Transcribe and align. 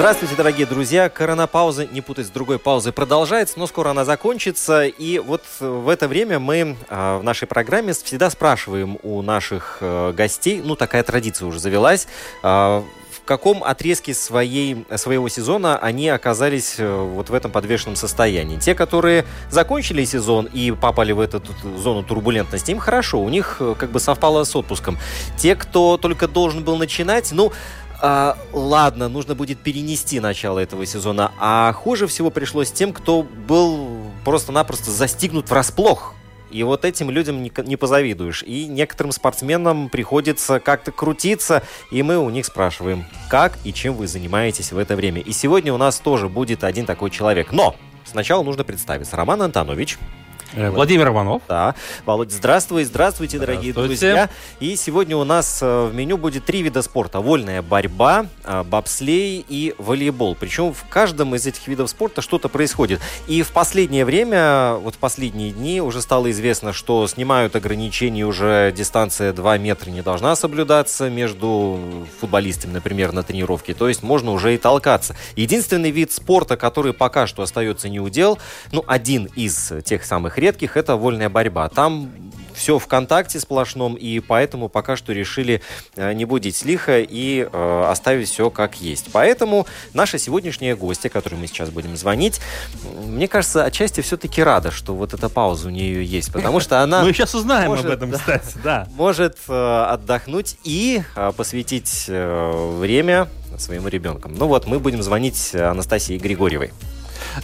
Здравствуйте, 0.00 0.34
дорогие 0.34 0.66
друзья. 0.66 1.10
Коронапауза, 1.10 1.84
не 1.84 2.00
путать 2.00 2.26
с 2.26 2.30
другой 2.30 2.58
паузой, 2.58 2.90
продолжается, 2.90 3.58
но 3.58 3.66
скоро 3.66 3.90
она 3.90 4.06
закончится. 4.06 4.86
И 4.86 5.18
вот 5.18 5.44
в 5.60 5.90
это 5.90 6.08
время 6.08 6.38
мы 6.38 6.78
а, 6.88 7.18
в 7.18 7.22
нашей 7.22 7.46
программе 7.46 7.92
всегда 7.92 8.30
спрашиваем 8.30 8.98
у 9.02 9.20
наших 9.20 9.76
э, 9.82 10.14
гостей, 10.16 10.62
ну 10.64 10.74
такая 10.74 11.02
традиция 11.02 11.46
уже 11.46 11.58
завелась, 11.58 12.08
а, 12.42 12.82
в 13.12 13.26
каком 13.26 13.62
отрезке 13.62 14.14
своей, 14.14 14.86
своего 14.96 15.28
сезона 15.28 15.78
они 15.78 16.08
оказались 16.08 16.76
э, 16.78 16.90
вот 16.90 17.28
в 17.28 17.34
этом 17.34 17.50
подвешенном 17.50 17.94
состоянии. 17.94 18.58
Те, 18.58 18.74
которые 18.74 19.26
закончили 19.50 20.02
сезон 20.06 20.46
и 20.46 20.70
попали 20.70 21.12
в 21.12 21.20
эту 21.20 21.42
зону 21.76 22.02
турбулентности, 22.04 22.70
им 22.70 22.78
хорошо, 22.78 23.20
у 23.20 23.28
них 23.28 23.58
э, 23.60 23.74
как 23.78 23.90
бы 23.90 24.00
совпало 24.00 24.44
с 24.44 24.56
отпуском. 24.56 24.96
Те, 25.36 25.56
кто 25.56 25.98
только 25.98 26.26
должен 26.26 26.64
был 26.64 26.78
начинать, 26.78 27.32
ну, 27.32 27.52
а, 28.02 28.38
ладно, 28.52 29.08
нужно 29.08 29.34
будет 29.34 29.58
перенести 29.58 30.20
начало 30.20 30.58
этого 30.58 30.86
сезона. 30.86 31.32
А 31.38 31.72
хуже 31.72 32.06
всего 32.06 32.30
пришлось 32.30 32.72
тем, 32.72 32.92
кто 32.92 33.22
был 33.22 34.10
просто-напросто 34.24 34.90
застигнут 34.90 35.50
врасплох. 35.50 36.14
И 36.50 36.62
вот 36.62 36.84
этим 36.84 37.10
людям 37.10 37.42
не, 37.42 37.52
не 37.64 37.76
позавидуешь. 37.76 38.42
И 38.42 38.66
некоторым 38.66 39.12
спортсменам 39.12 39.88
приходится 39.88 40.58
как-то 40.58 40.90
крутиться, 40.90 41.62
и 41.90 42.02
мы 42.02 42.18
у 42.18 42.28
них 42.30 42.46
спрашиваем, 42.46 43.04
как 43.28 43.58
и 43.64 43.72
чем 43.72 43.94
вы 43.94 44.08
занимаетесь 44.08 44.72
в 44.72 44.78
это 44.78 44.96
время. 44.96 45.20
И 45.20 45.32
сегодня 45.32 45.72
у 45.72 45.76
нас 45.76 46.00
тоже 46.00 46.28
будет 46.28 46.64
один 46.64 46.86
такой 46.86 47.10
человек. 47.10 47.52
Но 47.52 47.76
сначала 48.04 48.42
нужно 48.42 48.64
представиться. 48.64 49.16
Роман 49.16 49.42
Антонович. 49.42 49.98
Э, 50.54 50.70
Владимир 50.70 51.08
Иванов. 51.08 51.42
Да. 51.48 51.74
Володь, 52.04 52.32
здравствуй, 52.32 52.84
здравствуйте, 52.84 53.38
дорогие 53.38 53.72
Здравствуйте. 53.72 54.06
друзья. 54.06 54.30
И 54.58 54.76
сегодня 54.76 55.16
у 55.16 55.24
нас 55.24 55.60
э, 55.62 55.86
в 55.86 55.94
меню 55.94 56.16
будет 56.16 56.44
три 56.44 56.62
вида 56.62 56.82
спорта. 56.82 57.20
Вольная 57.20 57.62
борьба, 57.62 58.26
э, 58.44 58.62
бобслей 58.64 59.44
и 59.48 59.74
волейбол. 59.78 60.36
Причем 60.38 60.72
в 60.72 60.84
каждом 60.88 61.34
из 61.34 61.46
этих 61.46 61.68
видов 61.68 61.88
спорта 61.90 62.20
что-то 62.20 62.48
происходит. 62.48 63.00
И 63.28 63.42
в 63.42 63.50
последнее 63.50 64.04
время, 64.04 64.74
вот 64.74 64.96
в 64.96 64.98
последние 64.98 65.52
дни 65.52 65.80
уже 65.80 66.02
стало 66.02 66.30
известно, 66.30 66.72
что 66.72 67.06
снимают 67.06 67.54
ограничения, 67.54 68.24
уже 68.24 68.72
дистанция 68.76 69.32
2 69.32 69.58
метра 69.58 69.90
не 69.90 70.02
должна 70.02 70.34
соблюдаться 70.34 71.08
между 71.10 71.78
футболистами, 72.20 72.72
например, 72.72 73.12
на 73.12 73.22
тренировке. 73.22 73.74
То 73.74 73.88
есть 73.88 74.02
можно 74.02 74.32
уже 74.32 74.54
и 74.54 74.58
толкаться. 74.58 75.14
Единственный 75.36 75.90
вид 75.90 76.12
спорта, 76.12 76.56
который 76.56 76.92
пока 76.92 77.26
что 77.26 77.42
остается 77.42 77.88
неудел, 77.88 78.38
ну, 78.72 78.82
один 78.86 79.26
из 79.36 79.72
тех 79.84 80.04
самых 80.04 80.39
редких, 80.40 80.76
это 80.76 80.96
вольная 80.96 81.28
борьба. 81.28 81.68
Там 81.68 82.10
все 82.60 82.78
в 82.78 82.86
контакте 82.86 83.40
сплошном, 83.40 83.94
и 83.94 84.20
поэтому 84.20 84.68
пока 84.68 84.96
что 84.96 85.12
решили 85.12 85.62
э, 85.96 86.12
не 86.12 86.26
будить 86.26 86.62
лихо 86.64 87.00
и 87.00 87.48
э, 87.50 87.84
оставить 87.88 88.28
все 88.28 88.50
как 88.50 88.76
есть. 88.80 89.06
Поэтому 89.12 89.66
наша 89.94 90.18
сегодняшняя 90.18 90.76
гостья, 90.76 91.08
которой 91.08 91.36
мы 91.36 91.46
сейчас 91.46 91.70
будем 91.70 91.96
звонить, 91.96 92.40
мне 93.06 93.28
кажется, 93.28 93.64
отчасти 93.64 94.02
все-таки 94.02 94.42
рада, 94.42 94.70
что 94.70 94.94
вот 94.94 95.14
эта 95.14 95.28
пауза 95.28 95.68
у 95.68 95.70
нее 95.70 96.04
есть, 96.04 96.32
потому 96.32 96.60
что 96.60 96.82
она... 96.82 97.02
Мы 97.10 97.12
сейчас 97.12 97.34
узнаем 97.34 97.68
может, 97.68 97.86
об 97.86 97.92
этом, 97.92 98.12
кстати, 98.12 98.58
да. 98.62 98.86
может 98.94 99.38
э, 99.48 99.84
отдохнуть 99.88 100.56
и 100.62 101.02
э, 101.16 101.32
посвятить 101.36 102.06
время 102.08 103.28
своим 103.58 103.88
ребенкам. 103.88 104.34
Ну 104.34 104.46
вот, 104.46 104.66
мы 104.66 104.78
будем 104.78 105.02
звонить 105.02 105.54
Анастасии 105.54 106.18
Григорьевой. 106.18 106.72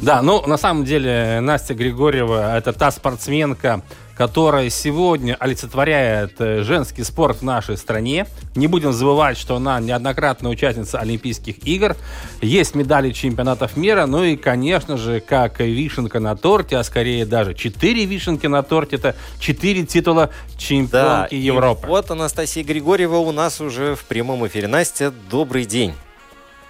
Да, 0.01 0.23
ну, 0.23 0.47
на 0.47 0.57
самом 0.57 0.85
деле, 0.85 1.41
Настя 1.41 1.75
Григорьева– 1.75 2.57
это 2.59 2.73
та 2.73 2.91
спортсменка, 2.91 3.83
которая 4.17 4.71
сегодня 4.71 5.37
олицетворяет 5.39 6.41
э, 6.41 6.63
женский 6.63 7.05
спорт 7.05 7.39
в 7.39 7.43
нашей 7.43 7.77
стране. 7.77 8.27
Не 8.55 8.67
будем 8.67 8.93
забывать, 8.93 9.37
что 9.37 9.57
она 9.57 9.79
неоднократная 9.79 10.51
участница 10.51 10.99
Олимпийских 10.99 11.67
игр. 11.67 11.97
Есть 12.41 12.75
медали 12.75 13.13
чемпионатов 13.13 13.77
мира. 13.77 14.07
Ну 14.07 14.25
и, 14.25 14.37
конечно 14.37 14.97
же, 14.97 15.21
как 15.21 15.61
вишенка 15.61 16.19
на 16.19 16.35
торте, 16.35 16.79
а 16.79 16.85
скорее 16.85 17.27
даже 17.27 17.55
четыре 17.55 18.07
вишенки 18.07 18.47
на 18.47 18.63
торте, 18.63 18.97
это 18.97 19.17
четыре 19.39 19.85
титула 19.85 20.31
чемпионки 20.57 21.35
и 21.35 21.39
Европы. 21.39 21.87
вот 21.87 22.11
Анастасия 22.11 22.65
Григорьева 22.65 23.17
у 23.17 23.33
нас 23.33 23.61
уже 23.61 23.95
в 23.95 24.05
прямом 24.05 24.47
эфире. 24.47 24.67
Настя, 24.67 25.13
добрый 25.31 25.67
день. 25.67 25.93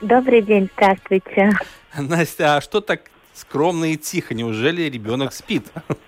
Добрый 0.03 0.43
день, 0.43 0.69
здравствуйте. 0.77 1.53
Настя, 1.97 2.57
а 2.57 2.61
что 2.61 2.83
так 2.83 3.11
скромно 3.33 3.93
и 3.93 3.97
тихо? 3.97 4.35
Неужели 4.35 4.83
ребенок 4.83 5.33
спит? 5.33 5.73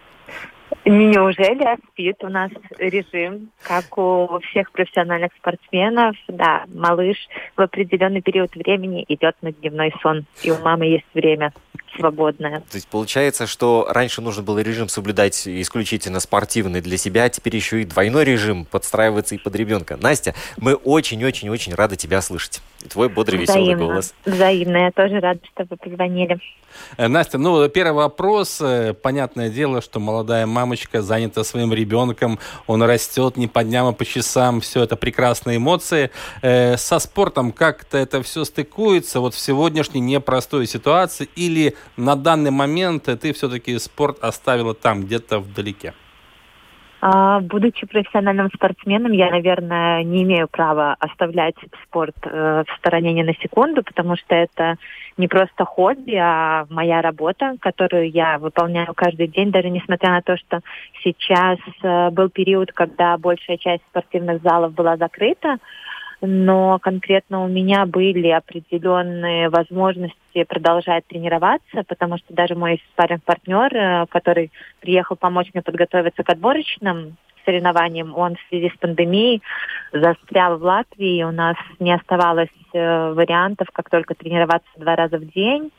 Неужели 0.85 1.77
спит 1.91 2.17
у 2.23 2.29
нас 2.29 2.51
режим, 2.79 3.51
как 3.63 3.99
у 3.99 4.41
всех 4.51 4.71
профессиональных 4.73 5.33
спортсменов? 5.39 6.17
Да, 6.29 6.65
малыш 6.73 7.17
в 7.57 7.61
определенный 7.61 8.23
период 8.23 8.55
времени 8.55 9.05
идет 9.09 9.37
на 9.43 9.53
дневной 9.53 9.93
сон, 10.03 10.25
и 10.43 10.51
у 10.51 10.59
мамы 10.59 10.87
есть 10.87 11.07
время 11.15 11.53
свободное. 11.97 12.61
То 12.61 12.77
есть 12.77 12.89
получается, 12.89 13.47
что 13.47 13.87
раньше 13.91 14.21
нужно 14.23 14.43
было 14.43 14.61
режим 14.61 14.89
соблюдать 14.89 15.47
исключительно 15.49 16.21
спортивный 16.21 16.81
для 16.81 16.97
себя, 16.97 17.25
а 17.25 17.29
теперь 17.29 17.57
еще 17.57 17.83
и 17.83 17.85
двойной 17.85 18.25
режим 18.25 18.65
подстраиваться 18.65 19.35
и 19.35 19.39
под 19.39 19.57
ребенка. 19.57 19.97
Настя, 20.01 20.35
мы 20.59 20.75
очень-очень-очень 20.75 21.75
рады 21.75 21.97
тебя 21.97 22.21
слышать. 22.21 22.61
И 22.85 22.89
Твой 22.89 23.09
бодрый, 23.09 23.41
веселый 23.41 23.63
Взаимно. 23.63 23.85
голос. 23.87 24.15
Взаимно. 24.25 24.77
Я 24.77 24.91
тоже 24.93 25.19
рада, 25.21 25.41
что 25.53 25.67
вы 25.69 25.77
позвонили. 25.77 26.39
Э, 26.97 27.09
Настя, 27.09 27.39
ну, 27.39 27.69
первый 27.69 27.95
вопрос. 27.95 28.61
Э, 28.61 28.95
Понятное 28.95 29.51
дело, 29.51 29.81
что 29.83 29.99
молодая 29.99 30.47
мамочка 30.69 31.01
занята 31.01 31.45
своим 31.45 31.73
ребенком, 31.73 32.39
он 32.67 32.83
растет 32.83 33.39
не 33.39 33.47
по 33.47 33.65
дням, 33.65 33.87
а 33.87 33.93
по 33.93 34.05
часам. 34.05 34.61
Все 34.61 34.83
это 34.83 34.97
прекрасные 34.97 35.57
эмоции. 35.57 36.11
Э, 36.43 36.77
Со 36.77 36.99
спортом 36.99 37.53
как-то 37.53 37.97
это 37.97 38.23
все 38.23 38.45
стыкуется 38.45 39.21
вот 39.21 39.33
в 39.33 39.39
сегодняшней 39.39 40.01
непростой 40.01 40.67
ситуации? 40.67 41.27
Или 41.37 41.75
на 41.97 42.17
данный 42.17 42.51
момент 42.51 43.05
ты 43.05 43.33
все-таки 43.33 43.79
спорт 43.79 44.19
оставила 44.21 44.75
там, 44.75 45.05
где-то 45.05 45.39
вдалеке? 45.39 45.95
А, 47.01 47.41
будучи 47.41 47.87
профессиональным 47.87 48.51
спортсменом, 48.55 49.13
я, 49.13 49.31
наверное, 49.31 50.03
не 50.03 50.25
имею 50.25 50.49
права 50.49 50.97
оставлять 50.99 51.55
спорт 51.85 52.17
э, 52.25 52.65
в 52.67 52.79
стороне 52.79 53.15
ни 53.15 53.23
на 53.23 53.33
секунду, 53.35 53.83
потому 53.83 54.17
что 54.17 54.35
это 54.35 54.77
не 55.19 55.29
просто 55.29 55.65
хобби, 55.65 56.15
а 56.15 56.67
моя 56.71 57.03
работа, 57.03 57.57
которую 57.61 58.11
я 58.11 58.39
выполняю 58.39 58.95
каждый 58.95 59.27
день, 59.27 59.51
даже 59.51 59.69
несмотря 59.69 60.11
на 60.11 60.23
то, 60.23 60.37
что 60.37 60.61
сейчас 61.03 61.59
э, 61.83 62.11
был 62.11 62.31
период, 62.31 62.73
когда 62.73 63.19
большая 63.19 63.59
часть 63.59 63.83
спортивных 63.91 64.41
залов 64.43 64.73
была 64.73 64.97
закрыта, 64.97 65.59
но 66.21 66.79
конкретно 66.81 67.45
у 67.45 67.49
меня 67.49 67.85
были 67.87 68.29
определенные 68.29 69.51
возможности 69.51 70.45
продолжать 70.49 71.07
тренироваться, 71.07 71.83
потому 71.87 72.19
что 72.19 72.35
даже 72.35 72.55
мой 72.55 72.83
спарринг-партнер, 72.93 73.75
э, 73.75 74.07
который 74.07 74.53
приехал 74.81 75.17
помочь 75.17 75.49
мне 75.53 75.63
подготовиться 75.63 76.23
к 76.23 76.31
отборочным 76.31 77.17
соревнованиям, 77.49 78.15
он 78.15 78.37
в 78.37 78.49
связи 78.51 78.71
с 78.75 78.79
пандемией 78.79 79.43
застрял 79.93 80.59
в 80.59 80.63
Латвии, 80.63 81.23
у 81.23 81.33
нас 81.33 81.57
не 81.79 81.95
оставалось 81.95 82.51
э, 82.75 83.13
вариантов, 83.13 83.69
как 83.73 83.89
только 83.89 84.15
тренироваться 84.15 84.69
два 84.77 84.97
раза 84.97 85.17
в 85.17 85.25
день. 85.25 85.73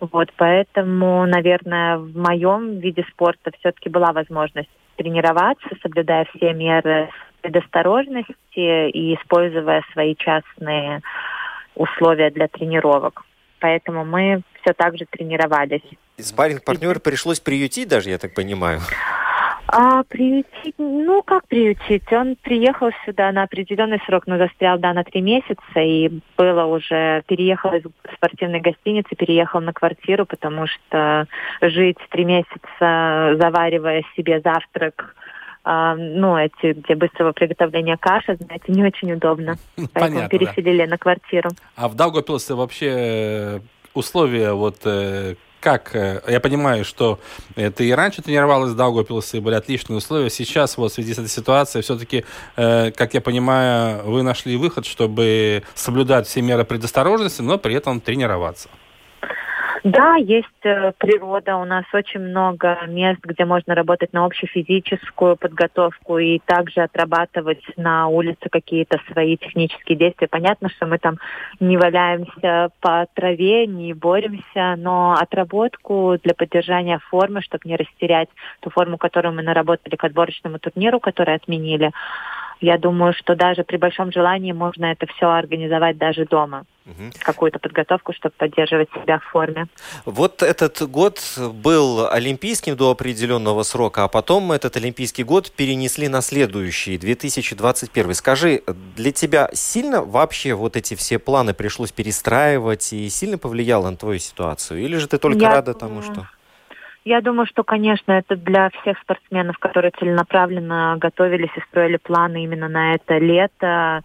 Вот, 0.00 0.32
поэтому, 0.36 1.24
наверное, 1.26 1.98
в 1.98 2.16
моем 2.16 2.80
виде 2.80 3.04
спорта 3.12 3.52
все-таки 3.60 3.88
была 3.88 4.12
возможность 4.12 4.68
тренироваться, 4.96 5.68
соблюдая 5.82 6.26
все 6.34 6.52
меры 6.52 7.08
предосторожности 7.42 8.90
и 8.90 9.14
используя 9.14 9.82
свои 9.92 10.16
частные 10.16 11.00
условия 11.76 12.30
для 12.30 12.48
тренировок. 12.48 13.22
Поэтому 13.60 14.04
мы 14.04 14.42
все 14.62 14.74
так 14.74 14.98
же 14.98 15.04
тренировались. 15.10 15.82
Спарринг 16.18 16.64
партнер 16.64 17.00
пришлось 17.00 17.40
приютить 17.40 17.88
даже, 17.88 18.10
я 18.10 18.18
так 18.18 18.34
понимаю. 18.34 18.80
А 19.76 20.04
приютить, 20.04 20.76
ну 20.78 21.20
как 21.24 21.48
приютить? 21.48 22.12
Он 22.12 22.36
приехал 22.36 22.90
сюда 23.04 23.32
на 23.32 23.42
определенный 23.42 24.00
срок, 24.06 24.28
но 24.28 24.38
застрял, 24.38 24.78
да, 24.78 24.92
на 24.92 25.02
три 25.02 25.20
месяца, 25.20 25.80
и 25.80 26.20
было 26.36 26.64
уже, 26.66 27.24
переехал 27.26 27.72
из 27.72 27.82
спортивной 28.14 28.60
гостиницы, 28.60 29.16
переехал 29.16 29.60
на 29.60 29.72
квартиру, 29.72 30.26
потому 30.26 30.68
что 30.68 31.26
жить 31.60 31.98
три 32.10 32.24
месяца, 32.24 33.36
заваривая 33.40 34.04
себе 34.14 34.40
завтрак, 34.44 35.16
а, 35.64 35.96
ну, 35.96 36.36
эти, 36.36 36.72
где 36.74 36.94
быстрого 36.94 37.32
приготовления 37.32 37.96
каши, 37.96 38.36
знаете, 38.36 38.66
не 38.68 38.84
очень 38.84 39.12
удобно. 39.12 39.56
Поэтому 39.76 39.90
Понятно, 39.92 40.28
переселили 40.28 40.84
да. 40.84 40.90
на 40.90 40.98
квартиру. 40.98 41.50
А 41.74 41.88
в 41.88 41.96
Даугавпилсе 41.96 42.54
вообще 42.54 42.86
э, 42.86 43.60
условия 43.92 44.52
вот 44.52 44.76
э, 44.84 45.34
как? 45.64 45.96
Э, 45.96 46.20
я 46.28 46.40
понимаю, 46.40 46.84
что 46.84 47.18
ты 47.54 47.88
и 47.88 47.92
раньше 47.92 48.20
тренировалась 48.20 48.72
в 48.72 48.76
Даугавпилсе, 48.76 49.40
были 49.40 49.54
отличные 49.54 49.96
условия. 49.96 50.28
Сейчас 50.28 50.76
вот 50.76 50.92
в 50.92 50.94
связи 50.94 51.14
с 51.14 51.18
этой 51.18 51.28
ситуацией 51.28 51.82
все-таки, 51.82 52.24
как 52.54 53.14
я 53.14 53.20
понимаю, 53.20 54.04
вы 54.04 54.22
нашли 54.22 54.56
выход, 54.56 54.84
чтобы 54.84 55.62
соблюдать 55.74 56.26
все 56.26 56.42
меры 56.42 56.64
предосторожности, 56.64 57.40
но 57.42 57.56
при 57.58 57.74
этом 57.74 58.00
тренироваться. 58.00 58.68
Да, 59.82 60.16
есть 60.16 60.48
э, 60.62 60.92
природа. 60.98 61.56
У 61.56 61.64
нас 61.64 61.84
очень 61.92 62.20
много 62.20 62.78
мест, 62.86 63.20
где 63.22 63.44
можно 63.44 63.74
работать 63.74 64.12
на 64.12 64.24
общефизическую 64.24 65.36
подготовку 65.36 66.18
и 66.18 66.38
также 66.38 66.82
отрабатывать 66.82 67.62
на 67.76 68.08
улице 68.08 68.48
какие-то 68.50 69.00
свои 69.10 69.36
технические 69.36 69.98
действия. 69.98 70.28
Понятно, 70.28 70.68
что 70.68 70.86
мы 70.86 70.98
там 70.98 71.18
не 71.60 71.76
валяемся 71.76 72.70
по 72.80 73.06
траве, 73.14 73.66
не 73.66 73.94
боремся, 73.94 74.76
но 74.76 75.14
отработку 75.14 76.18
для 76.22 76.34
поддержания 76.34 77.00
формы, 77.10 77.42
чтобы 77.42 77.62
не 77.64 77.76
растерять 77.76 78.28
ту 78.60 78.70
форму, 78.70 78.98
которую 78.98 79.34
мы 79.34 79.42
наработали 79.42 79.96
к 79.96 80.04
отборочному 80.04 80.58
турниру, 80.58 81.00
который 81.00 81.34
отменили, 81.34 81.90
я 82.60 82.78
думаю, 82.78 83.12
что 83.14 83.34
даже 83.34 83.64
при 83.64 83.76
большом 83.76 84.12
желании 84.12 84.52
можно 84.52 84.86
это 84.86 85.06
все 85.06 85.26
организовать 85.30 85.98
даже 85.98 86.24
дома. 86.24 86.64
Угу. 86.86 87.12
Какую-то 87.20 87.58
подготовку, 87.58 88.12
чтобы 88.12 88.34
поддерживать 88.36 88.90
себя 88.92 89.18
в 89.18 89.24
форме. 89.24 89.68
Вот 90.04 90.42
этот 90.42 90.82
год 90.82 91.18
был 91.38 92.06
олимпийским 92.10 92.76
до 92.76 92.90
определенного 92.90 93.62
срока, 93.62 94.04
а 94.04 94.08
потом 94.08 94.52
этот 94.52 94.76
олимпийский 94.76 95.24
год 95.24 95.50
перенесли 95.50 96.08
на 96.08 96.20
следующий, 96.20 96.98
2021. 96.98 98.14
Скажи, 98.14 98.62
для 98.96 99.12
тебя 99.12 99.48
сильно 99.54 100.02
вообще 100.02 100.52
вот 100.52 100.76
эти 100.76 100.94
все 100.94 101.18
планы 101.18 101.54
пришлось 101.54 101.90
перестраивать 101.90 102.92
и 102.92 103.08
сильно 103.08 103.38
повлияло 103.38 103.88
на 103.88 103.96
твою 103.96 104.18
ситуацию? 104.18 104.82
Или 104.82 104.96
же 104.96 105.08
ты 105.08 105.16
только 105.16 105.40
Я 105.40 105.54
рада 105.54 105.72
тому, 105.72 106.02
что... 106.02 106.28
Я 107.04 107.20
думаю, 107.20 107.46
что, 107.46 107.64
конечно, 107.64 108.12
это 108.12 108.34
для 108.34 108.70
всех 108.70 108.98
спортсменов, 109.00 109.58
которые 109.58 109.90
целенаправленно 109.90 110.96
готовились 110.98 111.54
и 111.54 111.60
строили 111.68 111.98
планы 111.98 112.44
именно 112.44 112.68
на 112.68 112.94
это 112.94 113.18
лето 113.18 114.02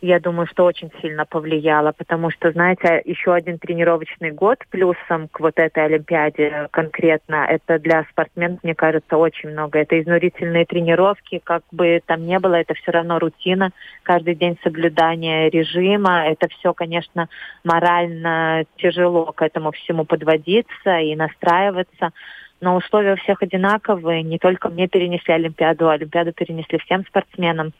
я 0.00 0.20
думаю, 0.20 0.46
что 0.46 0.64
очень 0.64 0.92
сильно 1.02 1.24
повлияло, 1.24 1.92
потому 1.92 2.30
что, 2.30 2.52
знаете, 2.52 3.02
еще 3.04 3.34
один 3.34 3.58
тренировочный 3.58 4.30
год 4.30 4.58
плюсом 4.70 5.28
к 5.28 5.40
вот 5.40 5.58
этой 5.58 5.86
Олимпиаде 5.86 6.68
конкретно, 6.70 7.46
это 7.48 7.78
для 7.78 8.04
спортсменов, 8.10 8.62
мне 8.62 8.74
кажется, 8.74 9.16
очень 9.16 9.50
много. 9.50 9.80
Это 9.80 10.00
изнурительные 10.00 10.66
тренировки, 10.66 11.40
как 11.42 11.62
бы 11.72 12.00
там 12.06 12.26
не 12.26 12.38
было, 12.38 12.54
это 12.54 12.74
все 12.74 12.92
равно 12.92 13.18
рутина, 13.18 13.70
каждый 14.04 14.36
день 14.36 14.56
соблюдание 14.62 15.50
режима, 15.50 16.26
это 16.26 16.48
все, 16.48 16.72
конечно, 16.72 17.28
морально 17.64 18.64
тяжело 18.76 19.32
к 19.32 19.42
этому 19.42 19.72
всему 19.72 20.04
подводиться 20.04 20.98
и 20.98 21.16
настраиваться 21.16 22.12
но 22.60 22.76
условия 22.76 23.14
у 23.14 23.16
всех 23.16 23.42
одинаковые. 23.42 24.22
Не 24.22 24.38
только 24.38 24.68
мне 24.68 24.88
перенесли 24.88 25.34
Олимпиаду, 25.34 25.88
а 25.88 25.92
Олимпиаду 25.92 26.32
перенесли 26.32 26.78
всем 26.78 27.04
спортсменам. 27.06 27.72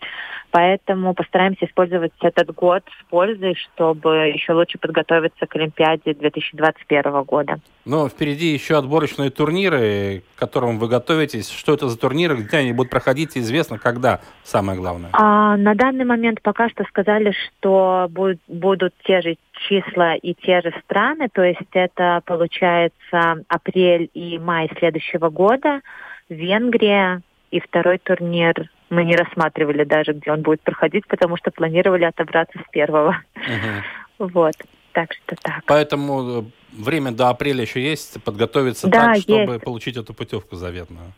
Поэтому 0.51 1.15
постараемся 1.15 1.67
использовать 1.67 2.13
этот 2.21 2.55
год 2.55 2.83
с 3.01 3.11
пользой, 3.11 3.55
чтобы 3.55 4.33
еще 4.35 4.53
лучше 4.53 4.79
подготовиться 4.79 5.47
к 5.47 5.57
Олимпиаде 5.57 6.15
2021 6.15 7.23
года. 7.25 7.61
Но 7.85 8.09
впереди 8.09 8.47
еще 8.53 8.79
отборочные 8.79 9.31
турниры, 9.31 10.23
к 10.35 10.39
которым 10.39 10.79
вы 10.79 10.89
готовитесь. 10.89 11.51
Что 11.51 11.75
это 11.75 11.89
за 11.89 11.99
турниры, 11.99 12.37
где 12.37 12.59
они 12.59 12.73
будут 12.73 12.91
проходить, 12.91 13.37
известно, 13.37 13.79
когда, 13.79 14.21
самое 14.43 14.79
главное? 14.79 15.11
А, 15.13 15.57
на 15.57 15.75
данный 15.75 16.05
момент 16.05 16.41
пока 16.43 16.69
что 16.71 16.85
сказали, 16.85 17.33
что 17.33 18.07
будут, 18.11 18.41
будут 18.47 18.95
те 19.05 19.21
же 19.21 19.37
числа 19.69 20.14
и 20.14 20.34
те 20.34 20.60
же 20.60 20.72
страны, 20.84 21.28
то 21.32 21.43
есть 21.43 21.60
это 21.72 22.22
получается 22.25 23.44
апрель 23.49 24.10
и 24.14 24.38
май 24.38 24.70
следующего 24.78 25.31
года, 25.31 25.81
Венгрия 26.28 27.22
и 27.50 27.60
второй 27.60 27.99
турнир 27.99 28.70
мы 28.90 29.05
не 29.05 29.16
рассматривали 29.16 29.84
даже, 29.84 30.12
где 30.12 30.32
он 30.32 30.43
будет 30.43 30.62
проходить, 30.62 31.06
потому 31.06 31.37
что 31.37 31.50
планировали 31.50 32.05
отобраться 32.05 32.58
с 32.58 32.70
первого. 32.70 33.20
Угу. 33.37 33.84
Вот, 34.32 34.55
так 34.94 35.12
что 35.12 35.37
так. 35.40 35.62
Поэтому 35.66 36.40
э, 36.40 36.43
время 36.72 37.12
до 37.12 37.28
апреля 37.28 37.62
еще 37.62 37.81
есть 37.81 38.20
подготовиться 38.25 38.88
да, 38.88 39.14
так, 39.14 39.19
чтобы 39.19 39.52
есть. 39.52 39.64
получить 39.64 39.96
эту 39.96 40.12
путевку 40.12 40.56
заветную. 40.56 41.12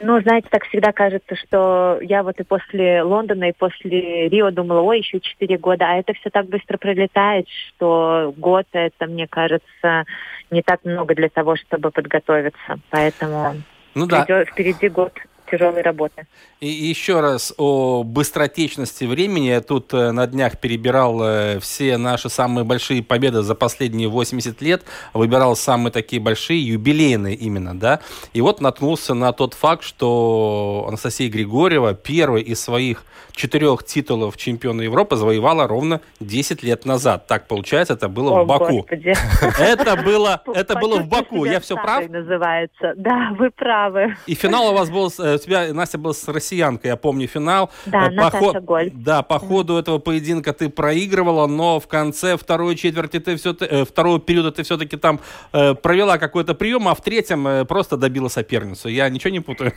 Ну, 0.00 0.20
знаете, 0.20 0.46
так 0.50 0.64
всегда 0.66 0.92
кажется, 0.92 1.34
что 1.34 1.98
я 2.00 2.22
вот 2.22 2.38
и 2.38 2.44
после 2.44 3.02
Лондона, 3.02 3.48
и 3.48 3.52
после 3.56 4.28
Рио 4.28 4.50
думала, 4.52 4.80
ой, 4.80 4.98
еще 4.98 5.18
четыре 5.18 5.58
года, 5.58 5.86
а 5.88 5.96
это 5.96 6.12
все 6.14 6.30
так 6.30 6.46
быстро 6.46 6.78
пролетает, 6.78 7.48
что 7.48 8.32
год 8.36 8.66
это, 8.72 9.06
мне 9.06 9.26
кажется, 9.26 10.04
не 10.50 10.62
так 10.62 10.84
много 10.84 11.16
для 11.16 11.28
того, 11.28 11.56
чтобы 11.56 11.90
подготовиться. 11.90 12.78
Поэтому 12.90 13.56
ну, 13.94 14.06
да. 14.06 14.24
впереди 14.44 14.88
год 14.88 15.12
тяжелой 15.50 15.82
работы. 15.82 16.26
И 16.60 16.68
еще 16.68 17.20
раз 17.20 17.54
о 17.56 18.02
быстротечности 18.02 19.04
времени. 19.04 19.48
Я 19.48 19.60
тут 19.60 19.94
э, 19.94 20.12
на 20.12 20.26
днях 20.26 20.58
перебирал 20.58 21.22
э, 21.22 21.58
все 21.60 21.96
наши 21.96 22.28
самые 22.28 22.64
большие 22.64 23.02
победы 23.02 23.42
за 23.42 23.54
последние 23.54 24.08
80 24.08 24.60
лет, 24.62 24.82
выбирал 25.14 25.56
самые 25.56 25.92
такие 25.92 26.20
большие, 26.20 26.66
юбилейные 26.66 27.34
именно, 27.34 27.78
да. 27.78 28.00
И 28.32 28.40
вот 28.40 28.60
наткнулся 28.60 29.14
на 29.14 29.32
тот 29.32 29.54
факт, 29.54 29.84
что 29.84 30.84
Анастасия 30.88 31.30
Григорьева 31.30 31.94
первый 31.94 32.42
из 32.42 32.60
своих 32.60 33.04
четырех 33.38 33.84
титулов 33.84 34.36
чемпиона 34.36 34.82
Европы 34.82 35.16
завоевала 35.16 35.66
ровно 35.68 36.00
10 36.20 36.62
лет 36.62 36.84
назад. 36.84 37.26
Так 37.26 37.46
получается, 37.46 37.94
это 37.94 38.08
было 38.08 38.40
О, 38.40 38.44
в 38.44 38.46
Баку. 38.46 38.86
Это 39.58 39.96
было, 39.96 40.42
это 40.54 40.76
было 40.76 40.98
в 41.00 41.08
Баку. 41.08 41.44
Я 41.44 41.60
все 41.60 41.76
прав? 41.76 42.08
называется. 42.08 42.94
Да, 42.96 43.30
вы 43.38 43.50
правы. 43.50 44.16
И 44.26 44.34
финал 44.34 44.70
у 44.70 44.74
вас 44.74 44.90
был, 44.90 45.12
э, 45.18 45.37
у 45.42 45.44
тебя, 45.46 45.72
Настя, 45.72 45.98
был 45.98 46.14
с 46.14 46.28
россиянкой, 46.28 46.90
я 46.90 46.96
помню 46.96 47.26
финал. 47.26 47.70
Да, 47.86 48.06
э, 48.06 48.08
по 48.08 48.14
Наташа 48.14 48.60
Голь. 48.60 48.90
Да, 48.92 49.22
по 49.22 49.38
ходу 49.38 49.76
этого 49.76 49.98
поединка 49.98 50.52
ты 50.52 50.68
проигрывала, 50.68 51.46
но 51.46 51.80
в 51.80 51.88
конце 51.88 52.36
второй 52.36 52.76
четверти 52.76 53.20
ты 53.20 53.36
все 53.36 53.56
э, 53.60 53.84
второго 53.84 54.20
периода 54.20 54.52
ты 54.52 54.62
все-таки 54.62 54.96
там 54.96 55.20
э, 55.52 55.74
провела 55.74 56.18
какой-то 56.18 56.54
прием, 56.54 56.88
а 56.88 56.94
в 56.94 57.02
третьем 57.02 57.46
э, 57.46 57.64
просто 57.64 57.96
добила 57.96 58.28
соперницу. 58.28 58.88
Я 58.88 59.08
ничего 59.08 59.30
не 59.30 59.40
путаю. 59.40 59.72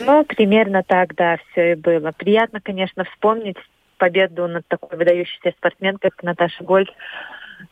Ну, 0.00 0.24
примерно 0.24 0.82
так, 0.82 1.14
да, 1.14 1.38
все 1.50 1.72
и 1.72 1.74
было. 1.74 2.12
Приятно, 2.16 2.60
конечно, 2.60 3.04
вспомнить 3.04 3.56
победу 3.98 4.48
над 4.48 4.66
такой 4.66 4.98
выдающейся 4.98 5.52
спортсменкой, 5.56 6.10
как 6.10 6.22
Наташа 6.24 6.64
Гольд. 6.64 6.88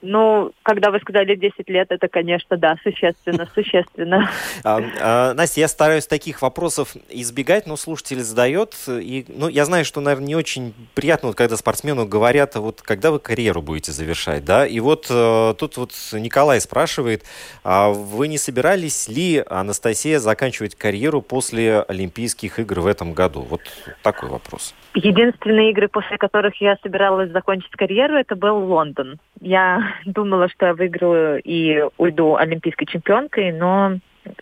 Ну, 0.02 0.52
когда 0.62 0.90
вы 0.90 0.98
сказали 1.00 1.34
10 1.34 1.68
лет, 1.68 1.90
это, 1.90 2.08
конечно, 2.08 2.56
да, 2.56 2.76
существенно, 2.82 3.48
существенно. 3.54 4.30
А, 4.64 4.80
а, 5.00 5.34
Настя, 5.34 5.60
я 5.60 5.68
стараюсь 5.68 6.06
таких 6.06 6.42
вопросов 6.42 6.94
избегать, 7.08 7.66
но 7.66 7.76
слушатель 7.76 8.20
задает. 8.20 8.74
И, 8.88 9.24
ну, 9.28 9.48
я 9.48 9.64
знаю, 9.64 9.84
что, 9.84 10.00
наверное, 10.00 10.28
не 10.28 10.36
очень 10.36 10.74
приятно, 10.94 11.28
вот, 11.28 11.36
когда 11.36 11.56
спортсмену 11.56 12.06
говорят, 12.06 12.56
вот 12.56 12.82
когда 12.82 13.10
вы 13.10 13.18
карьеру 13.18 13.62
будете 13.62 13.92
завершать, 13.92 14.44
да? 14.44 14.66
И 14.66 14.80
вот 14.80 15.06
э, 15.10 15.54
тут 15.58 15.76
вот 15.76 15.92
Николай 16.12 16.60
спрашивает, 16.60 17.24
а 17.64 17.90
вы 17.90 18.28
не 18.28 18.38
собирались 18.38 19.08
ли, 19.08 19.42
Анастасия, 19.48 20.18
заканчивать 20.18 20.74
карьеру 20.74 21.22
после 21.22 21.82
Олимпийских 21.82 22.58
игр 22.58 22.80
в 22.80 22.86
этом 22.86 23.12
году? 23.12 23.42
Вот 23.42 23.60
такой 24.02 24.28
вопрос. 24.28 24.74
Единственные 24.94 25.70
игры, 25.70 25.88
после 25.88 26.18
которых 26.18 26.60
я 26.60 26.76
собиралась 26.82 27.30
закончить 27.30 27.70
карьеру, 27.72 28.16
это 28.16 28.34
был 28.34 28.64
Лондон. 28.64 29.18
Я 29.40 29.79
думала, 30.06 30.48
что 30.48 30.66
я 30.66 30.74
выиграю 30.74 31.40
и 31.42 31.84
уйду 31.98 32.36
олимпийской 32.36 32.86
чемпионкой, 32.86 33.52
но 33.52 33.98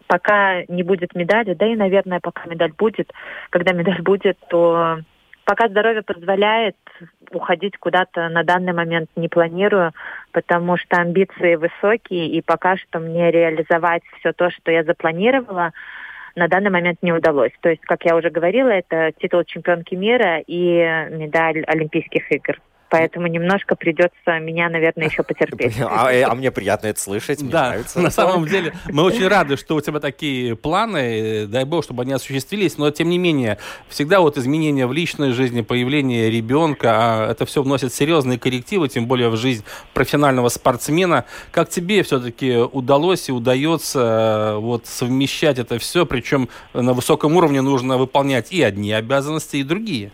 пока 0.06 0.62
не 0.68 0.82
будет 0.82 1.14
медали, 1.14 1.54
да 1.54 1.66
и, 1.66 1.76
наверное, 1.76 2.20
пока 2.20 2.48
медаль 2.48 2.72
будет, 2.76 3.12
когда 3.50 3.72
медаль 3.72 4.02
будет, 4.02 4.38
то 4.48 4.98
пока 5.44 5.68
здоровье 5.68 6.02
позволяет, 6.02 6.76
уходить 7.32 7.78
куда-то 7.78 8.28
на 8.28 8.42
данный 8.44 8.72
момент 8.72 9.08
не 9.16 9.28
планирую, 9.28 9.92
потому 10.32 10.76
что 10.76 10.98
амбиции 10.98 11.54
высокие, 11.54 12.28
и 12.28 12.42
пока 12.42 12.76
что 12.76 12.98
мне 12.98 13.30
реализовать 13.30 14.02
все 14.18 14.32
то, 14.32 14.50
что 14.50 14.70
я 14.70 14.84
запланировала, 14.84 15.72
на 16.36 16.48
данный 16.48 16.70
момент 16.70 16.98
не 17.02 17.12
удалось. 17.12 17.52
То 17.60 17.70
есть, 17.70 17.82
как 17.82 18.04
я 18.04 18.14
уже 18.14 18.30
говорила, 18.30 18.68
это 18.68 19.12
титул 19.18 19.42
чемпионки 19.44 19.94
мира 19.94 20.40
и 20.46 21.08
медаль 21.10 21.64
Олимпийских 21.66 22.30
игр. 22.30 22.60
Поэтому 22.90 23.26
немножко 23.26 23.76
придется 23.76 24.38
меня, 24.40 24.68
наверное, 24.68 25.06
еще 25.08 25.22
потерпеть. 25.22 25.76
А, 25.90 26.12
э, 26.12 26.22
а 26.22 26.34
мне 26.34 26.50
приятно 26.50 26.88
это 26.88 27.00
слышать, 27.00 27.40
мне 27.40 27.50
Да, 27.50 27.68
нравится. 27.68 28.00
на 28.00 28.10
самом 28.10 28.46
деле 28.46 28.74
мы 28.88 29.02
очень 29.02 29.26
рады, 29.26 29.56
что 29.56 29.74
у 29.74 29.80
тебя 29.80 30.00
такие 30.00 30.54
планы, 30.54 31.46
дай 31.46 31.64
бог, 31.64 31.82
чтобы 31.84 32.02
они 32.02 32.12
осуществились, 32.12 32.78
но 32.78 32.90
тем 32.90 33.08
не 33.08 33.18
менее, 33.18 33.58
всегда 33.88 34.20
вот 34.20 34.36
изменения 34.36 34.86
в 34.86 34.92
личной 34.92 35.32
жизни, 35.32 35.62
появление 35.62 36.30
ребенка, 36.30 36.90
а 36.92 37.30
это 37.30 37.46
все 37.46 37.62
вносит 37.62 37.92
серьезные 37.92 38.38
коррективы, 38.38 38.88
тем 38.88 39.06
более 39.06 39.28
в 39.28 39.36
жизнь 39.36 39.64
профессионального 39.94 40.48
спортсмена. 40.48 41.24
Как 41.50 41.68
тебе 41.68 42.02
все-таки 42.02 42.56
удалось 42.56 43.28
и 43.28 43.32
удается 43.32 44.54
э, 44.54 44.58
вот 44.58 44.86
совмещать 44.86 45.58
это 45.58 45.78
все, 45.78 46.06
причем 46.06 46.48
на 46.74 46.92
высоком 46.92 47.36
уровне 47.36 47.60
нужно 47.60 47.96
выполнять 47.96 48.52
и 48.52 48.62
одни 48.62 48.92
обязанности, 48.92 49.56
и 49.56 49.62
другие? 49.62 50.12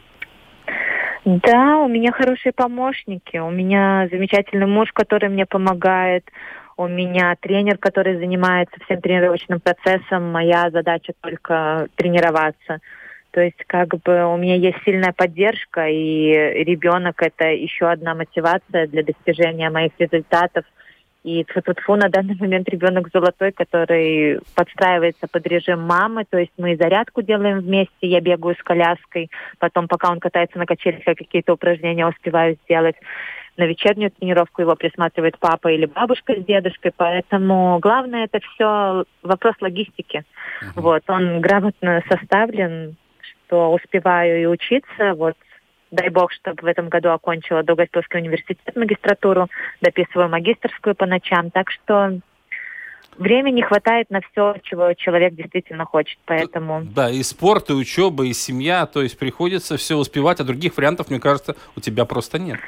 Да, 1.25 1.79
у 1.79 1.89
меня 1.89 2.13
хорошие 2.13 2.53
помощники. 2.53 3.39
У 3.39 3.51
меня 3.51 4.09
замечательный 4.11 4.67
муж, 4.67 4.93
который 4.93 5.31
мне 5.31 5.47
помогает. 5.47 6.31
У 6.77 6.87
меня 6.87 7.35
тренер, 7.41 7.79
который 7.79 8.17
занимается 8.17 8.77
всем 8.85 9.01
тренировочным 9.01 9.61
процессом. 9.61 10.31
Моя 10.31 10.71
задача 10.71 11.15
только 11.21 11.89
тренироваться. 11.97 12.81
То 13.31 13.41
есть 13.41 13.65
как 13.67 13.89
бы 14.03 14.27
у 14.33 14.37
меня 14.37 14.57
есть 14.57 14.79
сильная 14.85 15.13
поддержка, 15.13 15.89
и 15.89 16.63
ребенок 16.65 17.23
это 17.23 17.47
еще 17.47 17.89
одна 17.91 18.15
мотивация 18.15 18.87
для 18.87 19.03
достижения 19.03 19.71
моих 19.71 19.93
результатов– 19.99 20.65
и 21.25 21.43
тфу 21.43 21.97
на 21.97 22.11
данный 22.11 22.37
момент 22.37 22.69
ребенок 22.69 23.09
золотой, 23.13 23.51
который 23.51 24.41
подстраивается 24.55 25.27
под 25.27 25.47
режим 25.47 25.81
мамы. 25.81 26.27
То 26.29 26.39
есть 26.39 26.53
мы 26.59 26.77
зарядку 26.77 27.23
делаем 27.23 27.61
вместе, 27.61 27.93
я 28.03 28.21
бегаю 28.21 28.55
с 28.55 28.63
коляской. 28.63 29.31
Потом, 29.59 29.89
пока 29.89 30.11
он 30.11 30.21
катается 30.21 30.59
на 30.59 30.67
качелях, 30.67 31.01
я 31.07 31.15
какие-то 31.15 31.55
упражнения 31.55 32.07
успеваю 32.07 32.59
сделать. 32.65 32.97
На 33.57 33.65
вечернюю 33.65 34.11
тренировку 34.11 34.61
его 34.61 34.77
присматривает 34.77 35.39
папа 35.39 35.69
или 35.69 35.87
бабушка 35.87 36.35
с 36.35 36.45
дедушкой. 36.45 36.93
Поэтому 36.95 37.79
главное 37.79 38.25
это 38.25 38.41
все 38.41 39.05
вопрос 39.23 39.55
логистики. 39.61 40.25
Uh-huh. 40.61 40.83
Вот, 40.83 41.03
он 41.09 41.41
грамотно 41.41 42.03
составлен, 42.09 42.97
что 43.47 43.73
успеваю 43.73 44.43
и 44.43 44.47
учиться. 44.47 45.15
Вот 45.15 45.37
дай 45.95 46.09
бог, 46.11 46.33
чтобы 46.33 46.63
в 46.63 46.67
этом 46.67 46.89
году 46.89 47.11
окончила 47.11 47.63
Долгопилский 47.63 48.21
университет 48.21 48.75
магистратуру, 48.75 49.49
дописываю 49.81 50.29
магистрскую 50.29 50.95
по 50.95 51.07
ночам. 51.07 51.51
Так 51.51 51.71
что 51.71 52.19
времени 53.17 53.63
хватает 53.63 54.11
на 54.11 54.21
все, 54.21 54.57
чего 54.63 54.93
человек 54.95 55.35
действительно 55.35 55.85
хочет, 55.85 56.19
поэтому... 56.25 56.83
Да, 56.85 57.11
и 57.11 57.23
спорт, 57.23 57.71
и 57.71 57.73
учеба, 57.73 58.27
и 58.27 58.33
семья, 58.33 58.87
то 58.87 59.03
есть 59.03 59.19
приходится 59.19 59.77
все 59.77 59.97
успевать, 59.97 60.41
а 60.41 60.45
других 60.45 60.77
вариантов, 60.77 61.11
мне 61.11 61.21
кажется, 61.21 61.55
у 61.77 61.81
тебя 61.81 62.05
просто 62.05 62.39
нет. 62.39 62.59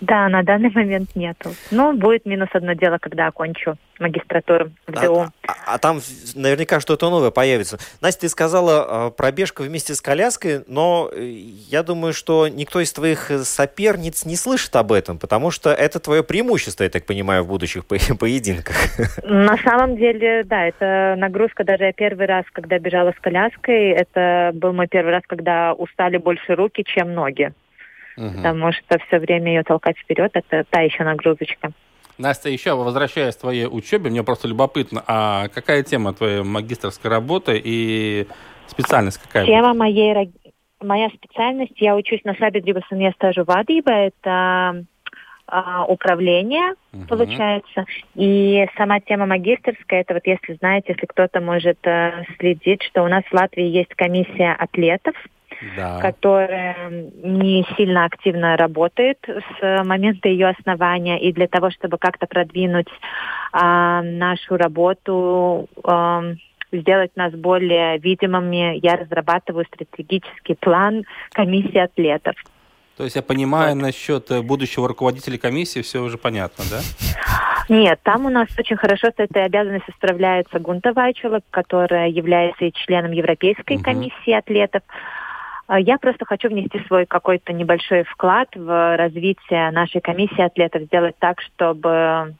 Да, 0.00 0.28
на 0.28 0.42
данный 0.42 0.70
момент 0.70 1.10
нету. 1.14 1.54
Но 1.70 1.92
будет 1.92 2.26
минус 2.26 2.48
одно 2.52 2.72
дело, 2.72 2.98
когда 2.98 3.26
окончу 3.26 3.76
магистратуру 3.98 4.70
в 4.86 4.92
ДУ. 4.92 5.20
А, 5.20 5.32
а, 5.46 5.74
а 5.74 5.78
там 5.78 6.00
наверняка 6.34 6.80
что-то 6.80 7.10
новое 7.10 7.30
появится. 7.30 7.78
Настя, 8.00 8.22
ты 8.22 8.28
сказала 8.28 9.10
пробежка 9.10 9.62
вместе 9.62 9.94
с 9.94 10.00
коляской, 10.00 10.64
но 10.66 11.10
э, 11.12 11.22
я 11.22 11.82
думаю, 11.82 12.12
что 12.12 12.48
никто 12.48 12.80
из 12.80 12.92
твоих 12.92 13.30
соперниц 13.44 14.24
не 14.24 14.36
слышит 14.36 14.74
об 14.76 14.92
этом, 14.92 15.18
потому 15.18 15.50
что 15.50 15.70
это 15.70 16.00
твое 16.00 16.22
преимущество, 16.24 16.84
я 16.84 16.90
так 16.90 17.06
понимаю, 17.06 17.44
в 17.44 17.48
будущих 17.48 17.86
по 17.86 17.96
поединках. 18.18 18.76
На 19.22 19.56
самом 19.58 19.96
деле, 19.96 20.44
да, 20.44 20.66
это 20.66 21.14
нагрузка. 21.16 21.64
Даже 21.64 21.84
я 21.84 21.92
первый 21.92 22.26
раз, 22.26 22.44
когда 22.52 22.78
бежала 22.78 23.12
с 23.12 23.20
коляской, 23.20 23.90
это 23.90 24.50
был 24.54 24.72
мой 24.72 24.88
первый 24.88 25.12
раз, 25.12 25.22
когда 25.26 25.72
устали 25.72 26.16
больше 26.16 26.54
руки, 26.54 26.84
чем 26.84 27.14
ноги 27.14 27.52
угу. 28.16 28.30
потому 28.36 28.72
что 28.72 28.98
все 29.06 29.18
время 29.18 29.52
ее 29.52 29.62
толкать 29.62 29.98
вперед, 29.98 30.30
это 30.34 30.64
та 30.68 30.80
еще 30.80 31.04
нагрузочка. 31.04 31.72
Настя, 32.16 32.48
еще 32.48 32.74
возвращаясь 32.74 33.36
к 33.36 33.40
твоей 33.40 33.66
учебе, 33.66 34.10
мне 34.10 34.22
просто 34.22 34.46
любопытно, 34.46 35.02
а 35.06 35.48
какая 35.48 35.82
тема 35.82 36.12
твоей 36.12 36.42
магистрской 36.42 37.10
работы 37.10 37.60
и 37.62 38.28
специальность 38.68 39.18
какая? 39.18 39.46
Тема 39.46 39.74
моей, 39.74 40.32
моя 40.80 41.08
специальность, 41.08 41.74
я 41.76 41.96
учусь 41.96 42.22
на 42.24 42.34
Сабидрибас 42.34 42.84
стажу 43.14 43.44
Вадиба, 43.44 43.90
это 43.90 44.84
а, 45.46 45.84
управление, 45.86 46.74
uh 46.92 47.06
получается. 47.06 47.84
И 48.14 48.66
сама 48.76 49.00
тема 49.00 49.26
магистрская, 49.26 50.00
это 50.00 50.14
вот 50.14 50.26
если 50.26 50.54
знаете, 50.54 50.92
если 50.92 51.06
кто-то 51.06 51.40
может 51.40 51.78
uh, 51.84 52.24
следить, 52.38 52.82
что 52.84 53.02
у 53.02 53.08
нас 53.08 53.24
в 53.24 53.32
Латвии 53.34 53.66
есть 53.66 53.94
комиссия 53.94 54.52
атлетов, 54.52 55.14
да. 55.76 56.00
которая 56.00 56.90
не 57.22 57.66
сильно 57.76 58.04
активно 58.04 58.56
работает 58.56 59.18
с 59.26 59.84
момента 59.84 60.28
ее 60.28 60.48
основания. 60.48 61.20
И 61.20 61.32
для 61.32 61.48
того, 61.48 61.70
чтобы 61.70 61.98
как-то 61.98 62.26
продвинуть 62.26 62.88
а, 63.52 64.02
нашу 64.02 64.56
работу, 64.56 65.68
а, 65.84 66.22
сделать 66.72 67.12
нас 67.16 67.32
более 67.32 67.98
видимыми, 67.98 68.78
я 68.82 68.96
разрабатываю 68.96 69.64
стратегический 69.66 70.54
план 70.54 71.04
комиссии 71.32 71.78
атлетов. 71.78 72.34
То 72.96 73.04
есть 73.04 73.16
я 73.16 73.22
понимаю 73.22 73.74
вот. 73.74 73.82
насчет 73.82 74.30
э, 74.30 74.40
будущего 74.40 74.86
руководителя 74.86 75.36
комиссии, 75.36 75.82
все 75.82 76.00
уже 76.00 76.16
понятно, 76.16 76.64
да? 76.70 76.80
Нет, 77.68 77.98
там 78.02 78.26
у 78.26 78.30
нас 78.30 78.48
очень 78.58 78.76
хорошо 78.76 79.08
с 79.08 79.18
этой 79.18 79.44
обязанностью 79.44 79.94
справляется 79.94 80.58
Гунта 80.58 80.92
Вайчула, 80.92 81.40
которая 81.50 82.08
является 82.08 82.70
членом 82.72 83.12
Европейской 83.12 83.76
угу. 83.76 83.84
комиссии 83.84 84.32
атлетов. 84.32 84.82
А, 85.66 85.80
я 85.80 85.98
просто 85.98 86.24
хочу 86.24 86.48
внести 86.48 86.78
свой 86.86 87.06
какой-то 87.06 87.52
небольшой 87.52 88.04
вклад 88.04 88.48
в 88.54 88.96
развитие 88.96 89.70
нашей 89.70 90.00
комиссии 90.00 90.42
атлетов, 90.42 90.82
сделать 90.82 91.16
так, 91.18 91.40
чтобы 91.40 92.34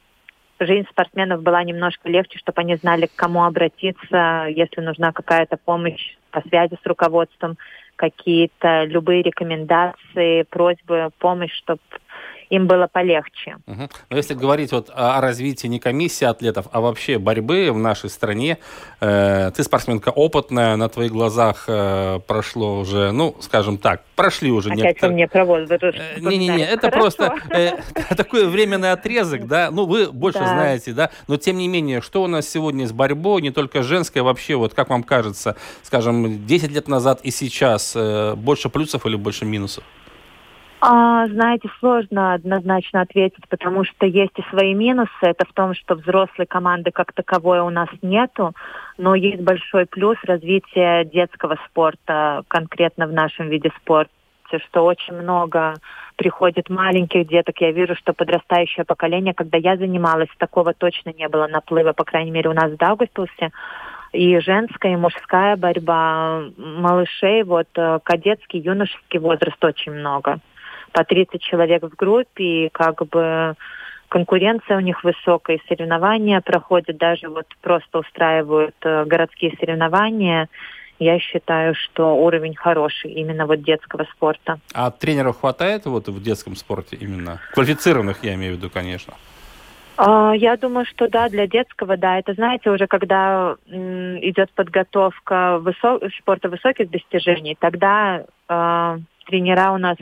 жизнь 0.60 0.86
спортсменов 0.90 1.42
была 1.42 1.62
немножко 1.64 2.08
легче, 2.08 2.38
чтобы 2.38 2.60
они 2.60 2.76
знали, 2.76 3.06
к 3.06 3.14
кому 3.16 3.44
обратиться, 3.44 4.46
если 4.48 4.80
нужна 4.80 5.12
какая-то 5.12 5.56
помощь 5.56 6.16
по 6.30 6.40
связи 6.42 6.76
с 6.82 6.86
руководством, 6.86 7.56
какие-то 7.96 8.84
любые 8.84 9.22
рекомендации, 9.22 10.42
просьбы, 10.42 11.10
помощь, 11.18 11.52
чтобы 11.54 11.80
им 12.50 12.66
было 12.66 12.86
полегче. 12.86 13.56
Угу. 13.66 13.88
Но 14.10 14.16
если 14.16 14.34
говорить 14.34 14.72
вот 14.72 14.90
о 14.94 15.20
развитии 15.20 15.66
не 15.66 15.78
комиссии 15.78 16.24
атлетов, 16.24 16.66
а 16.72 16.80
вообще 16.80 17.18
борьбы 17.18 17.70
в 17.72 17.78
нашей 17.78 18.10
стране, 18.10 18.58
э, 19.00 19.50
ты 19.54 19.62
спортсменка 19.62 20.10
опытная, 20.10 20.76
на 20.76 20.88
твоих 20.88 21.12
глазах 21.12 21.64
э, 21.68 22.20
прошло 22.26 22.78
уже, 22.78 23.12
ну, 23.12 23.36
скажем 23.40 23.78
так, 23.78 24.02
прошли 24.16 24.50
уже 24.50 24.70
Опять 24.70 24.84
некоторые... 24.84 25.14
мне 25.14 25.28
про 25.28 25.44
возраст. 25.44 25.82
Э, 25.82 26.20
Не-не-не, 26.20 26.64
это 26.64 26.90
просто 26.90 27.34
э, 27.50 27.72
такой 28.16 28.46
временный 28.46 28.92
отрезок, 28.92 29.46
да, 29.46 29.70
ну, 29.70 29.86
вы 29.86 30.10
больше 30.10 30.40
да. 30.40 30.48
знаете, 30.48 30.92
да, 30.92 31.10
но 31.28 31.36
тем 31.36 31.58
не 31.58 31.68
менее, 31.68 32.00
что 32.00 32.22
у 32.22 32.26
нас 32.26 32.48
сегодня 32.48 32.86
с 32.86 32.92
борьбой, 32.92 33.42
не 33.42 33.50
только 33.50 33.82
женской, 33.82 34.22
а 34.22 34.24
вообще, 34.24 34.56
вот 34.56 34.74
как 34.74 34.90
вам 34.90 35.02
кажется, 35.02 35.56
скажем, 35.82 36.46
10 36.46 36.70
лет 36.70 36.88
назад 36.88 37.20
и 37.22 37.30
сейчас, 37.30 37.92
э, 37.96 38.34
больше 38.36 38.68
плюсов 38.68 39.06
или 39.06 39.16
больше 39.16 39.44
минусов? 39.44 39.84
А, 40.86 41.26
знаете, 41.28 41.70
сложно 41.80 42.34
однозначно 42.34 43.00
ответить, 43.00 43.48
потому 43.48 43.84
что 43.84 44.04
есть 44.04 44.38
и 44.38 44.44
свои 44.50 44.74
минусы. 44.74 45.08
Это 45.22 45.46
в 45.46 45.52
том, 45.54 45.72
что 45.72 45.94
взрослой 45.94 46.44
команды 46.44 46.90
как 46.90 47.14
таковой 47.14 47.60
у 47.60 47.70
нас 47.70 47.88
нету, 48.02 48.52
но 48.98 49.14
есть 49.14 49.40
большой 49.40 49.86
плюс 49.86 50.18
развития 50.24 51.06
детского 51.06 51.56
спорта, 51.64 52.42
конкретно 52.48 53.06
в 53.06 53.14
нашем 53.14 53.48
виде 53.48 53.70
спорта, 53.80 54.10
что 54.68 54.84
очень 54.84 55.14
много 55.14 55.72
приходит 56.16 56.68
маленьких 56.68 57.28
деток. 57.28 57.62
Я 57.62 57.72
вижу, 57.72 57.96
что 57.96 58.12
подрастающее 58.12 58.84
поколение, 58.84 59.32
когда 59.32 59.56
я 59.56 59.78
занималась, 59.78 60.28
такого 60.36 60.74
точно 60.74 61.14
не 61.16 61.30
было 61.30 61.46
наплыва, 61.46 61.94
по 61.94 62.04
крайней 62.04 62.30
мере, 62.30 62.50
у 62.50 62.52
нас 62.52 62.70
в 62.70 62.76
Даугавпилсе 62.76 63.52
и 64.12 64.38
женская, 64.40 64.92
и 64.92 64.96
мужская 64.96 65.56
борьба 65.56 66.42
малышей, 66.58 67.42
вот 67.42 67.68
э, 67.74 68.00
кадетский, 68.04 68.60
юношеский 68.60 69.18
возраст 69.18 69.64
очень 69.64 69.92
много 69.92 70.40
по 70.94 71.04
30 71.04 71.42
человек 71.42 71.82
в 71.82 71.94
группе, 71.96 72.66
и 72.66 72.68
как 72.70 73.06
бы 73.08 73.54
конкуренция 74.08 74.76
у 74.76 74.80
них 74.80 75.02
высокая, 75.02 75.58
соревнования 75.68 76.40
проходят, 76.40 76.96
даже 76.96 77.28
вот 77.28 77.46
просто 77.60 77.98
устраивают 77.98 78.76
э, 78.82 79.04
городские 79.04 79.56
соревнования. 79.58 80.48
Я 81.00 81.18
считаю, 81.18 81.74
что 81.74 82.14
уровень 82.14 82.54
хороший 82.54 83.10
именно 83.10 83.46
вот 83.46 83.62
детского 83.62 84.04
спорта. 84.04 84.60
А 84.72 84.92
тренеров 84.92 85.40
хватает 85.40 85.86
вот 85.86 86.06
в 86.06 86.22
детском 86.22 86.54
спорте 86.54 86.96
именно? 86.96 87.40
Квалифицированных, 87.52 88.22
я 88.22 88.34
имею 88.34 88.54
в 88.54 88.58
виду, 88.58 88.70
конечно. 88.70 89.14
А, 89.96 90.32
я 90.32 90.56
думаю, 90.56 90.86
что 90.86 91.08
да, 91.08 91.28
для 91.28 91.48
детского, 91.48 91.96
да. 91.96 92.20
Это, 92.20 92.34
знаете, 92.34 92.70
уже 92.70 92.86
когда 92.86 93.56
идет 93.66 94.50
подготовка 94.52 95.58
высо... 95.58 95.98
спорта 96.20 96.48
высоких 96.48 96.88
достижений, 96.88 97.56
тогда 97.58 98.24
э, 98.48 98.98
тренера 99.26 99.72
у 99.72 99.78
нас 99.78 99.96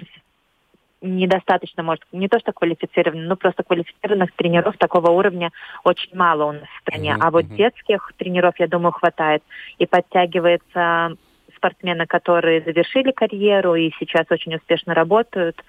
недостаточно, 1.02 1.82
может, 1.82 2.04
не 2.12 2.28
то 2.28 2.38
что 2.38 2.52
квалифицированных, 2.52 3.28
но 3.28 3.36
просто 3.36 3.62
квалифицированных 3.62 4.32
тренеров 4.32 4.76
такого 4.78 5.10
уровня 5.10 5.50
очень 5.84 6.16
мало 6.16 6.44
у 6.44 6.52
нас 6.52 6.62
в 6.62 6.80
стране. 6.80 7.10
Mm-hmm. 7.10 7.20
А 7.20 7.30
вот 7.30 7.46
детских 7.54 8.12
тренеров, 8.16 8.54
я 8.58 8.68
думаю, 8.68 8.92
хватает. 8.92 9.42
И 9.78 9.86
подтягивается 9.86 11.16
спортсмены, 11.56 12.06
которые 12.06 12.62
завершили 12.62 13.12
карьеру 13.12 13.74
и 13.74 13.92
сейчас 13.98 14.26
очень 14.30 14.54
успешно 14.56 14.94
работают. 14.94 15.62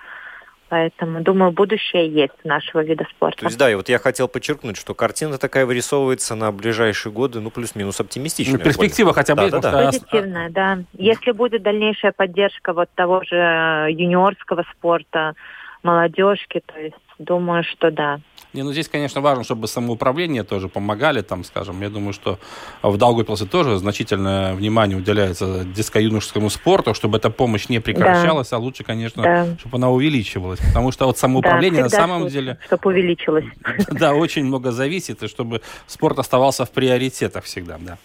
Поэтому, 0.73 1.21
думаю, 1.21 1.51
будущее 1.51 2.09
есть 2.09 2.33
у 2.43 2.47
нашего 2.47 2.83
вида 2.83 3.05
спорта. 3.11 3.41
То 3.41 3.45
есть, 3.45 3.59
да, 3.59 3.69
и 3.69 3.75
вот 3.75 3.89
я 3.89 3.99
хотел 3.99 4.27
подчеркнуть, 4.27 4.75
что 4.75 4.95
картина 4.95 5.37
такая 5.37 5.67
вырисовывается 5.67 6.33
на 6.33 6.51
ближайшие 6.51 7.13
годы, 7.13 7.41
ну, 7.41 7.51
плюс-минус 7.51 7.99
оптимистичная. 7.99 8.57
Ну, 8.57 8.63
перспектива 8.63 9.13
хотя 9.13 9.35
бы 9.35 9.51
да, 9.51 9.59
да, 9.59 9.71
да. 9.71 9.85
Позитивная, 9.85 10.49
да. 10.49 10.79
Если 10.93 11.29
будет 11.29 11.61
дальнейшая 11.61 12.11
поддержка 12.11 12.73
вот 12.73 12.89
того 12.95 13.21
же 13.23 13.35
юниорского 13.35 14.65
спорта, 14.71 15.35
молодежки, 15.83 16.61
то 16.65 16.79
есть 16.79 16.95
думаю, 17.19 17.63
что 17.63 17.91
да. 17.91 18.19
Не, 18.53 18.61
ну 18.61 18.71
здесь, 18.71 18.87
конечно, 18.87 19.19
важно, 19.19 19.43
чтобы 19.43 19.67
самоуправление 19.67 20.43
тоже 20.43 20.69
помогали, 20.69 21.21
там, 21.21 21.43
скажем. 21.43 21.81
Я 21.81 21.89
думаю, 21.89 22.13
что 22.13 22.37
в 22.83 22.97
Даугавпилсе 22.97 23.45
тоже 23.45 23.77
значительное 23.77 24.53
внимание 24.53 24.95
уделяется 24.95 25.63
диско-юношескому 25.65 26.51
спорту, 26.51 26.93
чтобы 26.93 27.17
эта 27.17 27.31
помощь 27.31 27.67
не 27.69 27.79
прекращалась, 27.79 28.49
да. 28.49 28.57
а 28.57 28.59
лучше, 28.59 28.83
конечно, 28.83 29.23
да. 29.23 29.57
чтобы 29.59 29.77
она 29.77 29.89
увеличивалась. 29.89 30.59
Потому 30.59 30.91
что 30.91 31.07
вот 31.07 31.17
самоуправление 31.17 31.83
да, 31.83 31.85
на 31.85 31.89
самом 31.89 32.21
лучше, 32.21 32.33
деле... 32.33 32.57
Чтобы 32.67 32.91
увеличилось. 32.91 33.45
Да, 33.91 34.13
очень 34.13 34.45
много 34.45 34.71
зависит, 34.71 35.23
и 35.23 35.27
чтобы 35.27 35.61
спорт 35.87 36.19
оставался 36.19 36.65
в 36.65 36.71
приоритетах 36.71 37.45
всегда, 37.45 37.77
да. 37.79 37.97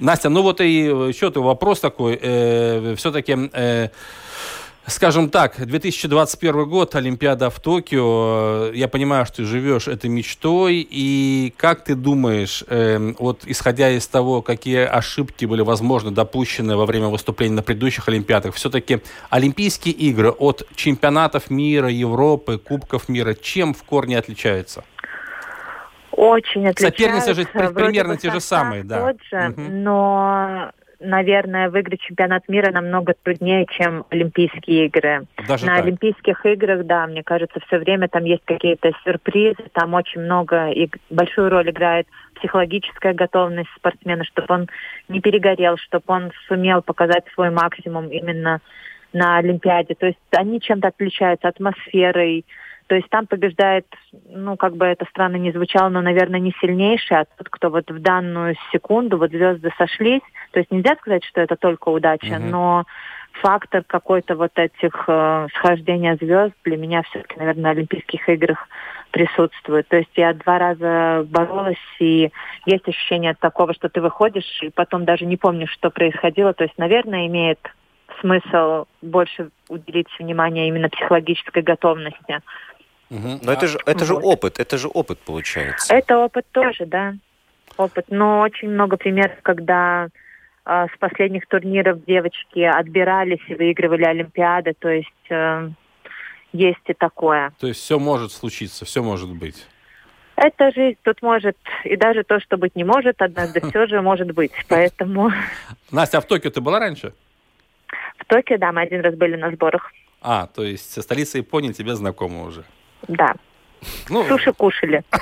Настя, 0.00 0.28
ну 0.28 0.42
вот 0.42 0.60
и 0.60 0.84
еще 0.84 1.30
вопрос 1.30 1.80
такой. 1.80 2.18
Э, 2.20 2.94
все-таки... 2.96 3.36
Э, 3.52 3.88
Скажем 4.86 5.30
так, 5.30 5.64
2021 5.64 6.68
год, 6.68 6.96
Олимпиада 6.96 7.50
в 7.50 7.60
Токио. 7.60 8.72
Я 8.72 8.88
понимаю, 8.88 9.24
что 9.26 9.36
ты 9.36 9.44
живешь 9.44 9.86
этой 9.86 10.10
мечтой. 10.10 10.86
И 10.90 11.54
как 11.56 11.84
ты 11.84 11.94
думаешь, 11.94 12.64
э, 12.66 13.14
вот 13.20 13.42
исходя 13.46 13.90
из 13.90 14.08
того, 14.08 14.42
какие 14.42 14.84
ошибки 14.84 15.44
были, 15.44 15.62
возможно, 15.62 16.10
допущены 16.10 16.76
во 16.76 16.84
время 16.84 17.06
выступлений 17.06 17.54
на 17.54 17.62
предыдущих 17.62 18.08
Олимпиадах, 18.08 18.56
все-таки 18.56 19.00
Олимпийские 19.30 19.94
игры 19.94 20.30
от 20.30 20.66
чемпионатов 20.74 21.48
мира, 21.48 21.88
Европы, 21.88 22.58
Кубков 22.58 23.08
мира, 23.08 23.34
чем 23.34 23.74
в 23.74 23.84
корне 23.84 24.18
отличаются? 24.18 24.82
Очень 26.10 26.66
отличаются. 26.66 26.82
Соперницы 26.86 27.34
же 27.34 27.44
примерно 27.46 28.16
те 28.16 28.32
же 28.32 28.40
самые, 28.40 28.82
да. 28.82 29.12
Тот 29.12 29.22
же, 29.30 29.48
угу. 29.48 29.60
но 29.60 30.72
наверное, 31.02 31.68
выиграть 31.70 32.00
чемпионат 32.00 32.48
мира 32.48 32.70
намного 32.72 33.14
труднее, 33.22 33.66
чем 33.70 34.04
Олимпийские 34.10 34.86
игры. 34.86 35.26
Даже 35.48 35.66
На 35.66 35.76
так? 35.76 35.84
Олимпийских 35.84 36.46
играх, 36.46 36.86
да, 36.86 37.06
мне 37.06 37.22
кажется, 37.22 37.60
все 37.66 37.78
время 37.78 38.08
там 38.08 38.24
есть 38.24 38.44
какие-то 38.44 38.92
сюрпризы, 39.04 39.64
там 39.72 39.94
очень 39.94 40.20
много 40.22 40.70
и 40.70 40.88
большую 41.10 41.50
роль 41.50 41.70
играет 41.70 42.06
психологическая 42.34 43.14
готовность 43.14 43.70
спортсмена, 43.76 44.24
чтобы 44.24 44.54
он 44.54 44.68
не 45.08 45.20
перегорел, 45.20 45.76
чтобы 45.76 46.04
он 46.06 46.32
сумел 46.48 46.82
показать 46.82 47.24
свой 47.34 47.50
максимум 47.50 48.08
именно 48.08 48.60
на 49.12 49.38
Олимпиаде. 49.38 49.94
То 49.94 50.06
есть 50.06 50.18
они 50.32 50.60
чем-то 50.60 50.88
отличаются 50.88 51.48
атмосферой, 51.48 52.44
то 52.92 52.96
есть 52.96 53.08
там 53.08 53.26
побеждает, 53.26 53.86
ну, 54.28 54.58
как 54.58 54.76
бы 54.76 54.84
это 54.84 55.06
странно 55.06 55.36
не 55.36 55.50
звучало, 55.50 55.88
но, 55.88 56.02
наверное, 56.02 56.40
не 56.40 56.52
сильнейший, 56.60 57.20
а 57.20 57.24
тот, 57.24 57.48
кто 57.48 57.70
вот 57.70 57.90
в 57.90 58.02
данную 58.02 58.54
секунду, 58.70 59.16
вот 59.16 59.30
звезды 59.30 59.72
сошлись. 59.78 60.20
То 60.50 60.58
есть 60.58 60.70
нельзя 60.70 60.94
сказать, 60.96 61.24
что 61.24 61.40
это 61.40 61.56
только 61.56 61.88
удача, 61.88 62.34
mm-hmm. 62.34 62.50
но 62.50 62.84
фактор 63.40 63.82
какой-то 63.82 64.36
вот 64.36 64.50
этих 64.56 65.04
э, 65.08 65.46
схождения 65.54 66.18
звезд 66.20 66.52
для 66.64 66.76
меня 66.76 67.02
все-таки, 67.04 67.38
наверное, 67.38 67.62
на 67.62 67.70
Олимпийских 67.70 68.28
играх 68.28 68.68
присутствует. 69.10 69.88
То 69.88 69.96
есть 69.96 70.12
я 70.16 70.34
два 70.34 70.58
раза 70.58 71.26
боролась, 71.30 71.78
и 71.98 72.30
есть 72.66 72.86
ощущение 72.86 73.32
такого, 73.40 73.72
что 73.72 73.88
ты 73.88 74.02
выходишь, 74.02 74.60
и 74.60 74.68
потом 74.68 75.06
даже 75.06 75.24
не 75.24 75.38
помнишь, 75.38 75.72
что 75.72 75.88
происходило. 75.88 76.52
То 76.52 76.64
есть, 76.64 76.76
наверное, 76.76 77.26
имеет 77.26 77.58
смысл 78.20 78.84
больше 79.00 79.50
уделить 79.68 80.08
внимание 80.18 80.68
именно 80.68 80.88
психологической 80.88 81.62
готовности. 81.62 82.40
Угу. 83.12 83.40
Но 83.42 83.52
это 83.52 83.66
же, 83.66 83.78
это 83.84 84.04
же 84.06 84.14
опыт, 84.14 84.58
это 84.58 84.78
же 84.78 84.88
опыт 84.88 85.18
получается. 85.18 85.94
Это 85.94 86.18
опыт 86.18 86.46
тоже, 86.50 86.86
да. 86.86 87.14
Опыт. 87.76 88.06
Но 88.08 88.40
очень 88.40 88.70
много 88.70 88.96
примеров, 88.96 89.36
когда 89.42 90.08
э, 90.64 90.86
с 90.94 90.98
последних 90.98 91.46
турниров 91.46 92.02
девочки 92.06 92.60
отбирались 92.60 93.42
и 93.48 93.54
выигрывали 93.54 94.04
Олимпиады. 94.04 94.72
То 94.78 94.88
есть 94.88 95.30
э, 95.30 95.68
есть 96.54 96.80
и 96.86 96.94
такое. 96.94 97.52
То 97.60 97.66
есть 97.66 97.80
все 97.80 97.98
может 97.98 98.32
случиться, 98.32 98.86
все 98.86 99.02
может 99.02 99.28
быть. 99.28 99.66
Это 100.36 100.72
жизнь, 100.72 100.98
тут 101.02 101.20
может, 101.20 101.58
и 101.84 101.96
даже 101.96 102.24
то, 102.24 102.40
что 102.40 102.56
быть 102.56 102.74
не 102.74 102.84
может, 102.84 103.20
однажды 103.20 103.60
все 103.68 103.86
же 103.86 104.00
может 104.00 104.32
быть. 104.32 104.52
Поэтому... 104.68 105.30
Настя, 105.90 106.18
а 106.18 106.20
в 106.22 106.26
Токио 106.26 106.50
ты 106.50 106.62
была 106.62 106.78
раньше? 106.78 107.12
В 108.16 108.24
Токио, 108.24 108.56
да, 108.56 108.72
мы 108.72 108.80
один 108.80 109.02
раз 109.02 109.14
были 109.14 109.36
на 109.36 109.50
сборах. 109.50 109.92
А, 110.22 110.46
то 110.46 110.62
есть 110.62 111.02
столица 111.02 111.36
Японии 111.36 111.72
тебе 111.72 111.94
знакома 111.94 112.44
уже? 112.44 112.64
Да. 113.08 113.34
Ну... 114.08 114.24
Суши 114.24 114.52
кушали. 114.52 115.02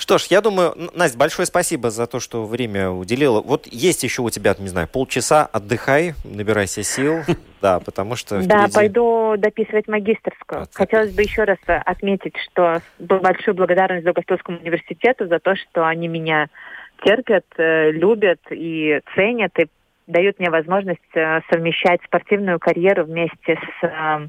Что 0.00 0.16
ж, 0.16 0.28
я 0.30 0.40
думаю, 0.40 0.74
Настя, 0.94 1.18
большое 1.18 1.44
спасибо 1.44 1.90
за 1.90 2.06
то, 2.06 2.20
что 2.20 2.46
время 2.46 2.88
уделила. 2.88 3.42
Вот 3.42 3.66
есть 3.66 4.02
еще 4.02 4.22
у 4.22 4.30
тебя, 4.30 4.54
не 4.58 4.68
знаю, 4.68 4.88
полчаса, 4.88 5.44
отдыхай, 5.44 6.14
набирайся 6.24 6.82
сил. 6.82 7.20
Да, 7.60 7.78
потому 7.78 8.16
что 8.16 8.40
впереди... 8.40 8.48
Да, 8.48 8.68
пойду 8.72 9.34
дописывать 9.36 9.86
магистрскую. 9.86 10.64
Хотелось 10.72 11.12
бы 11.14 11.20
еще 11.20 11.44
раз 11.44 11.58
отметить, 11.66 12.34
что 12.38 12.80
большую 12.98 13.54
благодарность 13.54 14.02
Даугавпилскому 14.06 14.60
университету 14.60 15.26
за 15.26 15.40
то, 15.40 15.54
что 15.56 15.86
они 15.86 16.08
меня 16.08 16.46
терпят, 17.04 17.44
э, 17.58 17.90
любят 17.90 18.40
и 18.48 19.02
ценят, 19.14 19.52
и 19.58 19.66
дают 20.06 20.38
мне 20.38 20.48
возможность 20.48 21.00
э, 21.12 21.42
совмещать 21.50 22.00
спортивную 22.06 22.58
карьеру 22.58 23.04
вместе 23.04 23.58
с 23.58 23.84
э, 23.84 24.28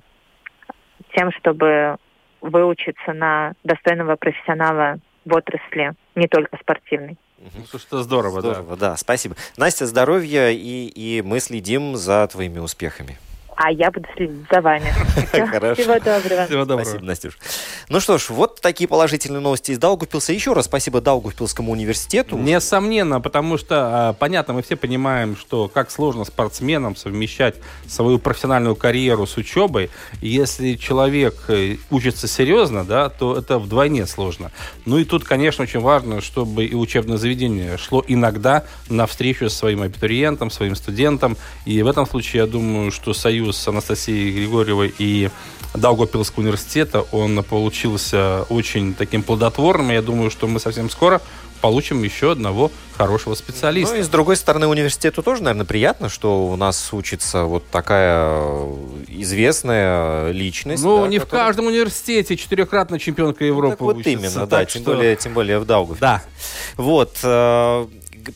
тем, 1.16 1.32
чтобы 1.34 1.98
выучиться 2.42 3.14
на 3.14 3.54
достойного 3.64 4.16
профессионала 4.16 4.98
в 5.26 5.36
отрасли, 5.36 5.94
не 6.16 6.28
только 6.28 6.58
спортивной. 6.58 7.18
Ну, 7.38 7.64
это 7.64 8.04
здорово, 8.04 8.42
здорово 8.42 8.78
да. 8.78 8.90
да. 8.92 8.98
Спасибо. 8.98 9.36
Настя, 9.58 9.86
здоровья, 9.86 10.50
и, 10.50 10.88
и 10.88 11.22
мы 11.24 11.40
следим 11.40 11.96
за 11.96 12.28
твоими 12.28 12.60
успехами 12.60 13.18
а 13.64 13.72
я 13.72 13.92
буду 13.92 14.08
следить 14.16 14.46
за 14.52 14.60
вами. 14.60 14.92
Хорошо. 15.32 15.82
Всего 15.82 16.00
доброго. 16.00 16.46
Всего 16.46 16.66
доброго. 16.66 16.84
Спасибо, 16.84 17.06
Настюш. 17.06 17.38
Ну 17.90 18.00
что 18.00 18.18
ж, 18.18 18.30
вот 18.30 18.60
такие 18.60 18.88
положительные 18.88 19.40
новости 19.40 19.72
из 19.72 19.78
Даугавпилса. 19.78 20.34
Еще 20.34 20.54
раз 20.54 20.66
спасибо 20.66 21.00
Даугавпилскому 21.00 21.72
университету. 21.72 22.38
Несомненно, 22.38 23.22
потому 23.22 23.58
что, 23.58 24.10
а, 24.10 24.14
понятно, 24.14 24.56
мы 24.56 24.64
все 24.64 24.76
понимаем, 24.76 25.38
что 25.38 25.68
как 25.68 25.92
сложно 25.92 26.26
спортсменам 26.26 26.96
совмещать 26.96 27.56
свою 27.88 28.18
профессиональную 28.18 28.76
карьеру 28.76 29.28
с 29.28 29.38
учебой. 29.38 29.92
Если 30.22 30.74
человек 30.74 31.36
э, 31.48 31.76
учится 31.92 32.28
серьезно, 32.28 32.84
да, 32.84 33.10
то 33.10 33.38
это 33.38 33.60
вдвойне 33.60 34.08
сложно. 34.08 34.52
Ну 34.86 34.98
и 34.98 35.06
тут, 35.06 35.24
конечно, 35.24 35.64
очень 35.64 35.82
важно, 35.82 36.22
чтобы 36.22 36.66
и 36.66 36.74
учебное 36.74 37.18
заведение 37.18 37.78
шло 37.78 38.04
иногда 38.08 38.64
навстречу 38.90 39.50
своим 39.50 39.84
абитуриентам, 39.84 40.50
своим 40.50 40.76
студентам. 40.76 41.38
И 41.66 41.82
в 41.84 41.88
этом 41.88 42.08
случае, 42.08 42.42
я 42.42 42.48
думаю, 42.48 42.92
что 42.92 43.14
Союз 43.14 43.51
с 43.52 43.68
Анастасией 43.68 44.32
Григорьевой 44.32 44.94
и 44.98 45.30
Даугавпилского 45.74 46.44
университета, 46.44 47.02
он 47.12 47.44
получился 47.44 48.44
очень 48.50 48.94
таким 48.94 49.24
плодотворным. 49.24 49.92
Я 49.92 50.02
думаю, 50.02 50.30
что 50.30 50.48
мы 50.48 50.60
совсем 50.60 50.90
скоро 50.90 51.22
получим 51.62 52.04
еще 52.04 52.32
одного 52.32 52.72
хорошего 52.98 53.36
специалиста. 53.36 53.94
Ну 53.94 54.02
и 54.02 54.04
с 54.04 54.10
другой 54.10 54.36
стороны, 54.36 54.68
университету 54.68 55.24
тоже, 55.24 55.44
наверное, 55.44 55.66
приятно, 55.66 56.10
что 56.10 56.48
у 56.48 56.56
нас 56.56 56.92
учится 56.92 57.44
вот 57.44 57.64
такая 57.70 58.44
известная 59.08 60.32
личность. 60.32 60.84
Ну, 60.84 61.04
да, 61.04 61.08
не 61.08 61.20
которая... 61.20 61.44
в 61.44 61.46
каждом 61.46 61.68
университете 61.68 62.36
четырехкратная 62.36 63.00
чемпионка 63.00 63.46
Европы 63.46 63.72
ну, 63.72 63.78
так 63.78 63.82
вот 63.82 63.96
учится. 63.98 64.10
именно, 64.10 64.48
да, 64.48 64.66
тем, 64.66 64.82
что... 64.82 64.94
более, 64.94 65.16
тем 65.16 65.34
более 65.34 65.60
в 65.60 65.66
Даугаве. 65.66 66.00
Да. 66.02 66.24
Вот. 66.78 67.18
Э 67.24 67.86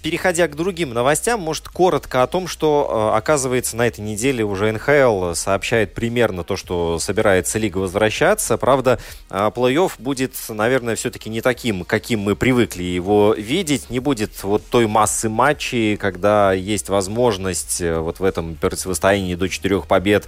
переходя 0.01 0.47
к 0.47 0.55
другим 0.55 0.93
новостям, 0.93 1.39
может, 1.39 1.67
коротко 1.69 2.23
о 2.23 2.27
том, 2.27 2.47
что, 2.47 3.11
э, 3.13 3.17
оказывается, 3.17 3.77
на 3.77 3.87
этой 3.87 4.01
неделе 4.01 4.43
уже 4.43 4.71
НХЛ 4.71 5.33
сообщает 5.33 5.93
примерно 5.93 6.43
то, 6.43 6.55
что 6.55 6.99
собирается 6.99 7.59
лига 7.59 7.77
возвращаться. 7.77 8.57
Правда, 8.57 8.99
э, 9.29 9.51
плей-офф 9.55 9.93
будет, 9.99 10.33
наверное, 10.49 10.95
все-таки 10.95 11.29
не 11.29 11.41
таким, 11.41 11.83
каким 11.85 12.21
мы 12.21 12.35
привыкли 12.35 12.83
его 12.83 13.33
видеть. 13.33 13.89
Не 13.89 13.99
будет 13.99 14.43
вот 14.43 14.63
той 14.65 14.87
массы 14.87 15.29
матчей, 15.29 15.97
когда 15.97 16.53
есть 16.53 16.89
возможность 16.89 17.81
э, 17.81 17.99
вот 17.99 18.19
в 18.19 18.23
этом 18.23 18.55
противостоянии 18.55 19.35
до 19.35 19.47
четырех 19.47 19.87
побед 19.87 20.27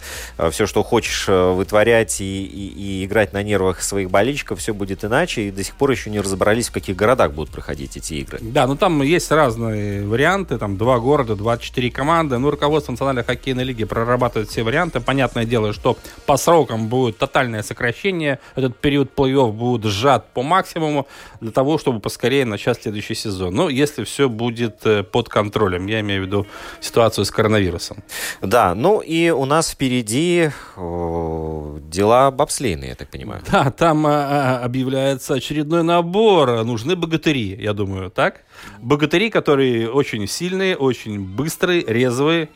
все, 0.52 0.68
что 0.68 0.84
хочешь 0.84 1.28
вытворять 1.28 2.22
и, 2.22 2.46
и, 2.46 3.02
и 3.02 3.06
играть 3.06 3.34
на 3.34 3.44
нервах 3.44 3.82
своих 3.82 4.12
болельщиков, 4.12 4.60
все 4.60 4.74
будет 4.74 5.04
иначе. 5.04 5.48
И 5.48 5.52
до 5.52 5.64
сих 5.64 5.76
пор 5.76 5.92
еще 5.92 6.10
не 6.10 6.20
разобрались, 6.20 6.70
в 6.70 6.72
каких 6.72 6.96
городах 6.96 7.34
будут 7.34 7.52
проходить 7.52 7.98
эти 7.98 8.16
игры. 8.16 8.40
Да, 8.42 8.68
ну 8.68 8.76
там 8.76 9.02
есть 9.02 9.32
разные 9.32 9.47
разные 9.48 10.06
варианты, 10.06 10.58
там 10.58 10.78
два 10.78 11.00
города, 11.00 11.36
24 11.36 11.90
команды. 11.92 12.38
Ну, 12.38 12.50
руководство 12.50 12.92
Национальной 12.92 13.24
хоккейной 13.24 13.64
лиги 13.64 13.86
прорабатывает 13.86 14.50
все 14.50 14.64
варианты. 14.64 15.00
Понятное 15.00 15.46
дело, 15.46 15.74
что 15.74 15.98
по 16.26 16.38
срокам 16.38 16.88
будет 16.88 17.18
тотальное 17.18 17.64
сокращение. 17.64 18.40
Этот 18.56 18.78
период 18.78 19.12
плей-офф 19.16 19.52
будет 19.52 19.86
сжат 19.86 20.34
по 20.34 20.44
максимуму 20.44 21.08
для 21.40 21.52
того, 21.52 21.78
чтобы 21.78 22.00
поскорее 22.02 22.46
начать 22.46 22.82
следующий 22.84 23.16
сезон. 23.16 23.56
Ну, 23.56 23.70
если 23.70 24.04
все 24.04 24.28
будет 24.28 24.86
э, 24.86 25.04
под 25.04 25.30
контролем. 25.30 25.88
Я 25.88 26.02
имею 26.02 26.24
в 26.24 26.26
виду 26.26 26.48
ситуацию 26.82 27.24
с 27.24 27.32
коронавирусом. 27.32 28.04
Да, 28.42 28.76
ну 28.76 29.00
и 29.00 29.30
у 29.30 29.46
нас 29.46 29.72
впереди 29.72 30.50
дела 30.76 32.32
бобслейные, 32.32 32.90
я 32.90 32.96
так 32.96 33.10
понимаю. 33.10 33.42
Да, 33.50 33.72
там 33.72 34.06
а, 34.06 34.12
а, 34.12 34.66
объявляется 34.66 35.36
очередной 35.36 35.84
набор. 35.84 36.66
Нужны 36.66 36.96
богатыри, 36.96 37.56
я 37.62 37.74
думаю, 37.74 38.12
так? 38.12 38.42
Богатыри, 38.82 39.30
которые 39.30 39.90
очень 39.90 40.28
сильные, 40.28 40.76
очень 40.76 41.20
быстрые, 41.20 41.84
резвые, 41.86 42.50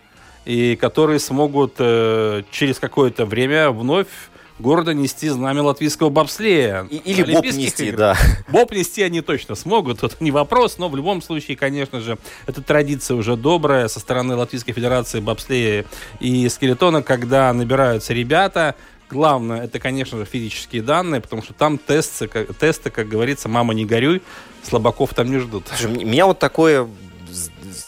и 0.45 0.75
которые 0.75 1.19
смогут 1.19 1.75
э, 1.77 2.43
через 2.51 2.79
какое-то 2.79 3.25
время 3.25 3.71
вновь 3.71 4.07
города 4.61 4.93
нести 4.93 5.27
знамя 5.29 5.63
латвийского 5.63 6.09
бобслея. 6.09 6.87
И, 6.89 6.97
или 6.97 7.33
боп 7.33 7.45
нести, 7.45 7.87
игр. 7.87 7.97
да. 7.97 8.17
Боп 8.49 8.71
нести 8.71 9.01
они 9.01 9.21
точно 9.21 9.55
смогут, 9.55 10.03
это 10.03 10.15
не 10.19 10.31
вопрос, 10.31 10.77
но 10.77 10.87
в 10.87 10.95
любом 10.95 11.21
случае, 11.21 11.57
конечно 11.57 11.99
же, 11.99 12.17
эта 12.47 12.61
традиция 12.61 13.17
уже 13.17 13.35
добрая 13.35 13.87
со 13.87 13.99
стороны 13.99 14.35
Латвийской 14.35 14.73
Федерации 14.73 15.19
бобслея 15.19 15.85
и 16.19 16.47
скелетона, 16.47 17.01
когда 17.01 17.51
набираются 17.53 18.13
ребята, 18.13 18.75
Главное, 19.11 19.63
это, 19.65 19.79
конечно 19.79 20.17
же, 20.17 20.25
физические 20.25 20.81
данные, 20.81 21.19
потому 21.19 21.43
что 21.43 21.53
там 21.53 21.77
тесты, 21.77 22.27
как, 22.27 22.55
тесты, 22.57 22.89
как 22.89 23.09
говорится, 23.09 23.49
мама 23.49 23.73
не 23.73 23.85
горюй, 23.85 24.21
слабаков 24.63 25.13
там 25.13 25.29
не 25.29 25.37
ждут. 25.37 25.67
Слушай, 25.67 26.03
меня 26.05 26.25
вот 26.25 26.39
такое 26.39 26.87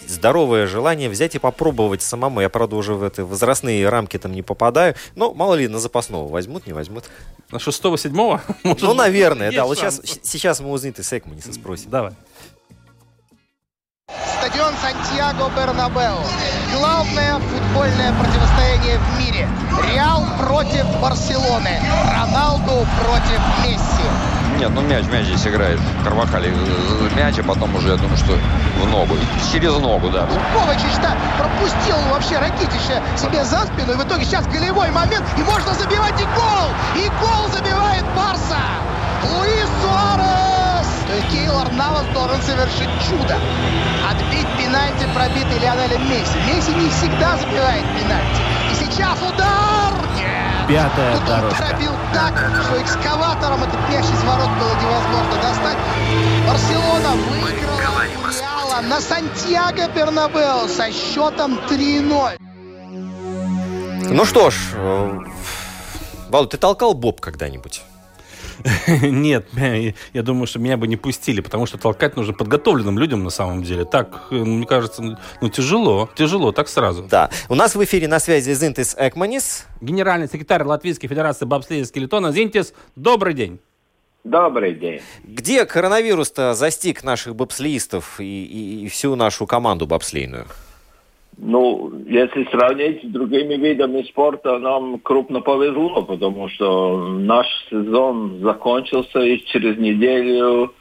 здоровое 0.07 0.67
желание 0.67 1.09
взять 1.09 1.35
и 1.35 1.39
попробовать 1.39 2.01
самому. 2.01 2.41
Я, 2.41 2.49
правда, 2.49 2.75
уже 2.75 2.93
в 2.93 3.03
эти 3.03 3.21
возрастные 3.21 3.87
рамки 3.87 4.17
там 4.17 4.31
не 4.31 4.41
попадаю. 4.41 4.95
Но, 5.15 5.33
мало 5.33 5.55
ли, 5.55 5.67
на 5.67 5.79
запасного 5.79 6.27
возьмут, 6.27 6.67
не 6.67 6.73
возьмут. 6.73 7.05
На 7.51 7.59
шестого, 7.59 7.97
седьмого? 7.97 8.41
Ну, 8.63 8.93
наверное, 8.93 9.51
да. 9.51 9.65
Вот 9.65 9.77
сейчас, 9.77 10.01
сейчас 10.23 10.59
мы 10.59 10.71
у 10.71 10.77
Зниты 10.77 11.03
Секманиса 11.03 11.53
спросим. 11.53 11.89
Давай. 11.89 12.13
Стадион 14.43 14.73
Сантьяго 14.81 15.49
Бернабеу. 15.55 16.17
Главное 16.73 17.39
футбольное 17.39 18.11
противостояние 18.11 18.99
в 18.99 19.17
мире. 19.17 19.47
Реал 19.89 20.25
против 20.37 20.85
Барселоны. 20.99 21.79
Роналду 22.11 22.85
против 23.01 23.39
Месси. 23.63 24.03
Нет, 24.59 24.69
ну 24.75 24.81
мяч, 24.81 25.05
мяч 25.05 25.27
здесь 25.27 25.47
играет. 25.47 25.79
Карвахали 26.03 26.53
мяч, 27.15 27.39
а 27.39 27.43
потом 27.43 27.73
уже, 27.75 27.87
я 27.87 27.95
думаю, 27.95 28.17
что 28.17 28.33
в 28.81 28.89
ногу. 28.91 29.15
Через 29.49 29.77
ногу, 29.79 30.09
да. 30.09 30.27
Ковачич 30.53 30.97
да, 31.01 31.15
пропустил 31.37 31.95
вообще 32.11 32.37
Ракитича 32.37 33.01
себе 33.17 33.45
за 33.45 33.61
спину. 33.61 33.93
И 33.93 33.95
в 33.95 34.03
итоге 34.05 34.25
сейчас 34.25 34.45
голевой 34.47 34.91
момент. 34.91 35.25
И 35.37 35.41
можно 35.43 35.73
забивать 35.73 36.19
и 36.19 36.25
гол! 36.25 36.69
И 36.97 37.09
гол 37.21 37.47
забивает 37.53 38.03
Барса! 38.13 38.59
Луис 39.23 39.69
Суарес! 39.81 40.62
То 41.13 41.17
есть 41.17 41.29
Кейлор 41.29 41.71
Навас 41.73 42.07
должен 42.11 42.41
совершить 42.41 42.89
чудо. 43.07 43.37
Отбить 44.09 44.47
пенальти, 44.57 45.07
пробитый 45.13 45.59
Лионелем 45.59 46.09
Месси. 46.09 46.39
Месси 46.47 46.73
не 46.73 46.89
всегда 46.89 47.37
забивает 47.37 47.83
пенальти. 47.95 48.41
И 48.71 48.83
сейчас 48.83 49.19
удар! 49.21 49.93
Нет! 50.17 50.67
Пятая 50.67 51.15
Тут 51.17 51.25
дорожка. 51.27 51.61
Он 51.61 51.69
пробил 51.69 51.91
так, 52.15 52.63
что 52.63 52.81
экскаватором 52.81 53.61
этот 53.61 53.79
мяч 53.91 54.05
из 54.05 54.23
ворот 54.23 54.49
было 54.57 54.73
невозможно 54.81 55.35
достать. 55.39 55.77
Барселона 56.47 57.11
выиграла 57.11 58.05
Реала 58.07 58.81
на 58.81 58.99
Сантьяго 58.99 59.87
Бернабеу 59.89 60.67
со 60.67 60.91
счетом 60.91 61.59
3-0. 61.69 62.37
Ну 64.09 64.25
что 64.25 64.49
ж, 64.49 64.55
э, 64.73 65.19
Вал, 66.29 66.47
ты 66.47 66.57
толкал 66.57 66.95
Боб 66.95 67.21
когда-нибудь? 67.21 67.83
Нет, 69.01 69.47
я 70.13 70.23
думаю, 70.23 70.47
что 70.47 70.59
меня 70.59 70.77
бы 70.77 70.87
не 70.87 70.97
пустили, 70.97 71.41
потому 71.41 71.65
что 71.65 71.77
толкать 71.77 72.15
нужно 72.15 72.33
подготовленным 72.33 72.97
людям 72.99 73.23
на 73.23 73.29
самом 73.29 73.63
деле. 73.63 73.85
Так, 73.85 74.23
э, 74.31 74.35
мне 74.35 74.65
кажется, 74.65 75.01
ну, 75.01 75.17
ну 75.41 75.49
тяжело, 75.49 76.09
тяжело, 76.15 76.51
так 76.51 76.67
сразу. 76.67 77.03
Да. 77.03 77.29
У 77.49 77.55
нас 77.55 77.75
в 77.75 77.83
эфире 77.83 78.07
на 78.07 78.19
связи 78.19 78.53
Зинтис 78.53 78.95
Экманис. 78.97 79.65
Генеральный 79.81 80.27
секретарь 80.27 80.63
Латвийской 80.63 81.07
Федерации 81.07 81.45
бобслея 81.45 81.85
скелетона. 81.85 82.31
Зинтис, 82.31 82.73
добрый 82.95 83.33
день. 83.33 83.59
Добрый 84.23 84.73
день. 84.73 85.01
Где 85.25 85.65
коронавирус-то 85.65 86.53
застиг 86.53 87.03
наших 87.03 87.35
бобслеистов 87.35 88.21
и, 88.21 88.45
и, 88.45 88.85
и 88.85 88.87
всю 88.87 89.15
нашу 89.15 89.45
команду 89.45 89.85
бобслейную? 89.85 90.47
Ну, 91.37 91.91
если 92.05 92.45
сравнить 92.51 93.03
с 93.03 93.07
другими 93.07 93.55
видами 93.55 94.03
спорта, 94.03 94.59
нам 94.59 94.99
крупно 94.99 95.41
повезло, 95.41 96.03
потому 96.03 96.47
что 96.49 97.09
наш 97.09 97.47
сезон 97.69 98.39
закончился 98.41 99.19
и 99.19 99.43
через 99.45 99.77
неделю 99.77 100.73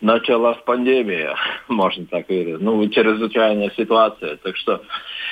началась 0.00 0.58
пандемия, 0.64 1.34
можно 1.68 2.06
так 2.06 2.28
выразить. 2.28 2.60
Ну, 2.60 2.88
чрезвычайная 2.88 3.70
ситуация. 3.76 4.36
Так 4.36 4.56
что 4.56 4.82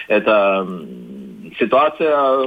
эта 0.09 0.67
ситуация 1.59 2.39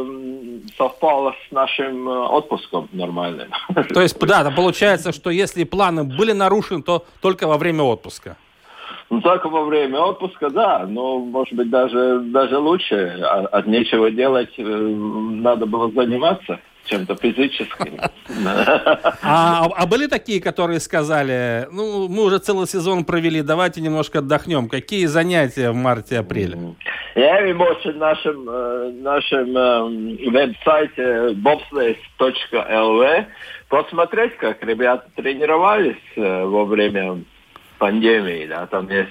совпала 0.77 1.33
с 1.47 1.51
нашим 1.51 2.09
э, 2.09 2.25
отпуском 2.27 2.89
нормальным. 2.91 3.49
То 3.93 4.01
есть, 4.01 4.19
да, 4.19 4.51
получается, 4.51 5.11
что 5.11 5.29
если 5.29 5.63
планы 5.63 6.03
были 6.03 6.33
нарушены, 6.33 6.83
то 6.83 7.05
только 7.21 7.47
во 7.47 7.57
время 7.57 7.83
отпуска. 7.83 8.37
Ну, 9.09 9.21
только 9.21 9.47
во 9.47 9.63
время 9.63 9.99
отпуска, 10.01 10.49
да, 10.49 10.85
но, 10.85 11.19
может 11.19 11.53
быть, 11.53 11.69
даже, 11.69 12.19
даже 12.19 12.57
лучше. 12.57 13.17
А, 13.23 13.39
от 13.45 13.65
нечего 13.65 14.11
делать 14.11 14.53
э, 14.57 14.63
надо 14.63 15.65
было 15.65 15.89
заниматься 15.91 16.59
чем-то 16.85 17.15
физическим. 17.15 17.99
А, 19.23 19.65
а 19.65 19.85
были 19.85 20.07
такие, 20.07 20.41
которые 20.41 20.79
сказали, 20.79 21.67
ну, 21.71 22.07
мы 22.09 22.23
уже 22.23 22.39
целый 22.39 22.67
сезон 22.67 23.05
провели, 23.05 23.41
давайте 23.41 23.81
немножко 23.81 24.19
отдохнем. 24.19 24.67
Какие 24.67 25.05
занятия 25.05 25.71
в 25.71 25.75
марте-апреле? 25.75 26.75
Я 27.15 27.49
им 27.49 27.61
очень 27.61 27.97
нашем, 27.97 28.49
э, 28.49 28.91
нашем 28.91 29.57
э, 29.57 30.29
веб-сайте 30.29 31.33
bobslays.lv 31.33 33.25
посмотреть, 33.69 34.37
как 34.37 34.63
ребята 34.63 35.07
тренировались 35.15 35.95
во 36.15 36.65
время 36.65 37.23
пандемии, 37.77 38.47
да, 38.47 38.65
там 38.67 38.89
есть 38.89 39.09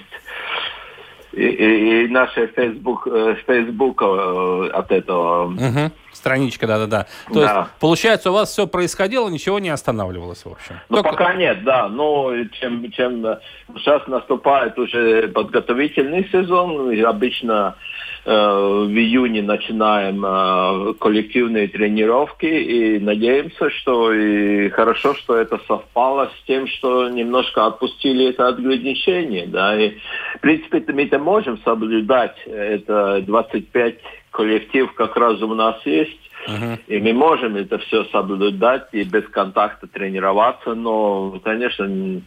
и, 1.37 1.45
и, 1.45 2.05
и 2.05 2.07
наша 2.07 2.47
Facebook, 2.47 3.07
Facebook 3.45 4.01
э, 4.01 4.69
от 4.73 4.91
этого. 4.91 5.45
Угу. 5.45 5.91
Страничка, 6.11 6.65
да-да-да. 6.65 7.05
То 7.27 7.33
да. 7.33 7.41
есть, 7.41 7.71
получается, 7.79 8.31
у 8.31 8.33
вас 8.33 8.49
все 8.49 8.65
происходило, 8.65 9.29
ничего 9.29 9.59
не 9.59 9.69
останавливалось, 9.69 10.45
в 10.45 10.51
общем? 10.51 10.79
Ну, 10.89 10.97
Только... 10.97 11.11
пока 11.11 11.33
нет, 11.35 11.63
да. 11.63 11.89
Но 11.89 12.31
чем, 12.59 12.91
чем 12.91 13.37
сейчас 13.75 14.07
наступает 14.07 14.79
уже 14.79 15.27
подготовительный 15.27 16.27
сезон, 16.31 16.91
и 16.91 17.01
обычно 17.01 17.75
э, 17.75 17.86
в 18.29 18.89
июне 18.89 19.41
начинаем 19.41 20.25
э, 20.25 20.93
коллективные 20.99 21.69
тренировки 21.69 22.45
и 22.45 22.99
надеемся, 22.99 23.69
что 23.69 24.11
и 24.11 24.67
хорошо, 24.69 25.13
что 25.15 25.37
это 25.37 25.59
совпало 25.65 26.29
с 26.37 26.45
тем, 26.45 26.67
что 26.67 27.07
немножко 27.07 27.65
отпустили 27.65 28.29
это 28.29 28.49
ограничение, 28.49 29.47
да. 29.47 29.79
И, 29.81 29.93
в 30.35 30.41
принципе, 30.41 30.83
мы 30.91 31.03
это 31.03 31.19
можем 31.19 31.57
соблюдать. 31.59 32.35
Это 32.45 33.21
25 33.25 33.95
коллектив 34.31 34.93
как 34.93 35.15
раз 35.15 35.41
у 35.41 35.55
нас 35.55 35.77
есть, 35.85 36.19
uh-huh. 36.47 36.79
и 36.87 36.99
мы 36.99 37.13
можем 37.13 37.55
это 37.55 37.77
все 37.77 38.03
соблюдать 38.11 38.89
и 38.91 39.03
без 39.03 39.25
контакта 39.29 39.87
тренироваться, 39.87 40.75
но, 40.75 41.39
конечно, 41.43 41.85
э, 41.85 42.19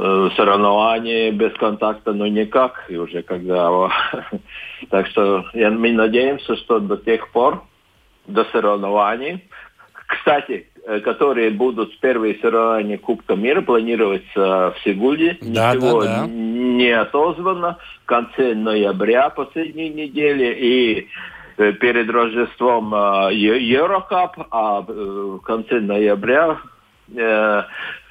соревнования 0.00 1.32
без 1.32 1.52
контакта, 1.54 2.12
но 2.12 2.26
никак, 2.26 2.84
и 2.88 2.96
уже 2.96 3.22
когда... 3.22 3.90
так 4.90 5.06
что 5.08 5.44
я, 5.52 5.70
мы 5.70 5.92
надеемся, 5.92 6.56
что 6.56 6.78
до 6.78 6.96
тех 6.96 7.30
пор, 7.32 7.62
до 8.26 8.44
соревнований, 8.46 9.42
кстати, 10.10 10.66
э, 10.86 11.00
которые 11.00 11.50
будут 11.50 11.98
первые 12.00 12.34
соревнования 12.40 12.98
Кубка 12.98 13.36
мира 13.36 13.60
планироваться 13.60 14.74
в 14.74 14.76
Сеуле. 14.84 15.38
Да, 15.40 15.74
Ничего 15.74 16.02
да, 16.02 16.22
да. 16.22 16.26
не 16.26 16.90
отозвано. 16.90 17.78
В 18.02 18.06
конце 18.06 18.54
ноября, 18.54 19.30
последней 19.30 19.88
недели. 19.88 20.52
И 20.58 21.08
э, 21.58 21.72
перед 21.74 22.10
Рождеством 22.10 22.92
э, 22.92 23.34
Еврокап, 23.34 24.36
а 24.50 24.80
в 24.80 25.40
конце 25.40 25.80
ноября 25.80 26.58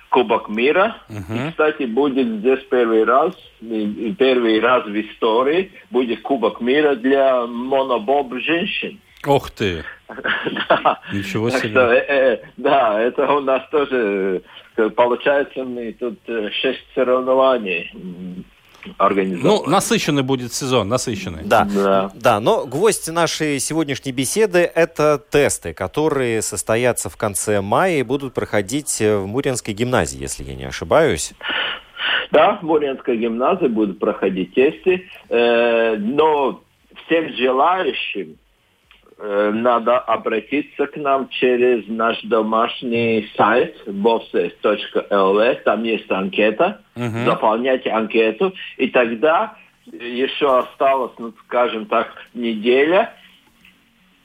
Кубок 0.10 0.50
мира. 0.50 0.98
Uh-huh. 1.10 1.48
И, 1.48 1.52
кстати, 1.52 1.84
будет 1.84 2.28
здесь 2.40 2.60
первый 2.70 3.04
раз, 3.04 3.34
первый 3.60 4.60
раз 4.60 4.86
в 4.86 5.00
истории 5.00 5.72
будет 5.92 6.22
Кубок 6.22 6.62
мира 6.62 6.96
для 6.96 7.46
монобоб 7.46 8.34
женщин. 8.40 9.00
Ох 9.26 9.52
ты! 9.52 9.84
да. 10.70 11.00
Ничего 11.14 11.50
себе. 11.50 11.70
Что, 11.70 11.94
э, 11.94 12.06
э, 12.08 12.40
да, 12.58 13.02
это 13.02 13.32
у 13.32 13.42
нас 13.42 13.68
тоже, 13.70 14.42
э, 14.78 14.90
получается, 14.90 15.64
мы 15.64 15.94
тут 15.94 16.18
э, 16.28 16.50
шесть 16.62 16.86
соревнований 16.96 17.92
Ну, 19.44 19.66
насыщенный 19.68 20.24
будет 20.24 20.54
сезон, 20.54 20.88
насыщенный. 20.88 21.44
Да, 21.44 21.66
да. 21.66 22.12
да, 22.14 22.40
но 22.40 22.66
гвоздь 22.66 23.10
нашей 23.10 23.60
сегодняшней 23.60 24.12
беседы– 24.12 24.60
это 24.76 25.22
тесты, 25.30 25.74
которые 25.74 26.42
состоятся 26.42 27.10
в 27.10 27.18
конце 27.18 27.62
мая 27.62 28.00
и 28.00 28.04
будут 28.04 28.34
проходить 28.34 29.00
в 29.00 29.26
Муринской 29.26 29.74
гимназии, 29.74 30.20
если 30.20 30.44
я 30.44 30.56
не 30.56 30.66
ошибаюсь. 30.66 31.34
Да, 32.32 32.58
в 32.62 32.64
Муринской 32.64 33.18
гимназии 33.18 33.68
будут 33.68 34.00
проходить 34.00 34.54
тесты, 34.54 35.08
э, 35.30 35.96
но 35.98 36.62
всем 37.06 37.34
желающим 37.36 38.38
надо 39.22 40.00
обратиться 40.00 40.88
к 40.88 40.96
нам 40.96 41.28
через 41.30 41.88
наш 41.88 42.22
домашний 42.24 43.30
сайт 43.36 43.76
bobses.lv. 43.86 45.56
Там 45.64 45.84
есть 45.84 46.10
анкета. 46.10 46.82
Мгм. 46.96 47.26
Заполняйте 47.26 47.90
анкету. 47.90 48.54
И 48.78 48.88
тогда 48.88 49.56
еще 49.92 50.60
осталось, 50.60 51.12
ну, 51.18 51.34
скажем 51.46 51.86
так, 51.86 52.14
неделя. 52.34 53.14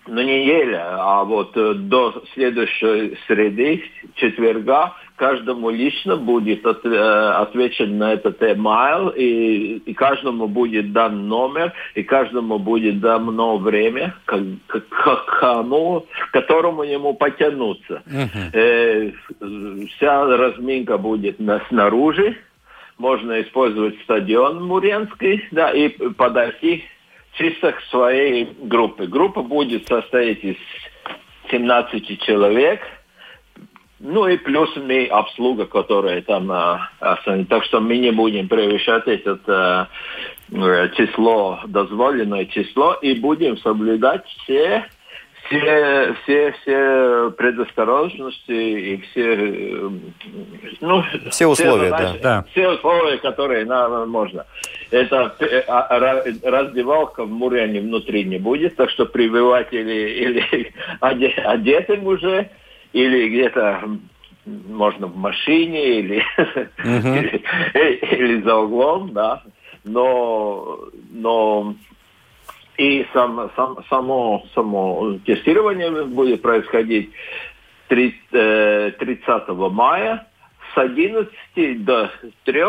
Ну, 0.06 0.20
не 0.20 0.42
неделя, 0.42 0.96
а 0.98 1.24
вот 1.24 1.56
э, 1.56 1.72
до 1.74 2.22
следующей 2.34 3.16
среды, 3.26 3.84
четверга, 4.16 4.92
каждому 5.16 5.70
лично 5.70 6.16
будет 6.16 6.66
от- 6.66 6.84
э, 6.84 7.30
отвечен 7.42 7.98
на 7.98 8.12
этот 8.14 8.40
email, 8.42 9.14
и, 9.16 9.76
и 9.78 9.94
каждому 9.94 10.48
будет 10.48 10.92
дан 10.92 11.28
номер, 11.28 11.72
и 11.94 12.02
каждому 12.02 12.58
будет 12.58 13.00
дано 13.00 13.58
время, 13.58 14.14
к, 14.24 14.36
к- 14.66 14.80
к 14.80 15.38
кому, 15.40 16.06
которому 16.32 16.82
ему 16.82 17.14
потянуться. 17.14 18.02
Мгм. 18.06 18.50
Э, 18.52 19.12
вся 19.96 20.24
разминка 20.36 20.98
будет 20.98 21.38
на, 21.38 21.60
снаружи. 21.68 22.36
Можно 22.98 23.40
использовать 23.42 24.00
стадион 24.02 24.64
Муренский, 24.64 25.44
да, 25.50 25.70
и 25.70 25.88
подойти 25.88 26.84
чисто 27.36 27.72
к 27.72 27.80
своей 27.90 28.48
группе. 28.62 29.06
Группа 29.06 29.42
будет 29.42 29.88
состоять 29.88 30.44
из 30.44 30.56
17 31.50 32.20
человек. 32.22 32.80
Ну 34.00 34.26
и 34.26 34.36
плюс 34.36 34.74
мы 34.76 35.06
обслуга, 35.06 35.66
которая 35.66 36.20
там 36.22 36.50
а, 36.50 36.90
останется. 37.00 37.50
Так 37.50 37.64
что 37.64 37.80
мы 37.80 37.98
не 37.98 38.10
будем 38.10 38.48
превышать 38.48 39.06
это 39.06 39.88
э, 40.52 40.56
э, 40.56 40.88
число, 40.96 41.60
дозволенное 41.66 42.44
число, 42.46 42.94
и 42.94 43.14
будем 43.14 43.56
соблюдать 43.58 44.26
все 44.26 44.84
все, 45.46 46.14
все, 46.22 46.52
все 46.52 47.30
предосторожности 47.36 48.50
и 48.50 48.96
все, 49.02 49.34
э, 49.34 49.90
ну, 50.80 51.04
Все 51.30 51.46
условия, 51.46 51.90
задачи, 51.90 52.18
да. 52.22 52.44
Все 52.50 52.70
условия, 52.70 53.18
которые 53.18 53.64
нам 53.66 54.08
можно. 54.10 54.46
Это 54.90 55.34
э, 55.40 55.60
а, 55.68 55.98
ра- 55.98 56.38
раздевалка 56.42 57.24
в 57.24 57.30
Мурене 57.30 57.80
внутри 57.80 58.24
не 58.24 58.38
будет, 58.38 58.76
так 58.76 58.90
что 58.90 59.06
прибывать 59.06 59.72
или, 59.72 60.10
или 60.10 60.72
оде- 61.00 61.34
одетым 61.44 62.06
уже, 62.06 62.48
или 62.94 63.28
где-то 63.28 63.98
можно 64.46 65.08
в 65.08 65.16
машине, 65.16 65.98
или, 66.00 66.24
Мгм. 66.78 67.14
или, 67.16 67.38
или 68.14 68.40
за 68.42 68.56
углом, 68.56 69.12
да. 69.12 69.42
Но, 69.84 70.78
но 71.10 71.74
и 72.78 73.04
сам, 73.12 73.50
сам, 73.56 73.78
само, 73.90 74.46
само 74.54 75.18
тестирование 75.26 76.04
будет 76.04 76.40
происходить 76.40 77.10
три- 77.88 78.18
э, 78.32 78.92
30 78.98 79.48
мая 79.70 80.26
с 80.74 80.78
11 80.78 81.84
до 81.84 82.10
3 82.44 82.62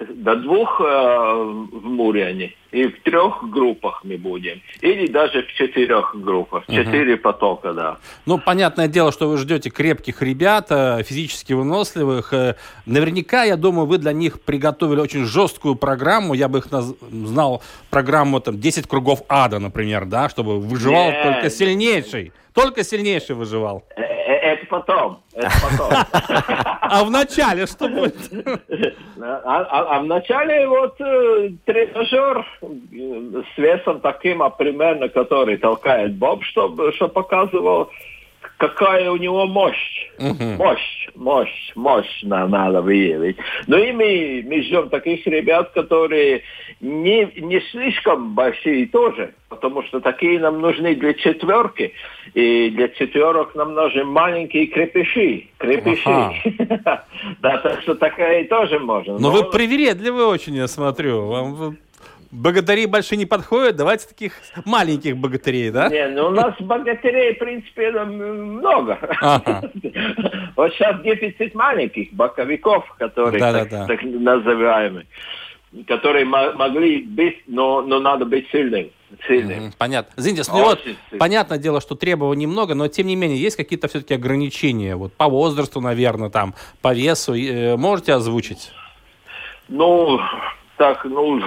до 0.00 0.36
двух 0.36 0.80
э, 0.80 0.84
в 0.84 1.84
Муряне. 1.84 2.54
И 2.70 2.86
в 2.86 3.02
трех 3.02 3.42
группах 3.50 4.02
мы 4.04 4.16
будем. 4.18 4.60
Или 4.80 5.06
даже 5.06 5.42
в 5.42 5.52
четырех 5.54 6.14
группах. 6.14 6.64
Четыре 6.66 7.16
потока, 7.16 7.72
да. 7.72 7.96
Ну, 8.26 8.38
понятное 8.38 8.88
дело, 8.88 9.10
что 9.10 9.28
вы 9.28 9.38
ждете 9.38 9.70
крепких 9.70 10.22
ребят, 10.22 10.66
э, 10.70 11.02
физически 11.02 11.52
выносливых. 11.54 12.32
Э, 12.32 12.54
Наверняка, 12.86 13.44
я 13.44 13.56
думаю, 13.56 13.86
вы 13.86 13.98
для 13.98 14.12
них 14.12 14.40
приготовили 14.42 15.00
очень 15.00 15.24
жесткую 15.24 15.74
программу. 15.76 16.34
Я 16.34 16.48
бы 16.48 16.58
их 16.58 16.66
наз- 16.66 16.96
знал 17.10 17.62
программу 17.90 18.40
там 18.40 18.58
10 18.60 18.86
кругов 18.86 19.22
ада, 19.28 19.58
например, 19.58 20.04
да, 20.04 20.28
чтобы 20.28 20.60
выживал 20.60 21.10
Нет. 21.10 21.22
только 21.22 21.50
сильнейший. 21.50 22.32
Только 22.52 22.84
сильнейший 22.84 23.34
выживал. 23.36 23.84
Потом. 24.68 25.22
Это 25.34 25.50
потом. 25.62 25.92
А 26.90 27.04
в 27.04 27.10
начале 27.10 27.66
что 27.66 27.86
будет? 27.88 28.16
А, 29.20 29.40
а- 29.44 29.96
а 29.96 30.00
вначале 30.00 30.66
вот 30.66 30.98
э, 31.00 31.50
тренажер 31.66 32.46
э, 32.62 33.42
с 33.54 33.58
весом 33.58 34.00
таким, 34.00 34.42
а 34.42 34.48
примерно, 34.50 35.08
который 35.10 35.58
толкает 35.58 36.14
Боб, 36.16 36.42
чтобы 36.44 36.90
показывал, 37.12 37.90
какая 38.58 39.10
у 39.10 39.16
него 39.16 39.46
мощь. 39.46 40.08
Мощь, 40.18 41.08
мощь, 41.14 41.72
мощь 41.74 42.22
на- 42.22 42.46
надо 42.46 42.82
выявить. 42.82 43.36
Ну 43.66 43.78
и 43.78 43.92
мы, 43.92 44.44
мы 44.46 44.62
ждем 44.62 44.88
таких 44.90 45.26
ребят, 45.26 45.70
которые 45.70 46.42
не, 46.80 47.28
не 47.40 47.60
слишком 47.70 48.34
большие 48.34 48.86
тоже, 48.86 49.32
потому 49.48 49.82
что 49.84 50.00
такие 50.00 50.38
нам 50.40 50.60
нужны 50.60 50.94
для 50.96 51.14
четверки. 51.14 51.92
И 52.34 52.70
для 52.70 52.88
четверок 52.88 53.54
нам 53.54 53.74
нужны 53.74 54.04
маленькие 54.04 54.66
крепыши. 54.66 55.48
Крепыши. 55.58 56.04
Да, 57.40 57.58
так 57.58 57.82
что 57.82 57.94
такая 57.94 58.44
тоже 58.44 58.78
можно. 58.78 59.18
Но 59.18 59.30
вы 59.30 59.44
привередливы 59.50 60.26
очень, 60.26 60.54
я 60.56 60.68
смотрю. 60.68 61.26
Вам 61.26 61.76
богатыри 62.30 62.86
большие 62.86 63.18
не 63.18 63.26
подходят. 63.26 63.76
Давайте 63.76 64.06
таких 64.08 64.32
маленьких 64.64 65.16
богатырей, 65.16 65.70
да? 65.70 65.88
Не, 65.88 66.08
ну 66.08 66.28
у 66.28 66.30
нас 66.30 66.54
богатырей, 66.60 67.34
в 67.34 67.38
принципе, 67.38 67.86
м, 67.86 68.56
много. 68.58 68.98
Ага. 69.20 69.70
Вот 70.56 70.72
сейчас 70.74 71.00
дефицит 71.02 71.54
маленьких 71.54 72.12
боковиков, 72.12 72.84
которые 72.98 73.38
Да-да-да. 73.38 73.86
так, 73.86 74.00
так 74.00 74.02
называемые, 74.02 75.06
которые 75.86 76.24
мо- 76.24 76.52
могли 76.54 77.02
быть, 77.02 77.42
но, 77.46 77.80
но 77.82 78.00
надо 78.00 78.24
быть 78.24 78.48
сильным. 78.50 78.90
сильным. 79.28 79.72
Понятно. 79.78 80.12
Извините, 80.16 80.42
ну 80.52 80.64
вот, 80.64 80.80
понятное 81.18 81.58
дело, 81.58 81.80
что 81.80 81.94
требований 81.94 82.46
много, 82.48 82.74
но 82.74 82.88
тем 82.88 83.06
не 83.06 83.14
менее, 83.14 83.38
есть 83.40 83.56
какие-то 83.56 83.86
все-таки 83.86 84.14
ограничения? 84.14 84.96
Вот 84.96 85.12
по 85.12 85.28
возрасту, 85.28 85.80
наверное, 85.80 86.28
там, 86.30 86.54
по 86.82 86.92
весу. 86.92 87.34
Э, 87.34 87.76
Можете 87.76 88.14
озвучить? 88.14 88.72
Ну, 89.68 90.18
так, 90.78 91.04
ну, 91.04 91.40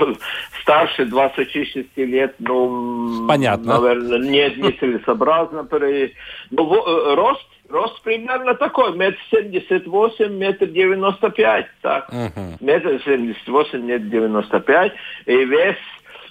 старше 0.62 1.06
26 1.06 1.98
лет, 1.98 2.36
ну, 2.39 3.28
Понятно. 3.28 3.80
наверное, 3.80 4.20
нет, 4.20 4.58
нецелесообразно. 4.58 5.63
При... 5.63 6.13
Ну, 6.52 6.74
э, 6.74 7.15
рост, 7.15 7.48
рост 7.70 8.02
примерно 8.04 8.54
такой, 8.54 8.96
метр 8.96 9.17
семьдесят 9.32 9.88
восемь, 9.88 10.38
метр 10.38 10.67
девяносто 10.67 11.30
пять, 11.30 11.67
так. 11.82 12.12
Мгм. 12.12 12.58
Метр 12.60 13.02
семьдесят 13.04 13.48
восемь, 13.48 13.86
метр 13.86 14.06
девяносто 14.06 14.60
пять, 14.60 14.94
и 15.26 15.46
вес, 15.46 15.78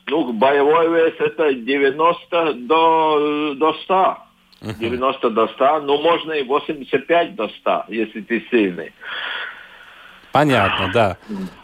ну, 0.06 0.32
боевой 0.32 0.88
вес 0.90 1.14
это 1.18 1.54
90 1.54 2.54
до, 2.54 3.54
до 3.56 3.72
100. 3.84 4.18
90 4.78 5.30
до 5.30 5.48
100, 5.48 5.80
ну, 5.80 6.02
можно 6.02 6.32
и 6.32 6.42
85 6.42 7.34
до 7.34 7.48
100, 7.48 7.84
если 7.88 8.20
ты 8.20 8.44
сильный. 8.50 8.92
Понятно, 10.32 10.90
да. 10.92 11.16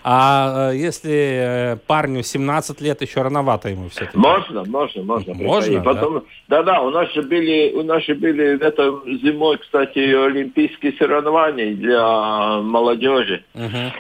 А 0.03 0.71
э, 0.73 0.77
если 0.77 1.13
э, 1.13 1.77
парню 1.87 2.23
17 2.23 2.81
лет, 2.81 3.01
еще 3.01 3.23
рановато 3.23 3.69
ему 3.69 3.89
все-таки? 3.89 4.19
Можно, 4.19 4.65
можно, 4.65 5.03
можно. 5.05 5.35
Можно. 5.35 5.83
Потом, 5.83 6.25
да, 6.49 6.63
да, 6.63 6.81
у 6.81 6.91
нас 6.91 7.13
же 7.13 7.23
были, 7.23 7.73
у 7.75 7.83
нас 7.83 8.05
же 8.05 8.15
были 8.15 8.61
это 8.61 9.01
зимой, 9.23 9.59
кстати, 9.59 9.99
олимпийские 9.99 10.95
соревнования 10.99 11.75
для 11.75 12.61
молодежи. 12.61 13.45
Мгм. 13.55 13.93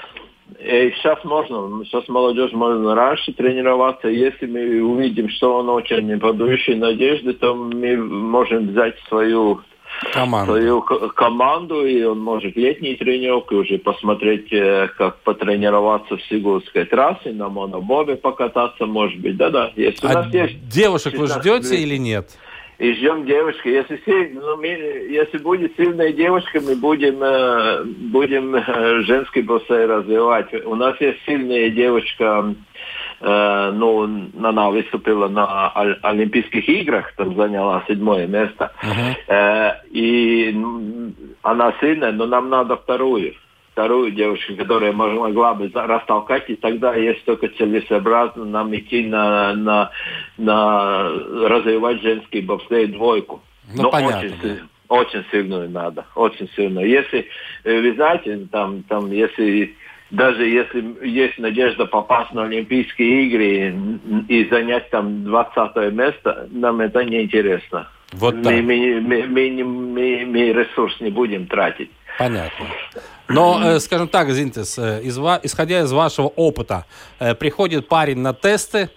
И 0.61 0.92
сейчас 0.96 1.22
можно, 1.24 1.85
сейчас 1.85 2.09
молодежь 2.09 2.52
можно 2.52 2.94
раньше 2.94 3.33
тренироваться. 3.33 4.09
Если 4.09 4.46
мы 4.46 4.83
увидим, 4.83 5.29
что 5.29 5.59
он 5.59 5.68
очень 5.68 6.18
подающий 6.18 6.76
надежды, 6.76 7.33
то 7.35 7.55
мы 7.55 7.96
можем 7.96 8.68
взять 8.68 8.96
свою 9.09 9.61
Команда. 10.13 10.53
свою 10.53 10.83
команду, 10.83 11.87
и 11.87 12.03
он 12.05 12.21
может 12.21 12.57
летние 12.57 12.97
тренировки 12.97 13.55
уже 13.55 13.79
посмотреть, 13.79 14.53
э, 14.53 14.89
как 14.97 15.19
потренироваться 15.23 16.17
в 16.17 16.23
Сигулской 16.25 16.85
трассе, 16.85 17.33
на 17.33 17.49
монобобе 17.49 18.17
покататься, 18.17 18.87
может 18.87 19.19
быть. 19.21 19.37
Да-да, 19.37 19.73
есть. 19.77 20.03
У 20.05 20.09
А 20.09 20.13
нас 20.13 20.33
есть 20.35 20.69
девушек 20.69 21.15
вы 21.15 21.27
16 21.29 21.43
ждете 21.63 21.83
или 21.83 21.97
нет? 21.97 22.29
и 22.79 22.93
ждем 22.93 23.25
девушки. 23.25 23.69
Если, 23.69 24.33
ну, 24.35 24.59
мы- 24.59 24.67
если 25.09 25.39
будет 25.39 25.75
сильная 25.77 26.13
девушка, 26.13 26.61
мы 26.61 26.77
будем, 26.77 27.23
э, 27.23 27.85
будем 27.85 28.55
э, 28.55 29.01
женский 29.05 29.41
боксей 29.41 29.87
развивать. 29.87 30.53
У 30.67 30.75
нас 30.75 31.01
есть 31.01 31.19
сильная 31.25 31.71
девочка, 31.71 32.45
э, 32.45 32.55
ну, 33.20 34.29
она 34.42 34.70
выступила 34.70 35.29
на 35.29 35.68
Ол- 35.74 35.96
Олимпийских 36.02 36.68
играх, 36.68 37.12
там 37.16 37.35
заняла 37.35 37.83
седьмое 37.88 38.26
место. 38.26 38.72
Э, 39.29 39.72
и 39.90 40.50
м, 40.52 41.14
она 41.42 41.72
сильная, 41.81 42.12
но 42.12 42.26
нам 42.26 42.50
надо 42.50 42.76
вторую. 42.76 43.35
Вторую 43.72 44.11
девушку, 44.12 44.55
которая 44.57 44.92
могла 44.92 45.52
бы 45.55 45.70
растолкать, 45.74 46.48
и 46.48 46.57
тогда 46.57 46.94
есть 46.94 47.24
только 47.26 47.48
целесообразно 47.48 48.44
нам 48.46 48.74
идти 48.74 49.07
на, 49.07 49.52
на, 49.55 49.90
на 50.38 51.11
развивать 51.46 52.00
женский 52.00 52.40
бобслей 52.40 52.87
двойку. 52.87 53.42
Ну, 53.74 53.83
Но 53.85 53.90
понятно, 53.90 54.29
Очень, 54.29 54.61
очень 54.88 55.24
сильную 55.31 55.68
надо, 55.68 56.07
очень 56.14 56.48
сильную. 56.57 56.88
Если, 56.88 57.26
э, 57.64 57.81
вы 57.81 57.94
знаете, 57.94 58.46
там, 58.50 58.83
там, 58.85 59.11
если 59.11 59.74
даже 60.11 60.47
если 60.47 61.07
есть 61.07 61.38
надежда 61.38 61.87
попасть 61.87 62.33
на 62.33 62.45
Олимпийские 62.45 63.27
игры 63.27 63.75
и, 64.29 64.49
занять 64.49 64.90
там 64.90 65.25
20 65.25 65.92
место, 65.92 66.49
нам 66.51 66.81
это 66.81 67.05
не 67.05 67.23
интересно. 67.23 67.88
Вот 68.12 68.40
так. 68.42 68.53
мы, 68.53 69.01
мы- 69.01 69.27
мы 69.27 69.64
мы- 69.64 70.27
мы 70.27 70.40
ресурс 70.53 71.01
не 71.01 71.11
будем 71.11 71.47
тратить. 71.47 71.90
Понятно. 72.19 72.66
Но, 73.29 73.61
э, 73.62 73.81
скажем 73.81 74.09
так, 74.09 74.31
Зинтес, 74.31 74.79
э, 74.79 75.03
из 75.03 75.19
исходя 75.42 75.81
из 75.81 75.92
вашего 75.92 76.29
опыта, 76.29 76.87
э, 77.19 77.35
приходит 77.35 77.88
парень 77.88 78.19
на 78.19 78.33
тесты, 78.33 78.88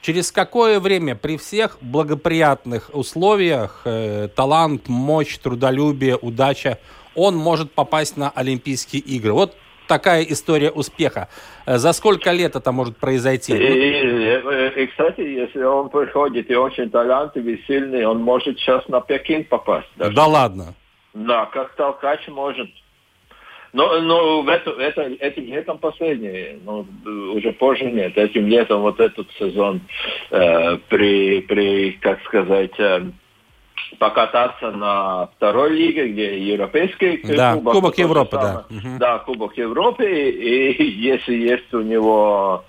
через 0.00 0.30
какое 0.30 0.78
время 0.78 1.16
при 1.16 1.36
всех 1.36 1.78
благоприятных 1.80 2.90
условиях, 2.94 3.82
э, 3.84 4.28
талант, 4.34 4.88
мощь, 4.88 5.36
трудолюбие, 5.38 6.16
удача, 6.16 6.78
он 7.16 7.36
может 7.36 7.72
попасть 7.72 8.16
на 8.16 8.30
Олимпийские 8.30 9.02
игры? 9.02 9.32
Вот 9.32 9.56
такая 9.86 10.22
история 10.24 10.70
успеха. 10.70 11.28
Э, 11.66 11.78
За 11.78 11.92
сколько 11.92 12.30
лет 12.32 12.56
это 12.56 12.72
может 12.72 12.96
И, 12.96 13.00
произойти? 13.00 13.52
и, 13.54 14.82
и, 14.82 14.86
кстати, 14.86 15.20
если 15.20 15.62
он 15.62 15.88
приходит 15.90 16.50
и 16.50 16.54
очень 16.54 16.90
талантливый, 16.90 17.62
сильный, 17.66 18.04
он 18.06 18.20
может 18.22 18.58
сейчас 18.58 18.86
на 18.88 19.00
Пекин 19.00 19.44
попасть. 19.44 19.88
даже. 19.96 20.14
Да 20.14 20.26
ладно. 20.26 20.74
Да, 21.14 21.46
как 21.46 21.74
толкач 21.74 22.26
может. 22.28 22.68
Но, 23.74 24.00
но 24.00 24.42
в 24.42 24.48
это, 24.48 24.70
это, 24.72 25.02
этим 25.02 25.46
летом 25.46 25.78
последний, 25.78 26.58
ну, 26.62 26.86
уже 27.34 27.52
позже 27.52 27.84
нет. 27.90 28.16
Этим 28.18 28.46
летом 28.46 28.82
вот 28.82 29.00
этот 29.00 29.30
сезон 29.38 29.80
э, 30.30 30.76
при, 30.88 31.40
при, 31.40 31.92
как 31.92 32.22
сказать, 32.24 32.78
э, 32.78 33.00
покататься 34.02 34.72
на 34.72 35.28
второй 35.36 35.70
лиге, 35.76 36.08
где 36.08 36.36
европейский 36.36 37.22
Да, 37.36 37.54
кубок. 37.54 37.74
Кубок 37.74 37.98
Европы, 37.98 38.36
да. 38.36 38.64
Да, 38.98 39.18
Кубок 39.20 39.56
Европы. 39.56 40.04
И, 40.04 40.72
и 40.72 40.90
если 41.12 41.34
есть 41.34 41.72
у 41.72 41.82
него, 41.82 42.64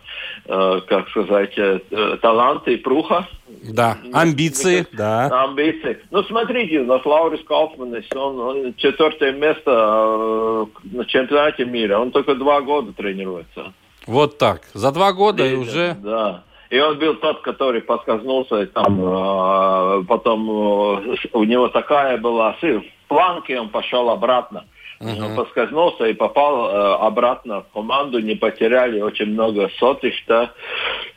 э, 0.45 0.81
как 0.87 1.09
сказать, 1.09 1.57
э, 1.57 1.79
э, 1.89 2.17
талант 2.21 2.67
и 2.67 2.75
пруха, 2.75 3.27
Да, 3.63 3.97
амбиции, 4.13 4.85
да. 4.91 5.45
амбиции. 5.45 5.97
Ну, 6.11 6.21
смотрите, 6.21 6.81
у 6.81 6.85
нас 6.85 7.03
Лаурис 7.03 7.43
Кауфманис, 7.47 8.05
он, 8.15 8.39
он 8.39 8.73
четвертое 8.75 9.31
место 9.31 9.71
э, 9.71 10.65
на 10.83 11.05
чемпионате 11.05 11.65
мира. 11.65 11.97
Он 11.97 12.11
только 12.11 12.35
два 12.35 12.61
года 12.61 12.93
тренируется. 12.93 13.73
Вот 14.05 14.37
так. 14.37 14.61
За 14.75 14.91
два 14.91 15.13
года 15.13 15.43
и 15.43 15.55
уже... 15.55 15.97
Да. 16.03 16.43
И 16.73 16.79
он 16.79 16.97
был 16.97 17.13
тот, 17.17 17.41
который 17.41 17.81
подскользнулся, 17.81 18.63
и 18.63 18.65
там 18.65 18.99
э, 18.99 20.03
потом 20.07 20.49
э, 20.49 21.15
у 21.33 21.43
него 21.43 21.67
такая 21.67 22.17
была 22.17 22.55
сила. 22.61 22.81
В 22.81 23.07
планке 23.09 23.59
он 23.59 23.69
пошел 23.69 24.09
обратно. 24.09 24.65
Он 24.99 25.35
поскользнулся 25.35 26.05
и 26.05 26.13
попал 26.13 26.69
э, 26.69 26.95
обратно 27.05 27.61
в 27.61 27.73
команду, 27.73 28.19
не 28.19 28.33
потеряли 28.33 29.01
очень 29.01 29.33
много 29.33 29.69
сотых, 29.77 30.15
да. 30.27 30.51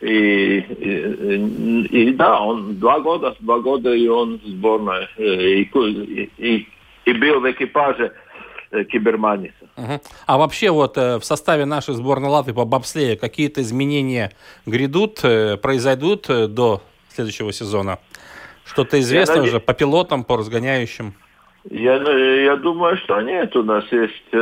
И, 0.02 0.58
и, 0.58 2.02
и 2.02 2.12
да, 2.12 2.38
он 2.38 2.78
два 2.78 3.00
года, 3.00 3.34
два 3.40 3.58
года 3.60 3.94
и 3.94 4.08
он 4.08 4.38
в 4.38 4.46
сборной. 4.46 5.08
э, 5.16 5.22
И, 5.24 5.62
и, 5.62 6.30
и, 6.36 6.68
и 7.06 7.12
был 7.14 7.40
в 7.40 7.50
экипаже 7.50 8.12
э, 8.72 8.84
Киберманиса. 8.84 9.65
Мгм. 9.76 10.00
А 10.26 10.38
вообще 10.38 10.70
вот 10.70 10.96
э, 10.96 11.18
в 11.18 11.24
составе 11.24 11.64
нашей 11.66 11.94
сборной 11.94 12.28
Латвии 12.30 12.52
по 12.52 12.64
бобслею 12.64 13.18
какие-то 13.18 13.60
изменения 13.60 14.32
грядут, 14.64 15.20
э, 15.22 15.56
произойдут 15.58 16.30
э, 16.30 16.46
до 16.46 16.80
следующего 17.14 17.52
сезона? 17.52 17.98
Что-то 18.64 18.98
известно 19.00 19.36
наде- 19.36 19.48
уже 19.48 19.60
по 19.60 19.74
пилотам, 19.74 20.24
по 20.24 20.36
разгоняющим? 20.38 21.14
Я, 21.70 21.94
я 21.96 22.56
думаю, 22.56 22.96
что 22.96 23.20
нет. 23.20 23.54
У 23.56 23.62
нас 23.62 23.84
есть 23.92 24.32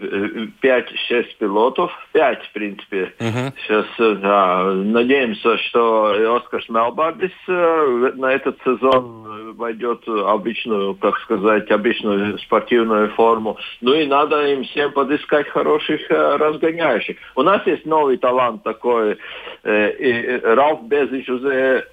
э, 0.00 0.06
э, 0.06 0.46
пять-шесть 0.60 1.36
пилотов. 1.38 1.92
Пять, 2.12 2.44
в 2.44 2.52
принципе. 2.52 3.12
Мгм. 3.18 3.52
Сейчас 3.64 3.86
да, 3.98 4.64
надеемся, 4.64 5.58
что 5.58 6.36
Оскар 6.36 6.62
Смелбардис 6.64 7.32
э, 7.48 8.12
на 8.16 8.32
этот 8.32 8.58
сезон 8.64 9.54
войдет 9.56 10.06
обычную, 10.06 10.94
как 10.94 11.18
сказать, 11.20 11.70
обычную 11.70 12.38
спортивную 12.38 13.10
форму. 13.10 13.56
Ну 13.80 13.94
и 13.94 14.06
надо 14.06 14.46
им 14.46 14.64
всем 14.64 14.92
подыскать 14.92 15.48
хороших 15.48 16.10
э, 16.10 16.36
разгоняющих. 16.36 17.16
У 17.34 17.42
нас 17.42 17.66
есть 17.66 17.86
новый 17.86 18.16
талант 18.16 18.62
такой. 18.62 19.18
э, 19.64 19.90
и, 19.98 20.12
э, 20.12 20.54
Ралф 20.54 20.82
Безич 20.84 21.28
уже 21.28 21.86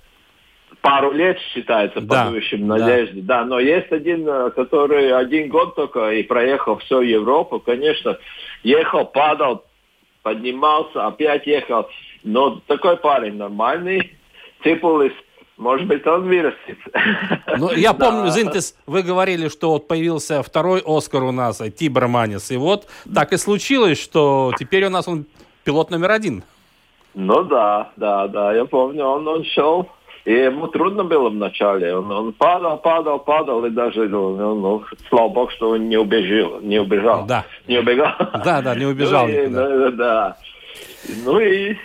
пару 0.82 1.12
лет 1.12 1.38
считается 1.54 2.02
Да, 2.02 2.26
подующим 2.26 2.68
да. 2.68 2.78
надежде. 2.78 3.22
Да, 3.22 3.46
но 3.46 3.60
есть 3.60 3.92
один, 3.92 4.28
э, 4.28 4.52
который 4.52 5.12
один 5.12 5.50
год 5.50 5.76
только 5.76 6.12
и 6.12 6.24
проехал 6.24 6.78
всю 6.78 7.02
Европу, 7.02 7.60
конечно, 7.60 8.18
ехал, 8.64 9.06
падал, 9.06 9.64
поднимался, 10.24 11.08
опять 11.08 11.46
ехал. 11.48 11.88
Но 12.24 12.62
такой 12.68 12.98
парень 12.98 13.36
нормальный, 13.36 14.14
Ципулис, 14.64 15.14
может 15.58 15.88
быть, 15.88 16.06
он 16.08 16.24
вырастет. 16.28 16.78
Ну, 17.58 17.72
я 17.74 17.94
Да. 17.98 18.06
помню, 18.12 18.32
Зинтес, 18.32 18.76
вы 18.86 19.02
говорили, 19.04 19.50
что 19.50 19.72
вот 19.72 19.88
появился 19.88 20.42
второй 20.44 20.82
Оскар 20.86 21.24
у 21.24 21.32
нас, 21.32 21.60
э, 21.62 21.70
Тибор 21.70 22.08
Манис. 22.08 22.52
И 22.52 22.58
вот 22.58 22.88
так 23.14 23.34
и 23.34 23.38
случилось, 23.38 24.02
что 24.02 24.54
теперь 24.58 24.86
у 24.86 24.90
нас 24.90 25.08
он 25.08 25.26
пилот 25.66 25.90
номер 25.92 26.12
один. 26.12 26.44
Ну 27.16 27.44
да, 27.44 27.92
да, 27.98 28.28
да, 28.28 28.54
я 28.54 28.66
помню, 28.66 29.04
он, 29.04 29.28
он 29.28 29.44
шел. 29.44 29.90
И 30.26 30.34
ему 30.34 30.68
трудно 30.68 31.04
было 31.04 31.30
вначале. 31.30 31.96
Он, 31.96 32.12
он 32.12 32.34
падал, 32.34 32.78
падал, 32.78 33.20
падал, 33.20 33.66
и 33.66 33.70
даже, 33.70 34.08
ну, 34.10 34.56
ну, 34.56 34.84
слава 35.10 35.30
богу, 35.30 35.52
что 35.52 35.70
он 35.72 35.90
не 35.90 35.98
убежал. 35.98 36.60
Не 36.62 36.80
убежал. 36.80 37.26
Да. 37.26 37.46
Не 37.68 37.80
убегал. 37.80 38.14
Да, 38.44 38.62
да, 38.62 38.76
не 38.76 38.86
убежал 38.86 39.28
Ну, 39.28 39.34
и, 39.34 39.48
да, 39.48 39.92
да. 39.92 40.38
Ну 41.26 41.40
и 41.40 41.78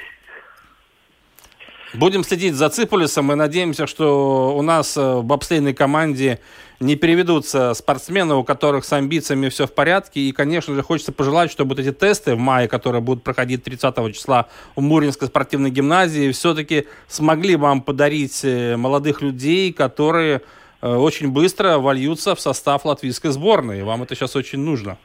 Будем 1.95 2.25
следить 2.25 2.55
за 2.55 2.71
Ципулисом 2.71 3.31
и 3.31 3.37
надеемся, 3.37 3.87
что 3.87 4.57
у 4.57 4.63
нас 4.63 4.97
э, 4.97 5.01
в 5.01 5.25
бобслейной 5.25 5.75
команде 5.75 6.41
не 6.81 6.97
переведутся 6.97 7.75
спортсмены, 7.75 8.35
у 8.35 8.45
которых 8.45 8.85
с 8.85 8.93
амбициями 8.93 9.49
все 9.49 9.67
в 9.67 9.73
порядке. 9.73 10.21
И, 10.21 10.33
конечно 10.33 10.75
же, 10.75 10.83
хочется 10.83 11.13
пожелать, 11.13 11.51
чтобы 11.51 11.71
вот 11.71 11.79
эти 11.79 11.93
тесты 11.93 12.35
в 12.35 12.39
мае, 12.39 12.69
которые 12.69 13.01
будут 13.01 13.23
проходить 13.23 13.65
30 13.65 14.15
числа 14.15 14.49
в 14.77 14.81
Муринской 14.81 15.29
спортивной 15.29 15.71
гимназии, 15.71 16.33
все-таки 16.33 16.87
смогли 17.09 17.57
вам 17.57 17.83
подарить 17.83 18.45
э, 18.45 18.77
молодых 18.77 19.23
людей, 19.23 19.73
которые 19.73 20.43
э, 20.83 20.95
очень 20.95 21.31
быстро 21.31 21.79
вольются 21.79 22.35
в 22.35 22.41
состав 22.41 22.85
латвийской 22.85 23.31
сборной. 23.31 23.83
Вам 23.83 24.03
это 24.03 24.15
сейчас 24.15 24.37
очень 24.37 24.59
нужно. 24.59 24.99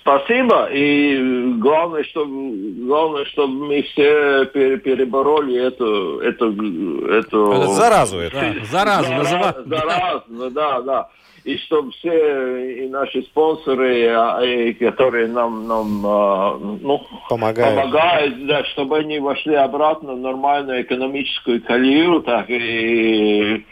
Спасибо. 0.00 0.68
И 0.72 1.52
главное, 1.58 2.04
чтобы, 2.04 2.86
главное, 2.86 3.24
чтобы 3.26 3.66
мы 3.66 3.82
все 3.82 4.46
пере- 4.46 4.78
перебороли 4.78 5.56
эту, 5.56 6.20
эту, 6.20 7.06
эту 7.06 7.52
Это 7.52 7.68
заразу 7.68 8.18
это. 8.18 8.40
Да, 8.40 8.64
заразу 8.70 9.12
называют. 9.12 10.24
Ну 10.28 10.50
да, 10.50 10.80
да. 10.82 11.08
И 11.44 11.56
чтобы 11.58 11.92
все 11.92 12.84
и 12.84 12.88
наши 12.88 13.22
спонсоры, 13.22 14.08
а, 14.08 14.42
и 14.42 14.74
которые 14.74 15.28
нам, 15.28 15.66
нам 15.66 16.06
а, 16.06 16.58
ну, 16.58 17.00
Помогают. 17.28 17.74
помогают, 17.74 18.46
да, 18.46 18.64
чтобы 18.64 18.98
они 18.98 19.18
вошли 19.18 19.54
обратно 19.54 20.14
в 20.14 20.18
нормальную 20.18 20.82
экономическую 20.82 21.62
колею, 21.62 22.20
так 22.20 22.50
и, 22.50 23.64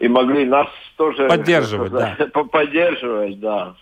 и 0.00 0.08
могли 0.08 0.46
нас 0.46 0.66
тоже 0.96 1.28
Поддерживать, 1.28 1.92
как 1.92 2.14
сказать, 2.14 2.32
по- 2.32 2.44
Поддерживать, 2.44 3.38
да. 3.38 3.74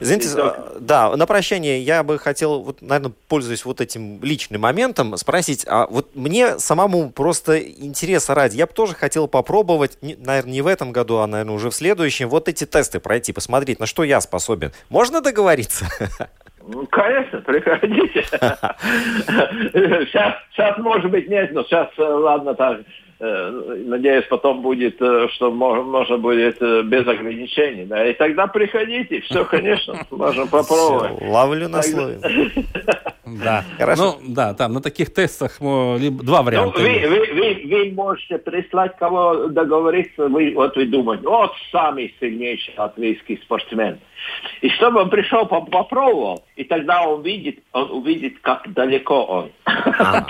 Извините, 0.00 0.28
И 0.28 0.32
так- 0.34 0.58
э, 0.74 0.76
да, 0.80 1.14
на 1.16 1.26
прощание 1.26 1.80
я 1.82 2.02
бы 2.02 2.18
хотел, 2.18 2.62
вот, 2.62 2.80
наверное, 2.82 3.12
пользуясь 3.28 3.64
вот 3.64 3.80
этим 3.80 4.22
личным 4.22 4.62
моментом, 4.62 5.16
спросить, 5.18 5.64
а 5.68 5.86
вот 5.86 6.16
мне 6.16 6.58
самому 6.58 7.10
просто 7.10 7.58
интереса 7.60 8.34
ради, 8.34 8.56
я 8.56 8.66
бы 8.66 8.72
тоже 8.72 8.94
хотел 8.94 9.28
попробовать, 9.28 9.98
наверное, 10.00 10.52
не 10.52 10.62
в 10.62 10.66
этом 10.66 10.92
году, 10.92 11.18
а, 11.18 11.26
наверное, 11.26 11.54
уже 11.54 11.68
в 11.70 11.74
следующем, 11.74 12.28
вот 12.30 12.48
эти 12.48 12.64
тесты 12.64 12.98
пройти, 12.98 13.32
посмотреть, 13.32 13.80
на 13.80 13.86
что 13.86 14.02
я 14.02 14.20
способен. 14.22 14.72
Можно 14.88 15.20
договориться? 15.20 15.86
Ну, 16.66 16.86
конечно, 16.86 17.40
приходите. 17.42 18.24
Сейчас, 20.08 20.34
сейчас, 20.52 20.78
может 20.78 21.10
быть, 21.10 21.28
нет, 21.28 21.52
но 21.52 21.62
сейчас, 21.64 21.88
э, 21.98 22.02
ладно, 22.02 22.54
так, 22.54 22.80
э, 22.80 22.84
надеюсь, 23.86 24.24
потом 24.28 24.62
будет, 24.62 25.00
э, 25.00 25.28
что 25.32 25.50
мо- 25.50 25.82
можно 25.82 26.18
будет 26.18 26.60
э, 26.60 26.82
без 26.82 27.06
ограничений. 27.06 27.84
Да, 27.84 28.04
и 28.06 28.12
тогда 28.14 28.46
приходите, 28.46 29.20
все, 29.20 29.44
конечно, 29.44 29.94
можно 30.10 30.46
попробовать. 30.46 31.16
Всё, 31.16 31.30
Ловлю 31.30 31.68
на 31.68 31.82
слове. 31.82 32.18
Да. 33.26 33.64
Хорошо. 33.78 34.18
Ну, 34.20 34.34
да, 34.34 34.54
там 34.54 34.74
на 34.74 34.80
таких 34.80 35.12
тестах 35.12 35.60
либо 35.60 36.22
два 36.22 36.38
Ну, 36.38 36.44
варианта. 36.44 36.80
вы, 36.80 36.88
вы, 37.08 37.34
вы, 37.34 37.62
вы 37.68 37.92
можете 37.92 38.38
прислать 38.38 38.96
кого 38.98 39.48
договориться, 39.48 40.28
вы, 40.28 40.52
вот 40.54 40.76
вы 40.76 40.86
думаете, 40.86 41.26
вот 41.26 41.52
самый 41.72 42.14
сильнейший 42.20 42.74
латвийский 42.76 43.38
спортсмен. 43.44 43.98
И 44.62 44.68
чтобы 44.70 45.02
он 45.02 45.10
пришел, 45.10 45.46
по- 45.46 45.60
попробовал, 45.62 46.44
и 46.56 46.64
тогда 46.64 47.02
он 47.06 47.22
видит, 47.22 47.58
он 47.72 47.90
увидит, 47.90 48.38
как 48.40 48.72
далеко 48.72 49.24
он. 49.24 49.50
да, 49.66 50.24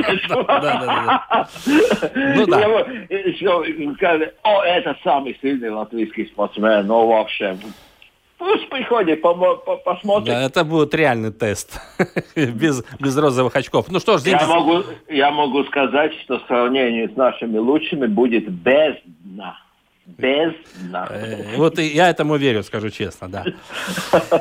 Ну 2.14 2.46
да. 2.46 2.68
О, 4.42 4.62
это 4.62 4.96
самый 5.04 5.38
сильный 5.40 5.70
латвийский 5.70 6.26
спортсмен, 6.26 6.86
ну 6.86 7.06
вообще. 7.06 7.56
Пусть 8.38 8.68
приходит, 8.68 9.22
по- 9.22 9.34
посмотрит. 9.84 10.26
Да, 10.34 10.42
это 10.42 10.64
будет 10.64 10.94
реальный 10.94 11.30
тест. 11.32 11.80
без, 12.36 12.82
без 13.00 13.16
розовых 13.16 13.54
очков. 13.56 13.86
Ну 13.88 14.00
что 14.00 14.18
ж, 14.18 14.22
Я 14.22 14.46
могу, 14.46 14.82
я 15.08 15.30
могу 15.30 15.64
сказать, 15.64 16.12
что 16.24 16.38
в 16.38 16.42
сравнении 16.46 17.06
с 17.06 17.16
нашими 17.16 17.58
лучшими 17.58 18.06
будет 18.06 18.48
бездна. 18.50 19.58
без 20.06 20.52
нас. 20.90 21.08
Э, 21.10 21.56
Вот 21.56 21.78
и 21.78 21.84
я 21.86 22.10
этому 22.10 22.36
верю, 22.36 22.62
скажу 22.64 22.90
честно, 22.90 23.28
да. 23.28 23.44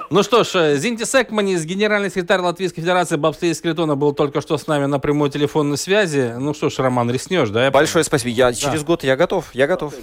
Ну 0.09 0.23
что 0.23 0.43
ж, 0.43 0.55
э, 0.55 0.75
Зинти 0.75 1.05
Секманис, 1.05 1.63
генеральный 1.63 2.09
секретарь 2.09 2.41
Латвийской 2.41 2.81
Федерации 2.81 3.15
бобслея 3.15 3.53
скелетона, 3.53 3.95
был 3.95 4.13
только 4.13 4.41
что 4.41 4.57
с 4.57 4.67
нами 4.67 4.87
на 4.87 4.99
прямой 4.99 5.29
телефонной 5.29 5.77
связи. 5.77 6.33
Ну 6.37 6.53
что 6.53 6.69
ж, 6.69 6.79
Роман, 6.79 7.09
реснешь, 7.11 7.49
да? 7.49 7.71
Большое 7.71 8.03
спасибо. 8.03 8.31
Я 8.31 8.51
через 8.53 8.83
год 8.83 9.03
я 9.05 9.15
готов. 9.15 9.51
Я 9.53 9.67
готов. 9.67 9.93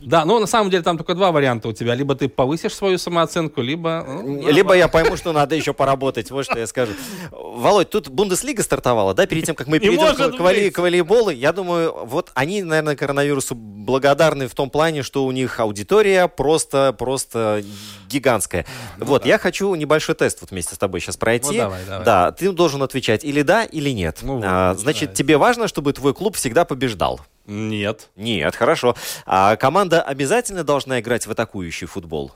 Да, 0.00 0.24
но 0.24 0.38
на 0.38 0.46
самом 0.46 0.70
деле 0.70 0.82
там 0.82 0.96
только 0.96 1.14
два 1.14 1.32
варианта 1.32 1.68
у 1.68 1.72
тебя. 1.72 1.94
Либо 1.94 2.14
ты 2.14 2.28
повысишь 2.28 2.74
свою 2.74 2.98
самооценку, 2.98 3.60
либо... 3.62 4.04
ну, 4.06 4.48
Либо 4.48 4.74
я 4.74 4.88
пойму, 4.88 5.16
что 5.16 5.32
надо 5.32 5.54
еще 5.54 5.72
поработать. 5.72 6.30
Вот 6.30 6.44
что 6.44 6.58
я 6.58 6.66
скажу. 6.66 6.92
Володь, 7.30 7.90
тут 7.90 8.08
Бундеслига 8.08 8.62
стартовала, 8.62 9.14
да, 9.14 9.26
перед 9.26 9.44
тем, 9.44 9.54
как 9.54 9.66
мы 9.66 9.78
перейдем 9.78 10.14
к, 10.14 10.36
к 10.36 10.40
воли- 10.40 10.70
к 10.70 10.78
волейболу. 10.78 11.30
Я 11.30 11.52
думаю, 11.52 11.94
вот 12.04 12.30
они, 12.34 12.62
наверное, 12.62 12.96
коронавирусу 12.96 13.54
благодарны 13.54 14.48
в 14.48 14.54
том 14.54 14.70
плане, 14.70 15.02
что 15.02 15.24
у 15.24 15.32
них 15.32 15.58
аудитория 15.60 16.28
просто, 16.28 16.94
просто 16.96 17.62
гигантская. 18.08 18.66
вот, 18.98 19.26
я 19.26 19.38
хочу 19.38 19.74
небольшой 19.74 20.14
тест 20.14 20.40
вот 20.40 20.50
вместе 20.50 20.74
с 20.74 20.78
тобой 20.78 21.00
сейчас 21.00 21.16
пройти. 21.16 21.52
Ну, 21.52 21.58
давай, 21.58 21.80
давай. 21.86 22.04
Да, 22.04 22.32
ты 22.32 22.52
должен 22.52 22.82
отвечать 22.82 23.24
или 23.24 23.42
да, 23.42 23.64
или 23.64 23.90
нет. 23.90 24.18
Ну, 24.22 24.36
вот, 24.36 24.44
А, 24.46 24.74
значит, 24.74 25.14
тебе 25.14 25.36
важно, 25.36 25.68
чтобы 25.68 25.92
твой 25.92 26.14
клуб 26.14 26.36
всегда 26.36 26.64
побеждал. 26.64 27.20
Нет. 27.48 28.10
Нет, 28.14 28.54
хорошо. 28.54 28.94
А 29.24 29.56
команда 29.56 30.02
обязательно 30.02 30.64
должна 30.64 31.00
играть 31.00 31.26
в 31.26 31.30
атакующий 31.30 31.86
футбол? 31.86 32.32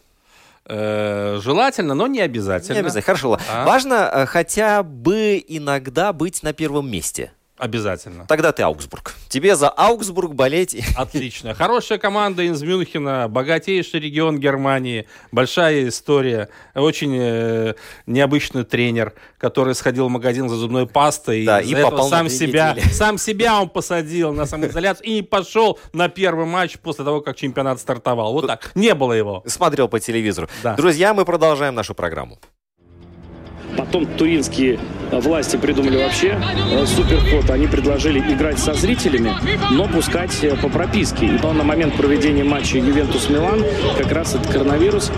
Э, 0.64 1.38
желательно, 1.42 1.94
но 1.94 2.06
не 2.06 2.20
обязательно. 2.20 2.74
Не 2.74 2.80
обязательно. 2.80 3.02
Хорошо. 3.02 3.38
А? 3.50 3.66
Важно 3.66 4.10
э, 4.10 4.26
хотя 4.26 4.82
бы 4.82 5.44
иногда 5.46 6.14
быть 6.14 6.42
на 6.42 6.54
первом 6.54 6.90
месте. 6.90 7.32
Обязательно. 7.62 8.26
Тогда 8.26 8.50
ты 8.50 8.64
Аугсбург. 8.64 9.14
Тебе 9.28 9.54
за 9.54 9.68
Аугсбург 9.68 10.34
болеть. 10.34 10.76
Отлично. 10.96 11.54
Хорошая 11.54 11.98
команда 11.98 12.42
из 12.42 12.60
Мюнхена, 12.60 13.28
богатейший 13.28 14.00
регион 14.00 14.40
Германии, 14.40 15.06
большая 15.30 15.86
история, 15.86 16.48
очень 16.74 17.16
э, 17.16 17.74
необычный 18.06 18.64
тренер, 18.64 19.12
который 19.38 19.76
сходил 19.76 20.08
в 20.08 20.10
магазин 20.10 20.48
за 20.48 20.56
зубной 20.56 20.88
пастой 20.88 21.46
Да, 21.46 21.60
и 21.60 21.72
этого 21.72 21.90
попал 21.90 22.08
сам 22.08 22.28
себя, 22.28 22.72
недели. 22.72 22.88
сам 22.92 23.16
себя 23.16 23.62
он 23.62 23.68
посадил 23.68 24.32
на 24.32 24.44
самоизоляцию 24.44 25.06
и 25.06 25.14
не 25.14 25.22
пошел 25.22 25.78
на 25.92 26.08
первый 26.08 26.46
матч 26.46 26.80
после 26.80 27.04
того, 27.04 27.20
как 27.20 27.36
чемпионат 27.36 27.78
стартовал. 27.78 28.32
Вот 28.32 28.48
так. 28.48 28.72
Не 28.74 28.92
было 28.96 29.12
его. 29.12 29.44
Смотрел 29.46 29.86
по 29.86 30.00
телевизору. 30.00 30.48
Да. 30.64 30.74
Друзья, 30.74 31.14
мы 31.14 31.24
продолжаем 31.24 31.76
нашу 31.76 31.94
программу. 31.94 32.40
Потом 33.76 34.06
туринские 34.06 34.78
э, 35.10 35.18
власти 35.18 35.56
придумали 35.56 35.96
вообще 35.96 36.38
э, 36.72 36.86
суперход. 36.86 37.50
Они 37.50 37.66
предложили 37.66 38.18
играть 38.18 38.58
со 38.58 38.74
зрителями, 38.74 39.32
но 39.70 39.86
пускать 39.88 40.42
э, 40.42 40.56
по 40.56 40.68
прописке. 40.68 41.26
И 41.26 41.38
на 41.42 41.64
момент 41.64 41.94
проведения 41.96 42.44
матча 42.44 42.78
Ювентус-Милан 42.78 43.64
как 43.98 44.12
раз 44.12 44.34
этот 44.34 44.48
коронавирус 44.48 45.10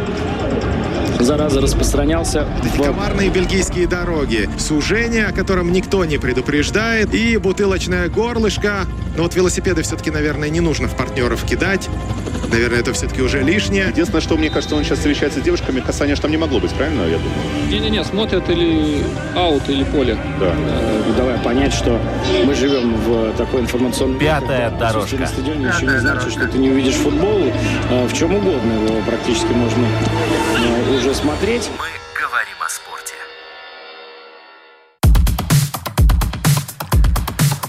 зараза 1.25 1.61
распространялся 1.61 2.47
в 2.63 2.83
Коварные 2.83 3.31
бельгийские 3.31 3.87
дороги, 3.87 4.49
сужение, 4.59 5.27
о 5.27 5.33
котором 5.33 5.73
никто 5.73 6.05
не 6.05 6.19
предупреждает, 6.19 7.15
и 7.15 7.37
бутылочное 7.37 8.09
горлышко. 8.09 8.87
Но 9.17 9.23
вот 9.23 9.35
велосипеды 9.35 9.83
все-таки, 9.83 10.11
наверное, 10.11 10.49
не 10.51 10.61
нужно 10.61 10.89
в 10.89 10.97
партнеров 10.97 11.45
кидать. 11.45 11.89
Наверное, 12.51 12.81
это 12.81 12.93
все-таки 12.93 13.23
уже 13.23 13.43
лишнее. 13.43 13.87
Единственное, 13.89 14.21
что 14.21 14.37
мне 14.37 14.51
кажется, 14.51 14.77
он 14.77 14.85
сейчас 14.85 14.99
встречается 14.99 15.41
с 15.41 15.43
девушками, 15.43 15.81
касания 15.81 16.15
же 16.15 16.21
там 16.23 16.31
не 16.31 16.37
могло 16.37 16.61
быть, 16.61 16.73
правильно, 16.73 17.03
я 17.03 17.19
думаю? 17.19 17.33
Не-не-не, 17.69 18.05
смотрят 18.05 18.49
или 18.51 19.03
аут, 19.35 19.69
или 19.69 19.83
поле. 19.85 20.17
Да. 20.39 20.53
э, 20.57 21.03
давая 21.17 21.39
понять, 21.39 21.73
что 21.73 21.99
мы 22.45 22.55
живем 22.55 22.95
в 22.97 23.33
такой 23.37 23.63
информационном... 23.63 24.19
мире, 24.19 24.27
Пятая 24.27 24.71
когда 24.71 24.93
дорожка. 24.93 25.17
на 25.17 25.27
стадионе 25.27 25.67
еще 25.75 25.87
не 25.87 25.99
значит, 25.99 26.31
что 26.31 26.47
ты 26.47 26.59
не 26.59 26.71
увидишь 26.71 26.95
футбол. 26.95 27.41
Э, 27.91 28.07
В 28.07 28.13
чем 28.13 28.35
угодно 28.35 28.73
его 28.73 29.01
практически 29.07 29.53
можно 29.53 29.85
э, 29.85 30.84
уже 31.05 31.15
смотреть. 31.15 31.71
Мы 31.73 31.87
говорим 32.19 32.57
о 32.65 32.69
спорте. 32.71 33.13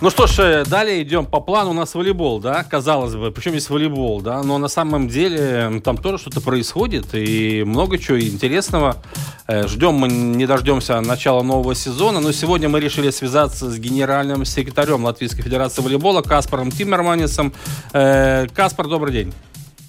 Ну 0.02 0.10
что 0.10 0.28
ж, 0.28 0.40
э, 0.40 0.64
далее 0.64 1.04
идем 1.04 1.26
по 1.26 1.42
плану. 1.42 1.72
У 1.72 1.74
нас 1.74 1.96
волейбол, 1.96 2.40
да, 2.40 2.64
казалось 2.64 3.14
бы. 3.16 3.32
Причем 3.32 3.54
есть 3.54 3.70
волейбол, 3.70 4.22
да, 4.22 4.42
но 4.42 4.58
на 4.58 4.70
самом 4.70 5.10
деле 5.10 5.82
там 5.84 5.98
тоже 5.98 6.18
что-то 6.18 6.40
происходит 6.40 7.08
и 7.14 7.64
много 7.66 7.98
чего 7.98 8.22
интересного. 8.22 9.04
Э, 9.48 9.68
Ждем 9.68 9.96
мы, 9.96 10.08
не 10.08 10.46
дождемся 10.46 11.02
начала 11.02 11.44
нового 11.44 11.76
сезона, 11.76 12.22
но 12.22 12.32
сегодня 12.32 12.70
мы 12.70 12.80
решили 12.80 13.10
связаться 13.10 13.70
с 13.70 13.78
генеральным 13.78 14.46
секретарем 14.46 15.04
Латвийской 15.04 15.42
Федерации 15.42 15.82
волейбола 15.82 16.22
Каспаром 16.22 16.72
Тиммерманисом. 16.72 17.54
Э, 17.92 18.48
Каспар, 18.56 18.88
добрый 18.88 19.12
день. 19.12 19.34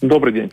Добрый 0.00 0.32
день. 0.32 0.52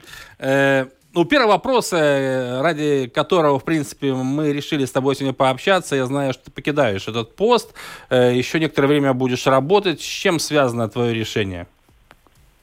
Э, 1.13 1.19
Ну, 1.19 1.25
первый 1.25 1.47
вопрос, 1.47 1.93
э, 1.93 2.61
ради 2.61 3.07
которого, 3.07 3.59
в 3.59 3.63
принципе, 3.63 4.13
мы 4.13 4.53
решили 4.53 4.85
с 4.85 4.91
тобой 4.91 5.15
сегодня 5.15 5.33
пообщаться. 5.33 5.95
Я 5.95 6.05
знаю, 6.05 6.33
что 6.33 6.45
ты 6.45 6.51
покидаешь 6.51 7.07
этот 7.07 7.35
пост, 7.35 7.73
э, 8.09 8.33
еще 8.35 8.59
некоторое 8.59 8.87
время 8.87 9.13
будешь 9.13 9.47
работать. 9.47 10.01
С 10.01 10.21
чем 10.21 10.39
связано 10.39 10.87
твое 10.89 11.13
решение? 11.13 11.67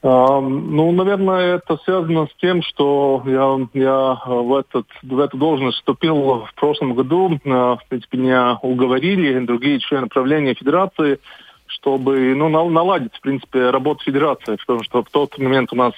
Ну, 0.03 0.91
наверное, 0.93 1.57
это 1.57 1.77
связано 1.85 2.25
с 2.25 2.41
тем, 2.41 2.63
что 2.63 3.21
я, 3.27 3.67
я 3.79 4.19
в, 4.25 4.55
этот, 4.55 4.87
в 5.03 5.19
эту 5.19 5.37
должность 5.37 5.77
вступил 5.77 6.43
в 6.43 6.53
прошлом 6.55 6.95
году. 6.95 7.39
В 7.45 7.81
принципе, 7.87 8.17
меня 8.17 8.57
уговорили 8.63 9.45
другие 9.45 9.79
члены 9.79 10.07
правления 10.07 10.55
Федерации, 10.55 11.19
чтобы 11.67 12.33
ну, 12.35 12.49
на- 12.49 12.67
наладить, 12.67 13.13
в 13.13 13.21
принципе, 13.21 13.69
работу 13.69 14.03
Федерации. 14.03 14.55
Потому 14.55 14.83
что 14.83 15.03
в 15.03 15.09
тот 15.11 15.37
момент 15.37 15.71
у 15.71 15.75
нас 15.75 15.93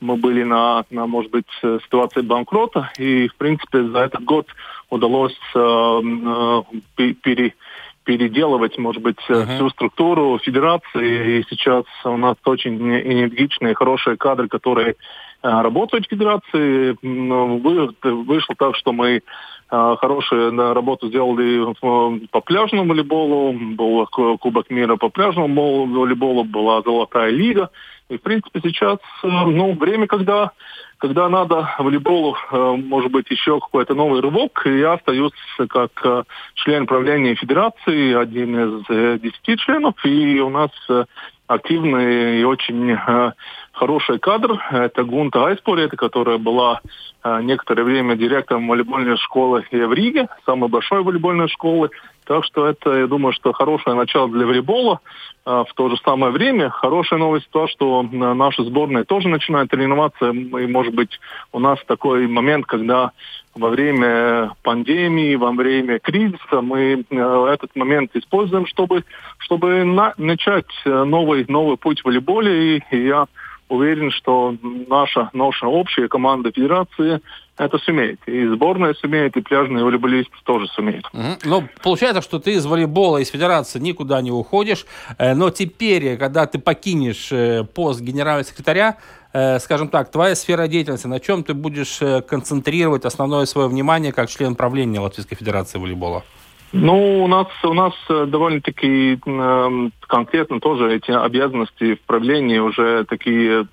мы 0.00 0.16
были 0.16 0.42
на, 0.44 0.84
на 0.90 1.06
может 1.06 1.30
быть, 1.30 1.46
э, 1.62 1.78
ситуации 1.84 2.20
банкрота. 2.20 2.90
И, 2.98 3.28
в 3.28 3.36
принципе, 3.36 3.84
за 3.84 3.98
этот 3.98 4.24
год 4.24 4.46
удалось 4.90 5.38
э, 5.54 5.58
э, 5.58 6.62
пе- 6.96 7.14
пере- 7.14 7.54
переделывать, 8.04 8.78
может 8.78 9.02
быть, 9.02 9.18
э, 9.28 9.34
Мгм. 9.34 9.54
всю 9.54 9.70
структуру 9.70 10.38
федерации. 10.38 11.38
И 11.40 11.44
сейчас 11.50 11.84
у 12.04 12.16
нас 12.16 12.36
очень 12.44 12.76
энергичные, 12.76 13.74
хорошие 13.74 14.16
кадры, 14.16 14.48
которые 14.48 14.94
э, 15.42 15.48
работают 15.62 16.06
в 16.06 16.10
федерации. 16.10 16.96
М, 17.02 17.58
вы- 17.60 17.94
Вышло 18.02 18.54
так, 18.56 18.74
что 18.76 18.92
мы 18.92 19.08
э, 19.16 19.20
хорошую 19.70 20.52
да, 20.52 20.72
работу 20.74 21.08
сделали 21.08 21.74
по 22.30 22.40
пляжному 22.40 22.88
волейболу. 22.90 23.52
Был 23.52 24.06
ку- 24.06 24.38
Кубок 24.38 24.70
мира 24.70 24.96
по 24.96 25.08
пляжному 25.08 25.54
бол- 25.54 25.86
волейболу, 25.86 26.44
была 26.44 26.82
Золотая 26.82 27.30
лига. 27.30 27.70
И, 28.08 28.16
в 28.16 28.22
принципе, 28.22 28.60
сейчас 28.62 28.98
э, 29.22 29.28
ну, 29.28 29.74
время, 29.74 30.06
когда, 30.06 30.52
когда 30.96 31.28
надо 31.28 31.74
волейболу, 31.78 32.36
э, 32.50 32.76
может 32.76 33.12
быть, 33.12 33.30
еще 33.30 33.60
какой-то 33.60 33.94
новый 33.94 34.22
рывок. 34.22 34.62
И 34.66 34.78
я 34.78 34.94
остаюсь 34.94 35.32
как 35.68 35.90
э, 36.04 36.22
член 36.54 36.86
правления 36.86 37.34
федерации, 37.34 38.14
один 38.14 38.56
из 38.58 39.20
десяти 39.20 39.58
членов. 39.58 39.94
И 40.06 40.40
у 40.40 40.48
нас 40.48 40.70
активный 41.46 42.40
и 42.40 42.44
очень 42.44 42.96
хороший 43.78 44.18
кадр. 44.18 44.60
Это 44.70 45.04
Гунта 45.04 45.46
Айспори, 45.46 45.88
которая 45.88 46.38
была 46.38 46.80
э, 47.22 47.40
некоторое 47.42 47.84
время 47.84 48.16
директором 48.16 48.66
волейбольной 48.66 49.16
школы 49.16 49.64
в 49.70 49.92
Риге, 49.92 50.28
самой 50.44 50.68
большой 50.68 51.02
волейбольной 51.02 51.48
школы. 51.48 51.90
Так 52.24 52.44
что 52.44 52.66
это, 52.66 52.92
я 52.92 53.06
думаю, 53.06 53.32
что 53.32 53.52
хорошее 53.52 53.96
начало 53.96 54.28
для 54.28 54.44
волейбола. 54.46 55.00
А 55.46 55.64
В 55.64 55.72
то 55.74 55.88
же 55.88 55.96
самое 56.04 56.30
время 56.32 56.68
хорошая 56.68 57.18
новость 57.20 57.48
то, 57.50 57.68
что 57.68 58.02
э, 58.02 58.16
наша 58.34 58.64
сборная 58.64 59.04
тоже 59.04 59.28
начинает 59.28 59.70
тренироваться. 59.70 60.30
И, 60.30 60.66
может 60.66 60.94
быть, 60.94 61.18
у 61.52 61.60
нас 61.60 61.78
такой 61.86 62.26
момент, 62.26 62.66
когда 62.66 63.12
во 63.54 63.70
время 63.70 64.50
пандемии, 64.62 65.36
во 65.36 65.52
время 65.52 66.00
кризиса 66.00 66.60
мы 66.60 67.04
э, 67.08 67.46
этот 67.52 67.76
момент 67.76 68.10
используем, 68.14 68.66
чтобы, 68.66 69.04
чтобы 69.38 69.84
на- 69.84 70.14
начать 70.18 70.66
новый, 70.84 71.44
новый 71.48 71.76
путь 71.76 72.00
в 72.00 72.06
волейболе. 72.06 72.82
И 72.90 73.06
я 73.06 73.26
уверен, 73.68 74.10
что 74.10 74.54
наша, 74.88 75.30
наша 75.32 75.66
общая 75.66 76.08
команда 76.08 76.50
Федерации 76.50 77.20
это 77.56 77.78
сумеет. 77.78 78.20
И 78.26 78.46
сборная 78.46 78.94
сумеет, 78.94 79.36
и 79.36 79.40
пляжные 79.40 79.84
волейболисты 79.84 80.32
тоже 80.44 80.68
сумеют. 80.68 81.06
Мгм. 81.12 81.38
Ну, 81.44 81.68
получается, 81.82 82.22
что 82.22 82.38
ты 82.38 82.54
из 82.54 82.64
волейбола, 82.66 83.18
из 83.18 83.28
федерации 83.28 83.78
никуда 83.80 84.20
не 84.22 84.30
уходишь, 84.30 84.86
э, 85.18 85.34
но 85.34 85.50
теперь, 85.50 86.06
э, 86.06 86.16
когда 86.16 86.46
ты 86.46 86.58
покинешь 86.58 87.28
э, 87.32 87.64
пост 87.64 88.00
генерального 88.00 88.44
секретаря, 88.44 88.96
скажем 89.60 89.88
так, 89.88 90.10
твоя 90.10 90.34
сфера 90.34 90.66
деятельности, 90.68 91.06
на 91.06 91.20
чем 91.20 91.44
ты 91.44 91.52
будешь 91.52 92.00
концентрировать 92.26 93.04
основное 93.04 93.44
свое 93.44 93.68
внимание 93.68 94.10
как 94.10 94.30
член 94.30 94.54
правления 94.54 95.00
Латвийской 95.00 95.36
Федерации 95.36 95.78
волейбола? 95.78 96.24
Ну, 96.72 97.24
у 97.24 97.28
нас 97.28 97.46
у 97.64 97.72
нас 97.72 97.94
э, 98.10 98.26
довольно-таки 98.26 99.18
эм, 99.24 99.92
конкретно 100.06 100.60
тоже 100.60 100.96
эти 100.96 101.10
обязанности 101.10 101.94
в 101.94 102.00
правлении 102.02 102.58
уже 102.58 103.04
такие 103.04 103.66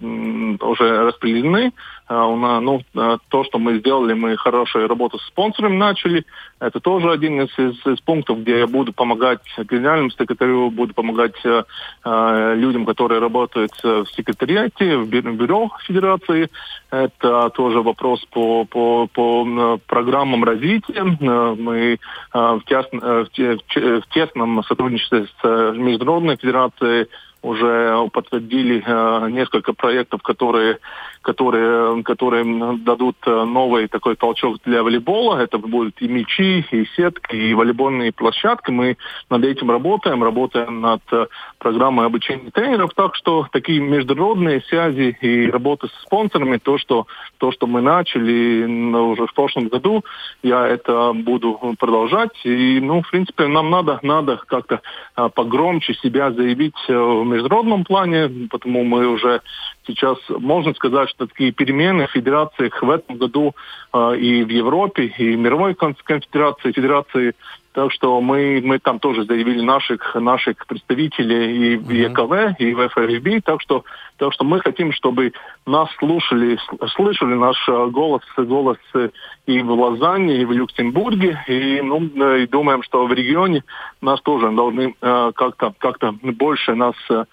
уже 0.62 1.04
распределены. 1.04 1.74
А, 2.08 2.60
ну, 2.60 2.82
а, 2.96 3.18
то, 3.30 3.44
что 3.44 3.58
мы 3.58 3.80
сделали, 3.80 4.14
мы 4.14 4.38
хорошую 4.38 4.88
работу 4.88 5.18
с 5.18 5.26
спонсорами 5.28 5.76
начали. 5.76 6.24
Это 6.60 6.80
тоже 6.80 7.12
один 7.12 7.42
из, 7.42 7.50
из, 7.58 7.86
из 7.86 8.00
пунктов, 8.02 8.42
где 8.42 8.60
я 8.60 8.68
буду 8.68 8.94
помогать 8.94 9.40
генеральному 9.58 10.12
секретарю, 10.12 10.70
буду 10.70 10.94
помогать 10.94 11.36
э, 11.44 11.64
э 12.06 12.56
людям, 12.56 12.86
которые 12.86 13.20
работают 13.20 13.72
в 13.84 14.06
секретариате, 14.16 14.98
в 14.98 15.08
бюро 15.08 15.72
Федерации. 15.86 16.50
Это 16.92 17.50
тоже 17.50 17.82
вопрос 17.82 18.24
по, 18.26 18.66
по, 18.66 19.08
по 19.08 19.80
программам 19.88 20.44
развития. 20.44 21.04
Мы 21.04 22.00
в, 22.34 22.62
тесно, 22.66 23.26
в 23.26 24.08
тесном 24.14 24.64
сотрудничестве 24.64 25.28
с 25.42 25.74
Международной 25.76 26.38
Федерацией 26.38 27.08
уже 27.46 28.10
подтвердили 28.12 28.84
э, 28.86 29.30
несколько 29.30 29.74
проектов, 29.74 30.22
которые, 30.24 30.80
которые, 31.22 32.04
которые 32.04 32.78
дадут 32.80 33.18
э, 33.26 33.44
новый 33.44 33.88
такой 33.88 34.16
толчок 34.16 34.58
для 34.66 34.82
волейбола. 34.82 35.38
Это 35.38 35.60
будут 35.60 36.02
и 36.02 36.08
мячи, 36.08 36.66
и 36.72 36.86
сетки, 36.96 37.36
и 37.36 37.54
волейбольные 37.54 38.12
площадки. 38.12 38.72
Мы 38.72 38.98
над 39.30 39.44
этим 39.46 39.70
работаем, 39.70 40.24
работаем 40.24 40.82
над 40.82 41.02
э, 41.12 41.28
программой 41.60 42.08
обучения 42.08 42.50
тренеров. 42.50 42.94
Так 42.96 43.16
что 43.16 43.48
такие 43.52 43.80
международные 43.80 44.62
связи 44.62 45.16
и 45.22 45.50
работа 45.50 45.88
с 45.88 46.02
спонсорами, 46.02 46.58
то, 46.58 46.80
что, 46.80 47.06
то, 47.38 47.52
что 47.52 47.68
мы 47.68 47.82
начали 47.82 48.66
уже 48.96 49.28
в 49.28 49.34
прошлом 49.36 49.68
году, 49.68 50.04
я 50.42 50.68
это 50.68 51.14
буду 51.14 51.76
продолжать. 51.78 52.44
И, 52.44 52.80
ну, 52.82 53.04
в 53.04 53.12
принципе, 53.12 53.46
нам 53.48 53.70
надо, 53.70 54.00
надо 54.02 54.42
как-то 54.48 54.82
погромче 55.36 55.94
себя 55.96 56.32
заявить 56.32 56.76
в 56.88 57.35
международном 57.36 57.84
плане, 57.84 58.48
потому 58.50 58.84
мы 58.84 59.08
уже 59.08 59.42
сейчас, 59.88 60.18
можно 60.30 60.74
сказать, 60.74 61.10
что 61.10 61.28
такие 61.28 61.52
перемены 61.52 62.08
в 62.08 62.12
федерациях 62.12 62.82
в 62.82 62.90
этом 62.90 63.18
году 63.18 63.54
э, 63.94 64.18
и 64.18 64.44
в 64.44 64.50
Европе, 64.50 65.06
и 65.06 65.36
в 65.36 65.40
мировой 65.40 65.76
конфедерации, 65.76 66.72
федерации 66.72 67.34
так 67.76 67.92
что 67.92 68.22
мы, 68.22 68.62
мы 68.64 68.80
там 68.80 69.00
тоже 69.00 69.26
заявили 69.26 69.62
наших, 69.62 70.16
наших 70.16 70.66
представителей 70.66 71.74
и 71.74 71.76
в 71.76 71.92
ЕКВ, 71.92 72.58
и 72.58 72.74
в 72.74 72.88
ФРБ. 72.88 73.44
Так 73.44 73.62
что, 73.62 73.84
так 74.18 74.32
что 74.32 74.46
мы 74.46 74.62
хотим, 74.62 74.94
чтобы 74.94 75.34
нас 75.66 75.90
слушали, 76.00 76.58
слышали 76.96 77.34
наш 77.34 77.58
э, 77.68 77.88
голос, 77.88 78.22
голос 78.38 78.78
и 79.46 79.62
в 79.62 79.72
Лозанне, 79.72 80.38
и 80.38 80.46
в 80.46 80.54
Люксембурге. 80.54 81.44
И, 81.48 81.82
ну, 81.82 82.00
и 82.36 82.48
думаем, 82.48 82.82
что 82.82 83.06
в 83.06 83.12
регионе 83.12 83.66
нас 84.00 84.22
тоже 84.22 84.50
должны 84.52 84.96
э, 85.02 85.32
как-то 85.36 85.74
как 85.78 85.98
больше 86.22 86.76
нас 86.76 86.96
э, 87.10 87.26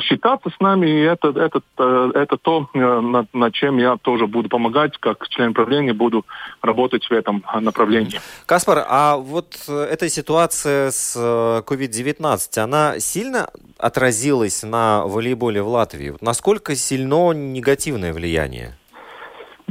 считаться 0.00 0.48
с 0.48 0.60
нами. 0.60 0.86
И 0.86 1.00
это, 1.00 1.28
это, 1.28 1.60
э, 1.76 2.10
это 2.14 2.38
то, 2.38 2.70
э, 2.72 3.00
над, 3.00 3.34
над 3.34 3.52
чем 3.52 3.76
я 3.76 3.98
тоже 3.98 4.26
буду 4.26 4.48
помогать, 4.48 4.96
как 4.98 5.28
член 5.28 5.52
правления 5.52 5.92
буду 5.92 6.24
работать 6.62 7.04
в 7.04 7.12
этом 7.12 7.44
направлении. 7.60 8.18
Каспар, 8.46 8.86
а 8.88 9.18
вот 9.18 9.56
э, 9.68 9.89
эта 9.90 10.08
ситуация 10.08 10.90
с 10.90 11.16
COVID-19, 11.16 12.48
э, 12.56 12.60
она 12.60 13.00
сильно 13.00 13.50
отразилась 13.76 14.62
на 14.62 15.04
волейболе 15.04 15.62
в 15.62 15.68
Латвии? 15.68 16.14
Насколько 16.20 16.76
сильно 16.76 17.32
негативное 17.32 18.12
влияние? 18.12 18.76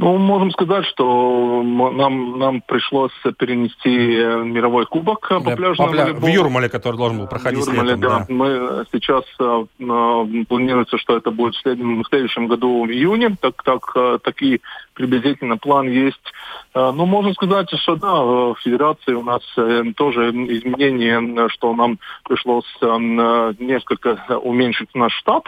Ну, 0.00 0.16
можем 0.16 0.50
сказать, 0.52 0.86
что 0.86 1.62
нам, 1.62 2.38
нам 2.38 2.62
пришлось 2.62 3.12
перенести 3.36 4.16
э, 4.16 4.42
мировой 4.44 4.86
кубок 4.86 5.26
да, 5.28 5.40
по 5.40 5.56
пляжному 5.56 5.92
пля... 5.92 6.06
В 6.14 6.26
Юрмале, 6.26 6.70
который 6.70 6.96
должен 6.96 7.18
был 7.18 7.26
проходить 7.26 7.66
Юрмале, 7.66 7.96
летом. 7.96 8.00
Да. 8.00 8.18
да. 8.20 8.26
Мы 8.28 8.86
сейчас 8.92 9.24
э, 9.38 9.64
э, 9.78 10.44
планируется, 10.48 10.96
что 10.96 11.18
это 11.18 11.30
будет 11.30 11.54
в 11.54 11.60
следующем, 11.60 12.02
в 12.02 12.06
следующем 12.08 12.46
году 12.46 12.86
в 12.86 12.90
июне. 12.90 13.36
Так, 13.38 13.62
так, 13.62 13.92
э, 13.94 14.18
такие 14.22 14.60
приблизительно 14.94 15.58
план 15.58 15.86
есть. 15.86 16.32
Э, 16.74 16.92
ну, 16.94 17.04
можно 17.04 17.34
сказать, 17.34 17.68
что 17.82 17.96
да, 17.96 18.22
в 18.22 18.56
Федерации 18.64 19.12
у 19.12 19.22
нас 19.22 19.42
э, 19.58 19.82
тоже 19.96 20.30
изменения, 20.30 21.48
что 21.50 21.74
нам 21.74 21.98
пришлось 22.24 22.64
несколько 22.80 24.16
уменьшить 24.38 24.94
наш 24.94 25.12
штат. 25.18 25.44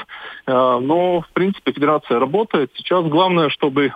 Но, 0.46 1.20
в 1.20 1.28
принципе, 1.32 1.72
Федерация 1.72 2.18
работает. 2.18 2.70
Сейчас 2.74 3.04
главное, 3.06 3.48
чтобы 3.48 3.90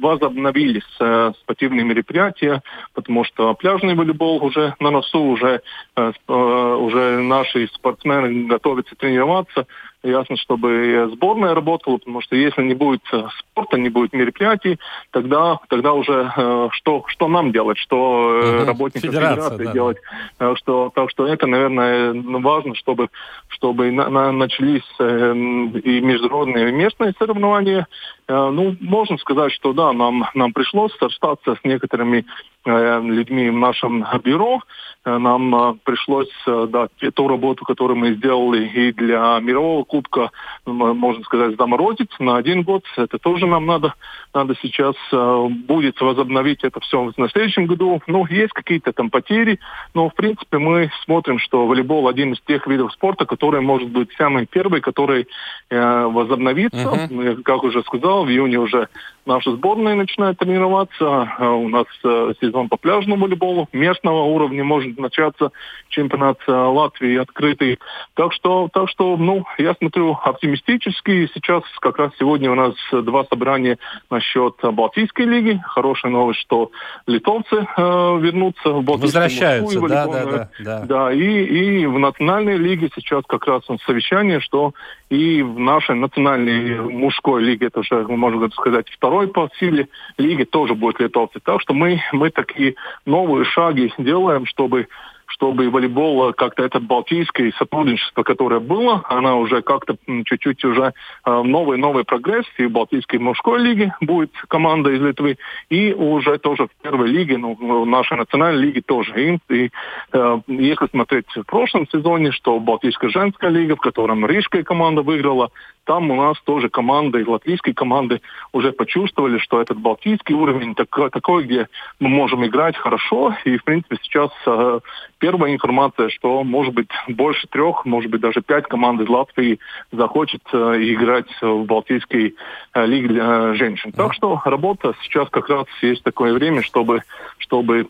возобновились 0.00 0.96
э, 1.00 1.32
спортивные 1.40 1.84
мероприятия, 1.84 2.62
потому 2.94 3.24
что 3.24 3.54
пляжный 3.54 3.94
волейбол 3.94 4.44
уже 4.44 4.74
на 4.80 4.90
носу, 4.90 5.20
уже, 5.20 5.62
э, 5.96 6.12
э, 6.28 6.32
уже 6.32 7.20
наши 7.22 7.68
спортсмены 7.68 8.46
готовятся 8.46 8.94
тренироваться 8.96 9.66
ясно, 10.02 10.36
чтобы 10.36 11.10
сборная 11.12 11.54
работала, 11.54 11.98
потому 11.98 12.20
что 12.20 12.36
если 12.36 12.62
не 12.62 12.74
будет 12.74 13.02
э, 13.12 13.24
спорта, 13.38 13.78
не 13.78 13.88
будет 13.88 14.12
мероприятий, 14.12 14.78
тогда, 15.10 15.58
тогда 15.68 15.92
уже 15.92 16.32
э, 16.36 16.68
что, 16.72 17.04
что 17.08 17.28
нам 17.28 17.52
делать, 17.52 17.78
что 17.78 18.40
э, 18.42 18.58
угу. 18.58 18.66
работникам 18.66 19.10
федерации 19.10 19.64
да, 19.64 19.72
делать. 19.72 19.98
Так, 20.38 20.56
что, 20.58 20.92
так 20.94 21.10
что 21.10 21.26
это, 21.26 21.46
наверное, 21.46 22.12
важно, 22.14 22.74
чтобы, 22.74 23.08
чтобы 23.48 23.90
на, 23.90 24.08
на, 24.08 24.32
начались 24.32 24.88
э, 25.00 25.32
и 25.32 26.00
международные 26.00 26.68
и 26.68 26.72
местные 26.72 27.12
соревнования. 27.18 27.86
Э, 28.28 28.50
ну, 28.50 28.76
можно 28.80 29.18
сказать, 29.18 29.52
что 29.52 29.72
да, 29.72 29.92
нам, 29.92 30.26
нам 30.34 30.52
пришлось 30.52 30.96
остаться 31.00 31.56
с 31.56 31.64
некоторыми 31.64 32.18
э, 32.18 32.24
людьми 32.68 33.50
в 33.50 33.56
нашем 33.56 34.04
бюро. 34.22 34.60
Э, 35.04 35.18
нам 35.18 35.54
э, 35.54 35.74
пришлось 35.84 36.32
э, 36.46 36.66
да, 36.68 36.88
ту 37.14 37.28
работу, 37.28 37.64
которую 37.64 37.96
мы 37.96 38.14
сделали 38.14 38.66
и 38.66 38.92
для 38.92 39.38
мирового 39.40 39.84
кубка, 39.84 40.30
можно 40.66 41.22
сказать, 41.24 41.56
заморозить 41.56 42.10
на 42.18 42.36
один 42.36 42.62
год. 42.62 42.84
Это 42.96 43.18
тоже 43.18 43.46
нам 43.46 43.66
надо, 43.66 43.94
надо 44.34 44.54
сейчас 44.60 44.94
э, 45.12 45.46
будет 45.66 46.00
возобновить 46.00 46.64
это 46.64 46.80
все 46.80 47.12
на 47.16 47.28
следующем 47.28 47.66
году. 47.66 48.00
Ну, 48.06 48.26
есть 48.26 48.52
какие-то 48.52 48.92
там 48.92 49.10
потери, 49.10 49.58
но 49.94 50.08
в 50.08 50.14
принципе 50.14 50.58
мы 50.58 50.90
смотрим, 51.04 51.38
что 51.38 51.66
волейбол 51.66 52.08
один 52.08 52.32
из 52.32 52.40
тех 52.42 52.66
видов 52.66 52.92
спорта, 52.92 53.24
который 53.26 53.60
может 53.60 53.88
быть 53.90 54.10
самый 54.18 54.46
первый, 54.46 54.80
который 54.80 55.26
э, 55.70 56.04
возобновится. 56.04 56.78
Uh-huh. 56.78 57.42
Как 57.42 57.62
уже 57.62 57.82
сказал, 57.82 58.24
в 58.24 58.28
июне 58.28 58.58
уже 58.58 58.88
наша 59.26 59.52
сборная 59.52 59.94
начинает 59.94 60.38
тренироваться. 60.38 61.28
А 61.38 61.50
у 61.52 61.68
нас 61.68 61.86
э, 62.04 62.32
сезон 62.58 62.68
по 62.68 62.76
пляжному 62.76 63.24
волейболу 63.24 63.68
местного 63.72 64.22
уровня 64.22 64.64
может 64.64 64.98
начаться 64.98 65.52
чемпионат 65.88 66.38
э, 66.46 66.52
Латвии 66.52 67.16
открытый. 67.16 67.78
Так 68.14 68.32
что, 68.32 68.68
так 68.72 68.88
что, 68.88 69.16
ну, 69.16 69.44
я 69.58 69.74
смотрю 69.74 70.18
оптимистически. 70.22 71.30
Сейчас 71.34 71.62
как 71.80 71.98
раз 71.98 72.12
сегодня 72.18 72.50
у 72.50 72.54
нас 72.54 72.74
два 72.92 73.24
собрания 73.24 73.78
насчет 74.10 74.54
Балтийской 74.62 75.26
лиги. 75.26 75.60
Хорошая 75.64 76.12
новость, 76.12 76.40
что 76.40 76.70
литовцы 77.06 77.56
э, 77.56 78.18
вернутся 78.20 78.70
в 78.70 78.82
Балтийскую 78.82 79.22
Возвращаются, 79.22 79.80
да, 79.80 80.06
да, 80.06 80.24
да, 80.24 80.50
да. 80.60 80.84
Да, 80.86 81.12
и, 81.12 81.22
и 81.22 81.86
в 81.86 81.98
национальной 81.98 82.56
лиге 82.56 82.90
сейчас 82.94 83.22
как 83.26 83.46
раз 83.46 83.62
совещание, 83.86 84.40
что 84.40 84.72
и 85.10 85.42
в 85.42 85.58
нашей 85.58 85.94
национальной 85.94 86.80
мужской 86.80 87.42
лиге, 87.42 87.66
это 87.66 87.80
уже, 87.80 88.06
можно 88.08 88.48
сказать, 88.50 88.88
второй 88.90 89.28
по 89.28 89.48
силе 89.58 89.88
лиги, 90.18 90.44
тоже 90.44 90.74
будет 90.74 91.00
литовцы. 91.00 91.40
Так 91.42 91.60
что 91.60 91.74
мы, 91.74 92.00
мы 92.12 92.30
такие 92.48 92.74
новые 93.06 93.44
шаги 93.44 93.92
делаем, 93.98 94.46
чтобы 94.46 94.88
чтобы 95.30 95.70
волейбол 95.70 96.32
как-то 96.32 96.64
это 96.64 96.80
балтийское 96.80 97.52
сотрудничество, 97.58 98.22
которое 98.22 98.60
было, 98.60 99.02
она 99.08 99.36
уже 99.36 99.62
как-то 99.62 99.96
чуть-чуть 100.24 100.64
уже 100.64 100.94
э, 101.24 101.42
новый 101.42 101.78
новый 101.78 102.04
прогресс 102.04 102.46
и 102.56 102.64
в 102.64 102.72
Балтийской 102.72 103.18
мужской 103.18 103.60
лиге 103.60 103.92
будет 104.00 104.32
команда 104.48 104.90
из 104.90 105.00
Литвы 105.00 105.36
и 105.68 105.92
уже 105.92 106.38
тоже 106.38 106.66
в 106.66 106.82
первой 106.82 107.08
лиге, 107.10 107.36
ну, 107.36 107.54
в 107.54 107.86
нашей 107.86 108.16
национальной 108.16 108.62
лиге 108.62 108.80
тоже. 108.80 109.38
И, 109.50 109.54
и 109.54 109.70
э, 110.12 110.40
если 110.48 110.86
смотреть 110.88 111.26
в 111.36 111.44
прошлом 111.44 111.86
сезоне, 111.88 112.32
что 112.32 112.58
Балтийская 112.58 113.10
женская 113.10 113.50
лига, 113.50 113.76
в 113.76 113.80
котором 113.80 114.26
рижская 114.26 114.62
команда 114.62 115.02
выиграла, 115.02 115.50
там 115.88 116.10
у 116.10 116.16
нас 116.16 116.38
тоже 116.44 116.68
команды, 116.68 117.24
латвийские 117.26 117.74
команды 117.74 118.20
уже 118.52 118.72
почувствовали, 118.72 119.38
что 119.38 119.58
этот 119.58 119.78
балтийский 119.78 120.34
уровень 120.34 120.74
такой, 120.74 121.08
такой 121.08 121.44
где 121.44 121.66
мы 121.98 122.10
можем 122.10 122.44
играть 122.44 122.76
хорошо. 122.76 123.34
И, 123.46 123.56
в 123.56 123.64
принципе, 123.64 123.96
сейчас 124.02 124.30
э, 124.46 124.80
первая 125.18 125.54
информация, 125.54 126.10
что, 126.10 126.44
может 126.44 126.74
быть, 126.74 126.90
больше 127.08 127.48
трех, 127.48 127.86
может 127.86 128.10
быть, 128.10 128.20
даже 128.20 128.42
пять 128.42 128.66
команд 128.66 129.00
из 129.00 129.08
Латвии 129.08 129.60
захочет 129.90 130.42
э, 130.52 130.56
играть 130.92 131.30
в 131.40 131.64
Балтийской 131.64 132.36
э, 132.74 132.86
лиге 132.86 133.08
для 133.08 133.24
э, 133.24 133.54
женщин. 133.54 133.90
Так 133.92 134.12
что 134.12 134.42
работа 134.44 134.94
сейчас 135.00 135.30
как 135.30 135.48
раз 135.48 135.64
есть 135.80 136.02
такое 136.02 136.34
время, 136.34 136.62
чтобы, 136.62 137.02
чтобы 137.38 137.86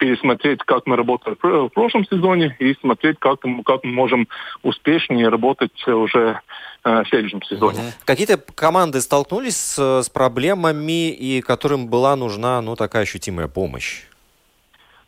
пересмотреть, 0.00 0.60
как 0.64 0.86
мы 0.86 0.96
работали 0.96 1.36
в 1.40 1.68
прошлом 1.68 2.04
сезоне, 2.06 2.56
и 2.58 2.74
смотреть, 2.80 3.18
как, 3.18 3.40
как 3.64 3.84
мы 3.84 3.92
можем 3.92 4.26
успешнее 4.62 5.28
работать 5.28 5.86
уже 5.86 6.40
в 6.82 7.04
следующем 7.10 7.42
сезоне. 7.42 7.92
Какие-то 8.06 8.38
команды 8.38 9.02
столкнулись 9.02 9.56
с, 9.56 10.02
с 10.02 10.08
проблемами, 10.08 11.10
и 11.10 11.42
которым 11.42 11.88
была 11.88 12.16
нужна 12.16 12.62
ну, 12.62 12.74
такая 12.74 13.02
ощутимая 13.02 13.48
помощь? 13.48 14.04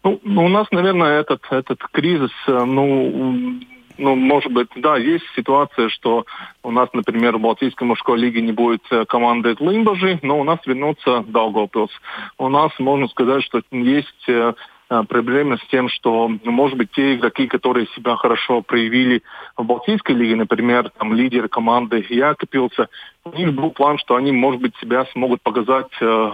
Ну, 0.04 0.20
у 0.24 0.48
нас, 0.48 0.66
наверное, 0.70 1.20
этот, 1.20 1.42
этот 1.50 1.80
кризис, 1.92 2.32
э, 2.48 2.64
ну, 2.64 3.60
ну, 3.98 4.16
может 4.16 4.52
быть, 4.52 4.68
да, 4.76 4.96
есть 4.96 5.24
ситуация, 5.36 5.88
что 5.90 6.24
у 6.62 6.70
нас, 6.70 6.88
например, 6.92 7.36
в 7.36 7.40
Балтийской 7.40 7.86
мужской 7.86 8.18
лиге 8.18 8.40
не 8.40 8.52
будет 8.52 8.82
э, 8.90 9.04
команды 9.04 9.54
Лимбажи, 9.60 10.18
но 10.22 10.40
у 10.40 10.44
нас 10.44 10.58
вернутся 10.66 11.24
Даугавпилс. 11.26 11.90
У 12.38 12.48
нас, 12.48 12.72
можно 12.78 13.06
сказать, 13.08 13.44
что 13.44 13.62
есть 13.70 14.24
э, 14.28 14.32
э, 14.32 14.52
проблемы 15.08 15.58
с 15.58 15.66
тем, 15.70 15.88
что, 15.88 16.28
может 16.44 16.76
быть, 16.76 16.90
те 16.92 17.14
игроки, 17.14 17.46
которые 17.46 17.86
себя 17.94 18.16
хорошо 18.16 18.62
проявили 18.62 19.22
в 19.56 19.64
Балтийской 19.64 20.14
лиге, 20.14 20.36
например, 20.36 20.90
там 20.98 21.14
лидер 21.14 21.48
команды 21.48 22.04
Якопилса, 22.08 22.88
у 23.24 23.36
них 23.36 23.54
был 23.54 23.70
план, 23.70 23.98
что 23.98 24.16
они, 24.16 24.32
может 24.32 24.60
быть, 24.60 24.76
себя 24.80 25.06
смогут 25.12 25.42
показать 25.42 25.92
э, 26.00 26.30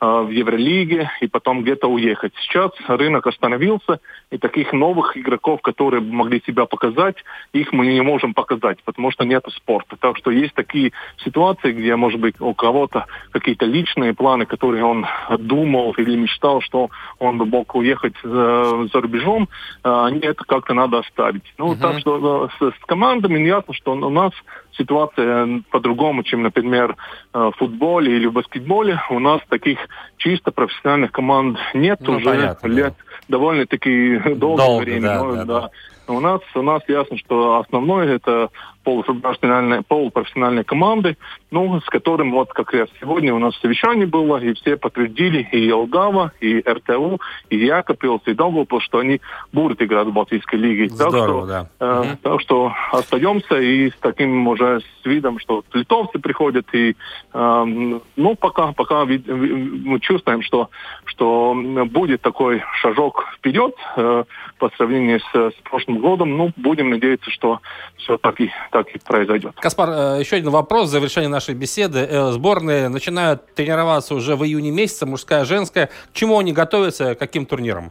э, 0.00 0.15
в 0.26 0.30
Евролиге 0.30 1.10
и 1.20 1.28
потом 1.28 1.62
где-то 1.62 1.86
уехать. 1.86 2.32
Сейчас 2.42 2.70
рынок 2.88 3.26
остановился, 3.26 4.00
и 4.30 4.38
таких 4.38 4.72
новых 4.72 5.16
игроков, 5.16 5.60
которые 5.62 6.00
могли 6.00 6.42
себя 6.46 6.66
показать, 6.66 7.16
их 7.52 7.72
мы 7.72 7.86
не 7.86 8.00
можем 8.00 8.34
показать, 8.34 8.82
потому 8.84 9.10
что 9.10 9.24
нет 9.24 9.44
спорта. 9.54 9.96
Так 9.96 10.16
что 10.16 10.30
есть 10.30 10.54
такие 10.54 10.92
ситуации, 11.24 11.72
где, 11.72 11.96
может 11.96 12.20
быть, 12.20 12.40
у 12.40 12.54
кого-то 12.54 13.06
какие-то 13.30 13.66
личные 13.66 14.14
планы, 14.14 14.46
которые 14.46 14.84
он 14.84 15.06
думал 15.38 15.92
или 15.96 16.16
мечтал, 16.16 16.60
что 16.60 16.90
он 17.18 17.38
бы 17.38 17.46
мог 17.46 17.74
уехать 17.74 18.14
за, 18.22 18.86
за 18.92 19.00
рубежом, 19.00 19.48
э, 19.84 20.04
они 20.06 20.20
это 20.20 20.44
как-то 20.44 20.74
надо 20.74 20.98
оставить. 20.98 21.44
Ну, 21.58 21.72
uh-huh. 21.72 21.80
так 21.80 21.98
что 22.00 22.48
с, 22.58 22.70
с 22.70 22.84
командами 22.86 23.38
ясно, 23.46 23.74
что 23.74 23.92
у 23.92 24.10
нас 24.10 24.32
ситуация 24.76 25.62
по-другому, 25.70 26.22
чем, 26.22 26.42
например, 26.42 26.96
в 27.32 27.52
футболе 27.58 28.16
или 28.16 28.26
в 28.26 28.32
баскетболе. 28.32 29.00
У 29.10 29.18
нас 29.18 29.40
таких 29.48 29.78
чисто 30.16 30.50
профессиональных 30.50 31.12
команд 31.12 31.58
нет 31.74 31.98
ну, 32.00 32.14
уже 32.14 32.24
понятно, 32.24 32.66
лет 32.68 32.94
да. 32.96 33.16
довольно-таки 33.28 34.18
долгое 34.34 34.66
Долго, 34.66 34.82
время. 34.82 35.08
Да, 35.08 35.22
ну, 35.22 35.34
да, 35.34 35.44
да. 35.44 35.60
Да. 35.60 35.70
У 36.08 36.20
нас, 36.20 36.40
у 36.54 36.62
нас 36.62 36.82
ясно, 36.88 37.16
что 37.18 37.58
основное 37.58 38.14
это 38.14 38.50
полупрофессиональные, 38.86 39.82
полупрофессиональные 39.82 40.62
команды, 40.62 41.16
ну, 41.50 41.80
с 41.80 41.84
которым 41.86 42.30
вот 42.30 42.52
как 42.52 42.72
раз 42.72 42.88
сегодня 43.00 43.34
у 43.34 43.38
нас 43.40 43.56
совещание 43.56 44.06
было, 44.06 44.36
и 44.36 44.54
все 44.54 44.76
подтвердили, 44.76 45.48
и 45.50 45.66
Елгава, 45.66 46.30
и 46.40 46.60
РТУ, 46.60 47.20
и 47.50 47.56
Якопилс, 47.56 48.22
и 48.26 48.34
Долгопил, 48.34 48.78
что 48.80 48.98
они 48.98 49.20
будут 49.52 49.82
играть 49.82 50.06
в 50.06 50.12
Балтийской 50.12 50.60
лиге. 50.60 50.88
Здорово, 50.88 51.10
так 51.10 51.24
что, 51.26 51.46
да. 51.46 51.68
Э, 51.80 52.00
угу. 52.00 52.18
так 52.22 52.40
что 52.42 52.72
остаемся 52.92 53.58
и 53.58 53.90
с 53.90 53.96
таким 54.00 54.46
уже 54.46 54.80
с 54.80 55.04
видом, 55.04 55.40
что 55.40 55.64
литовцы 55.72 56.20
приходят, 56.20 56.72
и 56.72 56.94
э, 57.34 57.64
ну, 57.64 58.36
пока, 58.36 58.70
пока 58.72 59.04
мы 59.04 59.98
чувствуем, 59.98 60.42
что, 60.42 60.70
что 61.06 61.56
будет 61.86 62.22
такой 62.22 62.62
шажок 62.80 63.26
вперед 63.36 63.74
э, 63.96 64.24
по 64.58 64.70
сравнению 64.76 65.18
с, 65.18 65.34
с 65.34 65.54
прошлым 65.64 65.98
годом, 65.98 66.36
ну, 66.36 66.52
будем 66.56 66.90
надеяться, 66.90 67.32
что 67.32 67.60
все 67.96 68.16
так 68.18 68.40
и 68.40 68.52
так 68.76 68.94
и 68.94 68.98
произойдет. 68.98 69.54
Каспар, 69.58 69.88
э, 69.88 70.20
еще 70.20 70.36
один 70.36 70.50
вопрос 70.50 70.88
в 70.88 70.90
завершении 70.90 71.28
нашей 71.28 71.54
беседы. 71.54 72.00
Э, 72.00 72.30
сборные 72.32 72.90
начинают 72.90 73.54
тренироваться 73.54 74.14
уже 74.14 74.36
в 74.36 74.44
июне 74.44 74.70
месяце, 74.70 75.06
мужская, 75.06 75.46
женская. 75.46 75.86
К 75.86 76.12
чему 76.12 76.38
они 76.38 76.52
готовятся, 76.52 77.14
к 77.14 77.18
каким 77.18 77.46
турнирам? 77.46 77.90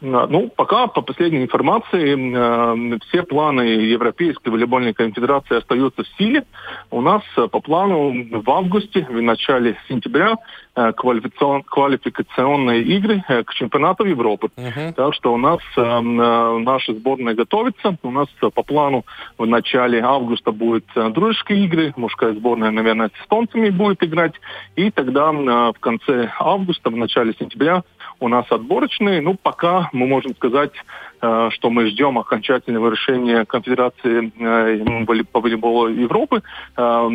Ну, 0.00 0.48
пока, 0.54 0.86
по 0.86 1.02
последней 1.02 1.42
информации, 1.42 2.14
э, 2.16 2.98
все 3.08 3.24
планы 3.24 3.62
Европейской 3.62 4.48
волейбольной 4.48 4.94
конфедерации 4.94 5.58
остаются 5.58 6.04
в 6.04 6.08
силе. 6.16 6.44
У 6.92 7.00
нас 7.00 7.22
э, 7.36 7.48
по 7.48 7.60
плану 7.60 8.12
в 8.12 8.50
августе, 8.50 9.06
в 9.08 9.20
начале 9.20 9.76
сентября, 9.88 10.36
квалификацион, 10.92 11.62
квалификационные 11.62 12.82
игры 12.82 13.22
э, 13.28 13.42
к 13.44 13.54
чемпионату 13.54 14.04
Европы. 14.04 14.48
Uh-huh. 14.56 14.92
Так 14.92 15.14
что 15.14 15.32
у 15.32 15.36
нас 15.36 15.60
э, 15.76 15.80
э, 15.80 16.58
наша 16.58 16.94
сборная 16.94 17.34
готовится. 17.34 17.96
У 18.02 18.10
нас 18.10 18.28
э, 18.42 18.50
по 18.50 18.62
плану 18.62 19.04
в 19.36 19.46
начале 19.46 20.00
августа 20.00 20.52
будут 20.52 20.84
э, 20.94 21.08
дружеские 21.10 21.64
игры. 21.64 21.92
Мужская 21.96 22.32
сборная, 22.32 22.70
наверное, 22.70 23.08
с 23.08 23.22
эстонцами 23.22 23.70
будет 23.70 24.02
играть. 24.04 24.34
И 24.76 24.90
тогда 24.90 25.30
э, 25.30 25.72
в 25.72 25.80
конце 25.80 26.30
августа, 26.38 26.90
в 26.90 26.96
начале 26.96 27.34
сентября 27.38 27.82
у 28.20 28.28
нас 28.28 28.46
отборочные. 28.50 29.20
Ну, 29.20 29.36
пока 29.40 29.90
мы 29.92 30.06
можем 30.06 30.34
сказать, 30.34 30.72
Э, 31.17 31.17
что 31.20 31.70
мы 31.70 31.86
ждем 31.88 32.18
окончательного 32.18 32.90
решения 32.90 33.44
Конфедерации 33.44 34.32
э, 34.38 35.24
по 35.32 35.40
волейболу 35.40 35.88
Европы. 35.88 36.42
Э, 36.76 37.08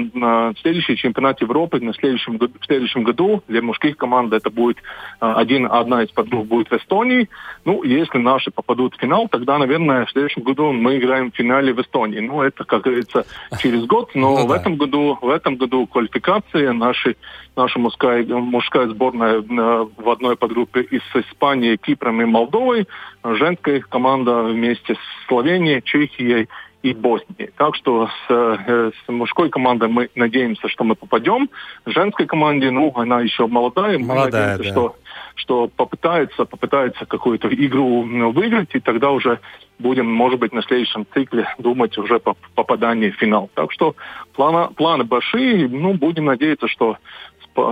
следующий 0.61 0.97
чемпионат 0.97 1.41
Европы 1.41 1.79
на 1.79 1.93
следующем, 1.93 2.37
в 2.37 2.65
следующем 2.65 3.03
году 3.03 3.43
для 3.47 3.61
мужских 3.61 3.97
команд 3.97 4.33
это 4.33 4.49
будет 4.49 4.77
один, 5.19 5.67
одна 5.71 6.03
из 6.03 6.09
подруг 6.09 6.47
будет 6.47 6.69
в 6.69 6.73
Эстонии. 6.73 7.29
Ну, 7.65 7.83
если 7.83 8.17
наши 8.17 8.51
попадут 8.51 8.95
в 8.95 8.99
финал, 8.99 9.27
тогда, 9.27 9.57
наверное, 9.57 10.05
в 10.05 10.11
следующем 10.11 10.43
году 10.43 10.71
мы 10.71 10.97
играем 10.97 11.31
в 11.31 11.35
финале 11.35 11.73
в 11.73 11.81
Эстонии. 11.81 12.19
Ну, 12.19 12.41
это, 12.41 12.63
как 12.63 12.83
говорится, 12.83 13.25
через 13.59 13.85
год, 13.85 14.11
но 14.15 14.37
ну, 14.37 14.45
в, 14.45 14.49
да. 14.49 14.57
этом 14.57 14.75
году, 14.75 15.17
в 15.21 15.29
этом 15.29 15.55
году 15.55 15.87
квалификация 15.87 16.73
нашей, 16.73 17.17
наша 17.55 17.79
мужская, 17.79 18.25
мужская 18.25 18.87
сборная 18.87 19.41
в 19.41 20.09
одной 20.09 20.35
подгруппе 20.35 20.81
из 20.81 21.01
Испании, 21.13 21.77
Кипром 21.77 22.21
и 22.21 22.25
Молдовой, 22.25 22.87
женской 23.23 23.81
команда 23.81 24.43
вместе 24.43 24.95
с 24.95 25.27
Словенией, 25.27 25.81
Чехией 25.81 26.49
и 26.83 26.93
Боснией. 26.93 27.49
Так 27.57 27.75
что 27.75 28.07
с, 28.07 28.29
э, 28.29 28.91
с 28.91 29.11
мужской 29.11 29.49
командой 29.49 29.87
мы 29.87 30.09
надеемся, 30.15 30.67
что 30.67 30.83
мы 30.83 30.95
попадем. 30.95 31.49
Женской 31.85 32.25
команде, 32.25 32.71
ну, 32.71 32.91
она 32.95 33.21
еще 33.21 33.47
молодая. 33.47 33.97
Мы 33.97 34.05
молодая, 34.05 34.57
надеемся, 34.57 34.63
да. 34.63 34.71
что, 34.71 34.95
что 35.35 35.67
попытается, 35.69 36.43
попытается 36.43 37.05
какую-то 37.05 37.47
игру 37.47 38.03
ну, 38.03 38.31
выиграть, 38.31 38.75
и 38.75 38.81
тогда 38.81 39.11
уже 39.11 39.39
будем, 39.79 40.11
может 40.13 40.39
быть, 40.39 40.51
на 40.51 40.61
следующем 40.61 41.05
цикле 41.13 41.47
думать 41.57 41.97
уже 41.97 42.19
по 42.19 42.35
попадании 42.53 43.11
в 43.11 43.15
финал. 43.15 43.49
Так 43.53 43.71
что 43.71 43.95
планы, 44.33 44.73
планы 44.73 45.05
большие, 45.05 45.69
ну, 45.69 45.93
будем 45.93 46.25
надеяться, 46.25 46.67
что 46.67 46.97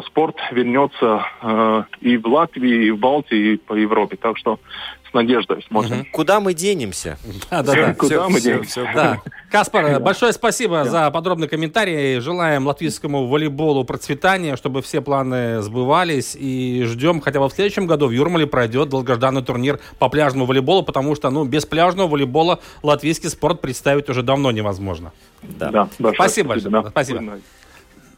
спорт 0.06 0.38
вернется 0.52 1.26
э, 1.42 1.84
и 2.02 2.18
в 2.18 2.28
Латвии, 2.28 2.86
и 2.86 2.92
в 2.92 3.00
Балтии, 3.00 3.54
и 3.54 3.58
по 3.58 3.74
Европе. 3.74 4.16
Так 4.16 4.38
что 4.38 4.60
с 5.12 5.14
надеждой 5.14 5.64
смотрим. 5.68 6.02
Угу. 6.02 6.08
Куда 6.12 6.40
мы 6.40 6.54
денемся? 6.54 7.18
Да, 7.52 7.64
да, 7.64 7.74
да. 7.74 7.94
Куда 7.94 8.16
все, 8.16 8.30
мы 8.30 8.40
все, 8.40 8.52
денемся? 8.52 8.70
Все, 8.70 8.94
да. 8.94 9.22
Каспар, 9.50 10.00
большое 10.00 10.32
спасибо 10.32 10.86
за 10.86 11.12
подробный 11.12 11.48
комментарий. 11.48 12.20
Желаем 12.20 12.66
латвийскому 12.66 13.28
волейболу 13.28 13.84
процветания, 13.84 14.56
чтобы 14.56 14.82
все 14.82 15.02
планы 15.02 15.62
сбывались. 15.62 16.36
И 16.40 16.84
ждем, 16.86 17.20
хотя 17.20 17.40
бы 17.40 17.50
в 17.50 17.54
следующем 17.54 17.88
году 17.88 18.08
в 18.08 18.12
Юрмале 18.12 18.48
пройдет 18.48 18.90
долгожданный 18.90 19.44
турнир 19.44 19.80
по 20.00 20.08
пляжному 20.08 20.46
волейболу, 20.46 20.84
потому 20.84 21.16
что 21.16 21.30
ну, 21.30 21.44
без 21.44 21.66
пляжного 21.66 22.08
волейбола 22.08 22.60
латвийский 22.84 23.30
спорт 23.30 23.60
представить 23.60 24.10
уже 24.10 24.24
давно 24.24 24.52
невозможно. 24.52 25.12
Да. 25.42 25.72
да 25.72 25.90
спасибо, 26.14 26.14
спасибо 26.14 26.50
большое. 26.50 26.72
Да. 26.72 26.90
Спасибо. 26.90 27.40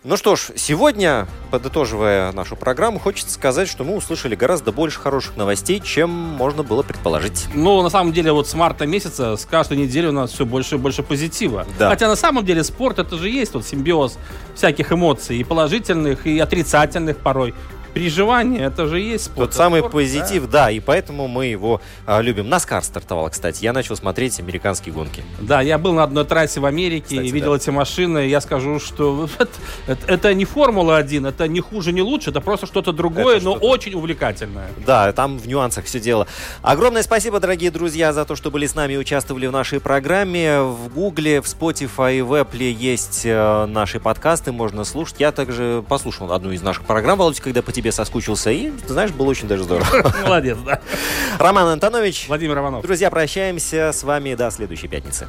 Ну 0.05 0.17
что 0.17 0.35
ж, 0.35 0.49
сегодня, 0.57 1.27
подытоживая 1.49 2.33
нашу 2.33 2.57
программу, 2.57 2.99
хочется 2.99 3.33
сказать, 3.33 3.69
что 3.69 3.85
мы 3.85 3.95
услышали 3.95 4.35
гораздо 4.35 4.73
больше 4.73 4.99
хороших 4.99 5.37
новостей, 5.37 5.79
чем 5.79 6.09
можно 6.09 6.61
было 6.61 6.83
предположить. 6.83 7.47
Ну, 7.53 7.81
на 7.81 7.89
самом 7.89 8.11
деле, 8.11 8.33
вот 8.33 8.49
с 8.49 8.53
марта 8.53 8.85
месяца, 8.85 9.37
с 9.37 9.45
каждой 9.45 9.77
недели 9.77 10.07
у 10.07 10.11
нас 10.11 10.33
все 10.33 10.45
больше 10.45 10.75
и 10.75 10.77
больше 10.77 11.03
позитива. 11.03 11.65
Да. 11.79 11.89
Хотя 11.89 12.09
на 12.09 12.17
самом 12.17 12.43
деле 12.43 12.65
спорт 12.65 12.99
это 12.99 13.17
же 13.17 13.29
есть 13.29 13.53
вот 13.53 13.65
симбиоз 13.65 14.17
всяких 14.55 14.91
эмоций, 14.91 15.37
и 15.37 15.43
положительных, 15.45 16.27
и 16.27 16.37
отрицательных 16.37 17.19
порой 17.19 17.53
переживания, 17.93 18.67
это 18.67 18.87
же 18.87 18.99
есть 18.99 19.25
спорт. 19.25 19.49
Тот 19.49 19.53
самый 19.53 19.79
спорт, 19.79 19.93
позитив, 19.93 20.43
да? 20.43 20.65
да, 20.65 20.71
и 20.71 20.79
поэтому 20.79 21.27
мы 21.27 21.45
его 21.45 21.81
а, 22.05 22.21
любим. 22.21 22.49
Наскар 22.49 22.83
стартовал, 22.83 23.29
кстати. 23.29 23.63
Я 23.63 23.73
начал 23.73 23.95
смотреть 23.95 24.39
американские 24.39 24.93
гонки. 24.93 25.23
Да, 25.39 25.61
я 25.61 25.77
был 25.77 25.93
на 25.93 26.03
одной 26.03 26.25
трассе 26.25 26.59
в 26.59 26.65
Америке 26.65 27.03
кстати, 27.03 27.25
и 27.25 27.31
видел 27.31 27.51
да. 27.51 27.57
эти 27.57 27.69
машины. 27.69 28.27
Я 28.27 28.41
скажу, 28.41 28.79
что 28.79 29.29
это, 29.39 29.51
это, 29.87 30.13
это 30.13 30.33
не 30.33 30.45
Формула-1, 30.45 31.27
это 31.27 31.47
не 31.47 31.59
хуже, 31.61 31.91
не 31.91 32.01
лучше, 32.01 32.31
это 32.31 32.41
просто 32.41 32.65
что-то 32.65 32.91
другое, 32.91 33.37
это 33.37 33.45
но 33.45 33.57
что 33.57 33.67
очень 33.67 33.93
увлекательное. 33.93 34.67
Да, 34.85 35.11
там 35.13 35.37
в 35.37 35.47
нюансах 35.47 35.85
все 35.85 35.99
дело. 35.99 36.27
Огромное 36.61 37.03
спасибо, 37.03 37.39
дорогие 37.39 37.71
друзья, 37.71 38.13
за 38.13 38.25
то, 38.25 38.35
что 38.35 38.51
были 38.51 38.65
с 38.65 38.75
нами 38.75 38.93
и 38.93 38.97
участвовали 38.97 39.47
в 39.47 39.51
нашей 39.51 39.79
программе. 39.79 40.61
В 40.61 40.89
Гугле, 40.93 41.41
в 41.41 41.45
Spotify 41.45 42.19
и 42.19 42.21
в 42.21 42.33
Apple 42.33 42.71
есть 42.71 43.21
э, 43.25 43.65
наши 43.65 43.99
подкасты, 43.99 44.51
можно 44.51 44.83
слушать. 44.83 45.17
Я 45.19 45.31
также 45.31 45.83
послушал 45.87 46.31
одну 46.31 46.51
из 46.51 46.61
наших 46.61 46.83
программ, 46.83 47.17
Володя, 47.19 47.41
когда 47.41 47.61
по 47.61 47.71
тебе 47.71 47.82
тебе 47.83 47.91
соскучился. 47.91 48.49
И, 48.49 48.71
знаешь, 48.87 49.11
было 49.11 49.27
очень 49.27 49.47
даже 49.47 49.63
здорово. 49.63 50.13
Молодец, 50.23 50.57
да. 50.65 50.79
Роман 51.37 51.67
Антонович. 51.67 52.27
Владимир 52.29 52.55
Романов. 52.55 52.81
Друзья, 52.81 53.09
прощаемся 53.09 53.91
с 53.93 54.03
вами 54.03 54.35
до 54.35 54.49
следующей 54.51 54.87
пятницы. 54.87 55.27